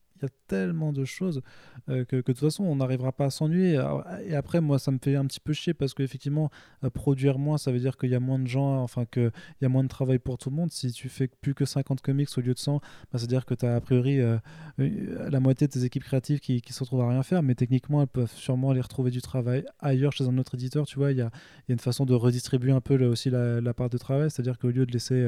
[0.50, 1.42] tellement de choses
[1.90, 3.82] euh, que, de toute façon, on n'arrivera pas à s'ennuyer.
[4.26, 6.50] Et après, moi, ça me fait un petit peu chier parce qu'effectivement,
[6.84, 9.32] euh, produire moins, ça veut dire qu'il y a moins de gens, enfin, qu'il
[9.62, 10.72] y a moins de travail pour tout le monde.
[10.72, 13.66] Si tu fais plus que 50 comics au lieu de 100, bah, c'est-à-dire que tu
[13.66, 14.38] as a priori euh,
[14.78, 18.02] la moitié de tes équipes créatives qui, qui se retrouvent à rien faire, mais techniquement,
[18.02, 20.88] elles peuvent sûrement aller retrouver du travail ailleurs chez un autre éditeur.
[20.88, 21.30] Tu vois, il y a,
[21.68, 24.72] y a, une façon de redistribuer un peu aussi la, part de travail, c'est-à-dire qu'au
[24.72, 25.24] lieu de laisser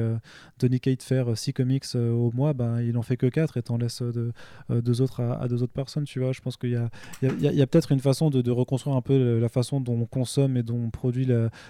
[0.58, 3.78] Donny Kate faire 6 comics au mois, ben, il en fait que 4 et t'en
[3.78, 4.32] laisses de
[4.68, 6.32] deux autres à, deux autres personnes, tu vois.
[6.32, 6.88] Je pense qu'il y a,
[7.22, 10.56] il y a, peut-être une façon de, reconstruire un peu la façon dont on consomme
[10.56, 11.28] et dont on produit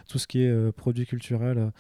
[0.08, 1.70] tout ce qui est euh, produit culturel euh,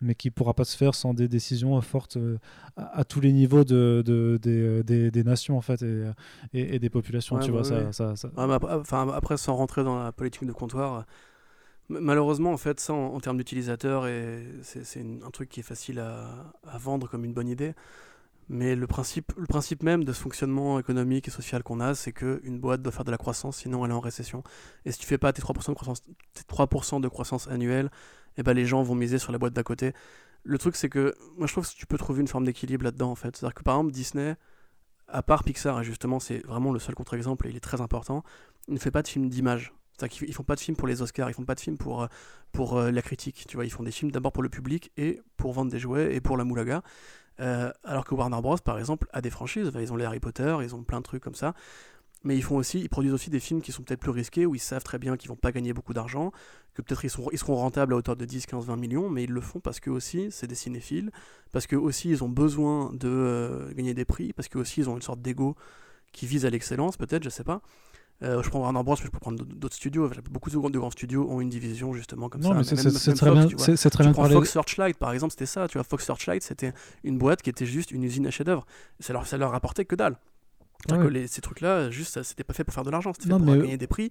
[0.00, 2.38] mais qui ne pourra pas se faire sans des décisions fortes euh,
[2.76, 4.02] à, tous les niveaux de,
[4.42, 6.04] des, des, nations en fait et,
[6.52, 10.52] et, des populations tu vois ça, ça, enfin, après sans rentrer dans la politique de
[10.52, 11.06] comptoir
[11.88, 14.08] malheureusement en fait ça en, termes d'utilisateurs
[14.62, 17.74] c'est un truc qui est facile à, à, vendre comme une bonne idée
[18.52, 22.12] mais le principe, le principe même de ce fonctionnement économique et social qu'on a, c'est
[22.12, 24.42] qu'une boîte doit faire de la croissance, sinon elle est en récession.
[24.84, 26.02] Et si tu fais pas tes 3% de croissance,
[26.34, 26.68] tes 3
[27.00, 27.90] de croissance annuelle,
[28.36, 29.94] eh ben les gens vont miser sur la boîte d'à côté.
[30.44, 33.10] Le truc, c'est que moi je trouve que tu peux trouver une forme d'équilibre là-dedans
[33.10, 33.34] en fait.
[33.34, 34.36] C'est-à-dire que par exemple, Disney,
[35.08, 38.22] à part Pixar, et justement c'est vraiment le seul contre-exemple et il est très important,
[38.68, 39.72] il ne fait pas de film d'image.
[39.96, 42.06] C'est-à-dire qu'ils font pas de films pour les Oscars, ils font pas de films pour,
[42.52, 43.46] pour la critique.
[43.48, 46.14] Tu vois, ils font des films d'abord pour le public et pour vendre des jouets
[46.14, 46.82] et pour la moulaga.
[47.84, 49.70] Alors que Warner Bros, par exemple, a des franchises.
[49.74, 51.54] Ils ont les Harry Potter, ils ont plein de trucs comme ça
[52.24, 54.54] mais ils font aussi, ils produisent aussi des films qui sont peut-être plus risqués, où
[54.54, 56.32] ils savent très bien qu'ils vont pas gagner beaucoup d'argent,
[56.74, 59.40] que peut-être ils, seront rentables à hauteur de 10, 15, 20 millions, mais ils le
[59.40, 61.10] font parce que aussi c'est des cinéphiles,
[61.50, 64.90] parce que aussi ils ont besoin de euh, gagner des prix, parce que aussi ils
[64.90, 65.56] ont une sorte d'ego
[66.12, 67.62] qui vise à l'excellence, peut-être, je sais pas.
[68.22, 70.10] Euh, je prends Warner Bros, mais je peux prendre d'autres studios.
[70.30, 72.62] Beaucoup de grands, studios ont une division justement comme ça.
[72.62, 73.48] c'est très bien.
[73.58, 75.68] C'est très bien Fox Searchlight, par exemple, c'était ça.
[75.68, 76.72] Tu vois, Fox Searchlight, c'était
[77.04, 78.66] une boîte qui était juste une usine à chef-d'œuvre.
[79.00, 80.16] Ça leur, ça leur rapportait que dalle
[80.88, 83.76] que ces trucs-là, juste, c'était pas fait pour faire de l'argent, c'était fait pour gagner
[83.76, 84.10] des prix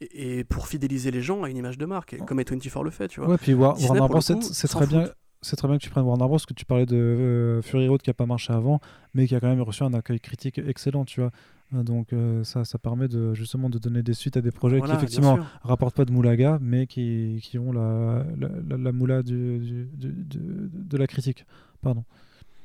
[0.00, 3.20] et, pour fidéliser les gens à une image de marque, comme A24 le fait, tu
[3.20, 3.30] vois.
[3.30, 5.08] Ouais, puis Warner Bros, c'est très bien.
[5.40, 7.86] C'est très bien que tu prennes Warner Bros, parce que tu parlais de euh, Fury
[7.86, 8.80] Road qui a pas marché avant,
[9.14, 11.30] mais qui a quand même reçu un accueil critique excellent, tu vois.
[11.72, 14.90] Donc euh, ça, ça permet de, justement de donner des suites à des projets qui
[14.90, 20.16] effectivement rapportent pas de moulaga, mais qui, qui ont la, la, la, moula du, du,
[20.34, 21.44] de la critique.
[21.82, 22.04] Pardon.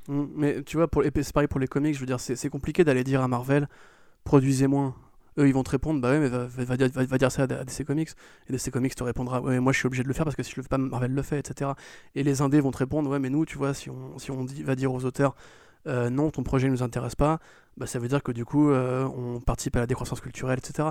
[0.07, 3.03] Mais tu vois, pour, c'est pareil pour les comics, je veux dire, c'est compliqué d'aller
[3.03, 3.67] dire à Marvel,
[4.23, 4.95] produisez moins.
[5.37, 7.83] Eux, ils vont te répondre, bah ouais, mais va, va, va, dire ça à DC
[7.85, 8.09] Comics.
[8.47, 10.43] Et DC Comics te répondra, ouais, moi je suis obligé de le faire parce que
[10.43, 11.71] si je le fais pas, Marvel le fait, etc.
[12.15, 14.45] Et les indés vont te répondre, ouais, mais nous, tu vois, si on, si on
[14.45, 15.35] dit, va dire aux auteurs,
[15.87, 17.39] euh, non, ton projet ne nous intéresse pas,
[17.77, 20.89] bah ça veut dire que du coup, euh, on participe à la décroissance culturelle, etc.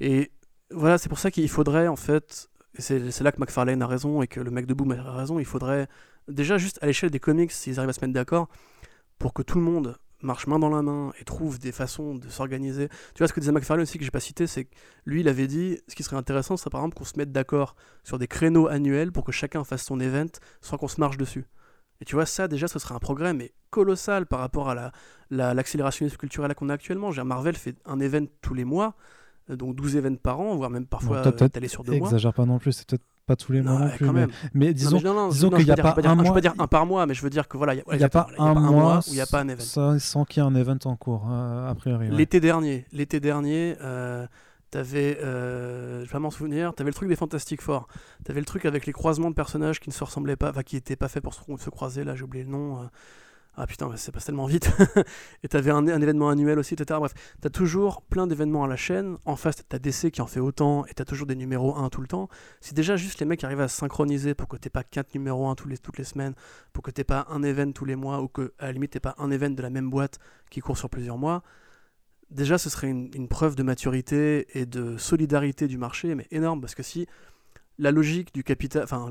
[0.00, 0.30] Et
[0.70, 2.48] voilà, c'est pour ça qu'il faudrait, en fait,
[2.78, 5.44] c'est là que McFarlane a raison et que le mec de Boom a raison, il
[5.44, 5.88] faudrait
[6.28, 8.48] déjà juste à l'échelle des comics, s'ils arrivent à se mettre d'accord,
[9.18, 12.28] pour que tout le monde marche main dans la main et trouve des façons de
[12.28, 12.88] s'organiser.
[13.14, 14.74] Tu vois, ce que disait McFarlane aussi, que j'ai pas cité, c'est que
[15.06, 17.74] lui, il avait dit, ce qui serait intéressant, c'est par exemple qu'on se mette d'accord
[18.04, 20.30] sur des créneaux annuels pour que chacun fasse son event
[20.60, 21.46] sans qu'on se marche dessus.
[22.00, 24.92] Et tu vois, ça, déjà, ce serait un progrès, mais colossal par rapport à
[25.30, 27.10] l'accélération la, culturelle qu'on a actuellement.
[27.24, 28.94] Marvel fait un event tous les mois,
[29.50, 32.08] euh, donc 12 events par an, voire même parfois bon, sur deux mois.
[32.08, 34.08] Exagère pas non plus, c'est peut-être pas tous les mois non, plus.
[34.54, 34.98] Mais, disons,
[35.28, 36.24] disons qu'il n'y a pas, un mois.
[36.24, 38.02] Je peux pas dire un par mois, mais je veux dire que voilà, il n'y
[38.02, 39.98] a, pas un mois où il n'y a pas un event.
[39.98, 42.08] sans qu'il y ait un event en cours, hein, a priori.
[42.10, 43.76] L'été dernier, l'été dernier.
[43.82, 44.26] Euh,
[44.70, 47.88] T'avais, euh, je vais pas m'en souvenir, t'avais le truc des Fantastic Four.
[48.24, 50.76] T'avais le truc avec les croisements de personnages qui ne se ressemblaient pas, enfin qui
[50.76, 52.82] n'étaient pas faits pour se, croiser, là j'ai oublié le nom.
[52.82, 52.86] Euh.
[53.56, 54.70] Ah putain, c'est passe tellement vite.
[55.42, 56.98] et t'avais un, événement annuel aussi, etc.
[57.00, 59.16] Bref, t'as toujours plein d'événements à la chaîne.
[59.24, 62.00] En face, t'as DC qui en fait autant et t'as toujours des numéros 1 tout
[62.00, 62.28] le temps.
[62.60, 65.48] Si déjà juste les mecs arrivent à se synchroniser pour que t'aies pas 4 numéros
[65.48, 66.34] 1 tous les, toutes les semaines,
[66.72, 69.00] pour que t'aies pas un événement tous les mois ou que à la limite t'aies
[69.00, 71.42] pas un événement de la même boîte qui court sur plusieurs mois,
[72.30, 76.74] déjà ce serait une, preuve de maturité et de solidarité du marché, mais énorme parce
[76.74, 77.06] que si
[77.80, 78.84] la logique du capital.
[78.84, 79.10] Enfin,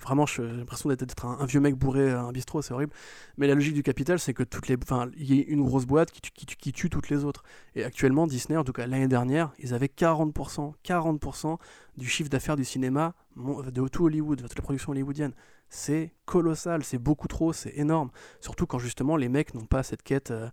[0.00, 2.92] vraiment, j'ai l'impression d'être un, vieux mec bourré à un bistrot, c'est horrible.
[3.38, 4.76] Mais la logique du capital, c'est que toutes les.
[4.82, 7.44] Enfin, il y ait une grosse boîte qui, tue toutes les autres.
[7.76, 11.58] Et actuellement, Disney, en tout cas l'année dernière, ils avaient 40%, 40%
[11.96, 15.32] du chiffre d'affaires du cinéma de tout Hollywood, de toute la production hollywoodienne.
[15.68, 18.10] C'est colossal, c'est beaucoup trop, c'est énorme.
[18.40, 20.32] Surtout quand justement les mecs n'ont pas cette quête.
[20.32, 20.48] Euh,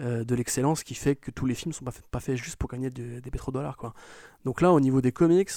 [0.00, 2.90] euh, de l'excellence qui fait que tous les films sont pas faits, juste pour gagner
[2.90, 3.94] des pétrodollars quoi.
[4.44, 5.50] Donc là au niveau des comics,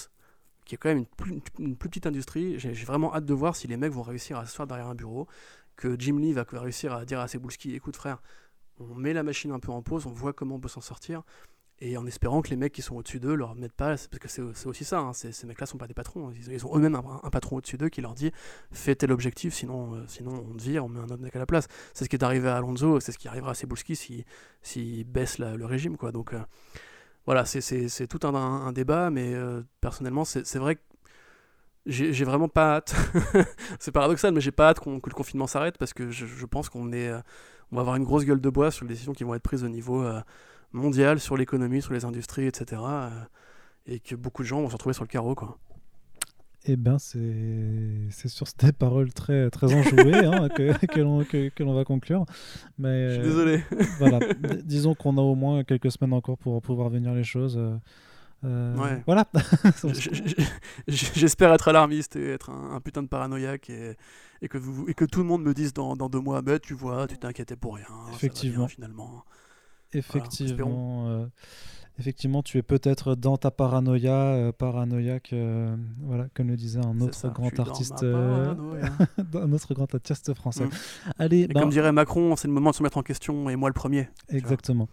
[0.65, 1.05] qui est quand même
[1.59, 2.59] une plus, petite industrie.
[2.59, 5.27] J'ai vraiment hâte de voir si les mecs vont réussir à s'asseoir derrière un bureau,
[5.75, 8.21] que Jim Lee va réussir à dire à Cebulski écoute frère,
[8.79, 11.23] on met la machine un peu en pause, on voit comment on peut s'en sortir,
[11.81, 14.27] et en espérant que les mecs qui sont au-dessus d'eux leur mettent pas, parce que
[14.27, 17.57] c'est aussi ça, hein, ces, mecs-là sont pas des patrons, ils, ont eux-mêmes un, patron
[17.57, 18.31] au-dessus d'eux qui leur dit
[18.71, 21.39] fais tel objectif, sinon, euh, sinon on te vire, on met un autre mec à
[21.39, 21.67] la place.
[21.95, 24.25] C'est ce qui est arrivé à Alonso, c'est ce qui arrivera à Cebulski s'il
[24.61, 26.11] si, baisse le régime, quoi.
[26.11, 26.39] Donc, euh,
[27.25, 30.81] voilà, c'est tout un, débat, mais euh, personnellement, c'est vrai que
[31.87, 32.95] j'ai vraiment pas hâte.
[33.79, 36.91] c'est paradoxal, mais j'ai pas hâte que le confinement s'arrête parce que je, pense qu'on
[36.91, 39.63] est, va avoir une grosse gueule de bois sur les décisions qui vont être prises
[39.63, 40.05] au niveau
[40.73, 42.81] euh, mondial, sur l'économie, sur les industries, etc.
[43.85, 45.57] et que beaucoup de gens vont se retrouver sur le carreau, quoi.
[46.65, 52.25] Eh bien, c'est sur ces paroles très, très enjouées hein, que, que l'on va conclure.
[52.77, 53.63] Mais, Je suis désolé.
[53.97, 54.19] voilà.
[54.63, 57.57] Disons qu'on a au moins quelques semaines encore pour pouvoir venir les choses.
[57.57, 57.75] Euh,
[58.43, 59.03] euh, ouais.
[59.07, 59.27] Voilà.
[60.87, 63.95] J'espère être alarmiste et être un, putain de paranoïaque et,
[64.43, 66.59] et, que vous, et que tout le monde me dise dans, dans deux mois, bah,
[66.59, 67.87] tu vois, tu t'inquiétais pour rien.
[68.13, 68.67] Effectivement.
[68.67, 69.23] finalement.
[69.93, 71.27] Effectivement
[72.01, 76.99] effectivement, tu es peut-être dans ta paranoïa, euh, paranoïaque, euh, voilà, comme le disait un
[76.99, 78.53] autre grand artiste, euh,
[79.35, 80.65] un autre grand artiste français.
[80.65, 80.69] Mm.
[81.19, 83.69] Allez, ben comme dirait Macron, c'est le moment de se mettre en question, et moi
[83.69, 84.09] le premier.
[84.29, 84.89] Exactement.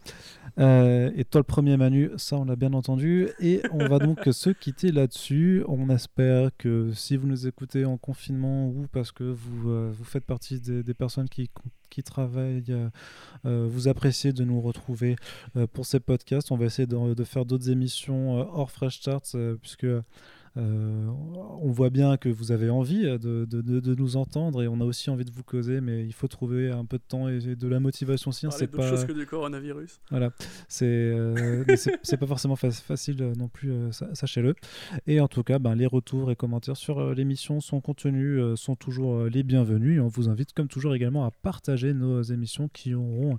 [0.58, 4.50] Et toi le premier, Manu, ça on l'a bien entendu, et on va donc se
[4.50, 5.64] quitter là-dessus.
[5.68, 10.24] On espère que si vous nous écoutez en confinement ou parce que vous, vous faites
[10.24, 11.50] partie des, des personnes qui
[11.90, 12.64] qui travaille.
[13.44, 15.16] vous appréciez de nous retrouver
[15.72, 16.52] pour ces podcasts.
[16.52, 19.86] On va essayer de, de faire d'autres émissions hors Fresh Starts, puisque
[20.58, 21.06] euh,
[21.60, 25.10] on voit bien que vous avez envie euh, de, nous entendre et on a aussi
[25.10, 27.80] envie de vous causer, mais il faut trouver un peu de temps et de la
[27.80, 28.46] motivation aussi.
[28.46, 30.00] Hein, c'est pas chose que du coronavirus.
[30.10, 30.30] Voilà,
[30.68, 31.64] c'est euh,
[32.02, 33.72] c'est pas forcément facile non plus,
[34.14, 34.54] sachez-le.
[35.06, 39.24] Et en tout cas, ben, les retours et commentaires sur l'émission, son contenu sont toujours
[39.24, 39.98] les bienvenus.
[39.98, 43.38] Et on vous invite, comme toujours, également à partager nos émissions qui auront,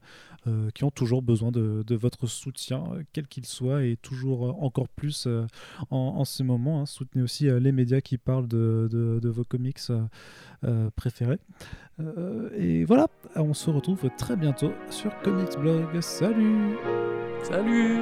[0.73, 2.83] qui ont toujours besoin de, votre soutien,
[3.13, 5.27] quel qu'il soit, et toujours encore plus
[5.89, 6.81] en, ce moment.
[6.81, 10.01] Hein, soutenez aussi euh, les médias qui parlent de, vos comics euh,
[10.63, 11.39] euh, préférés.
[12.55, 16.01] et voilà, on se retrouve très bientôt sur Comics Blog.
[16.01, 16.75] Salut
[17.43, 18.01] Salut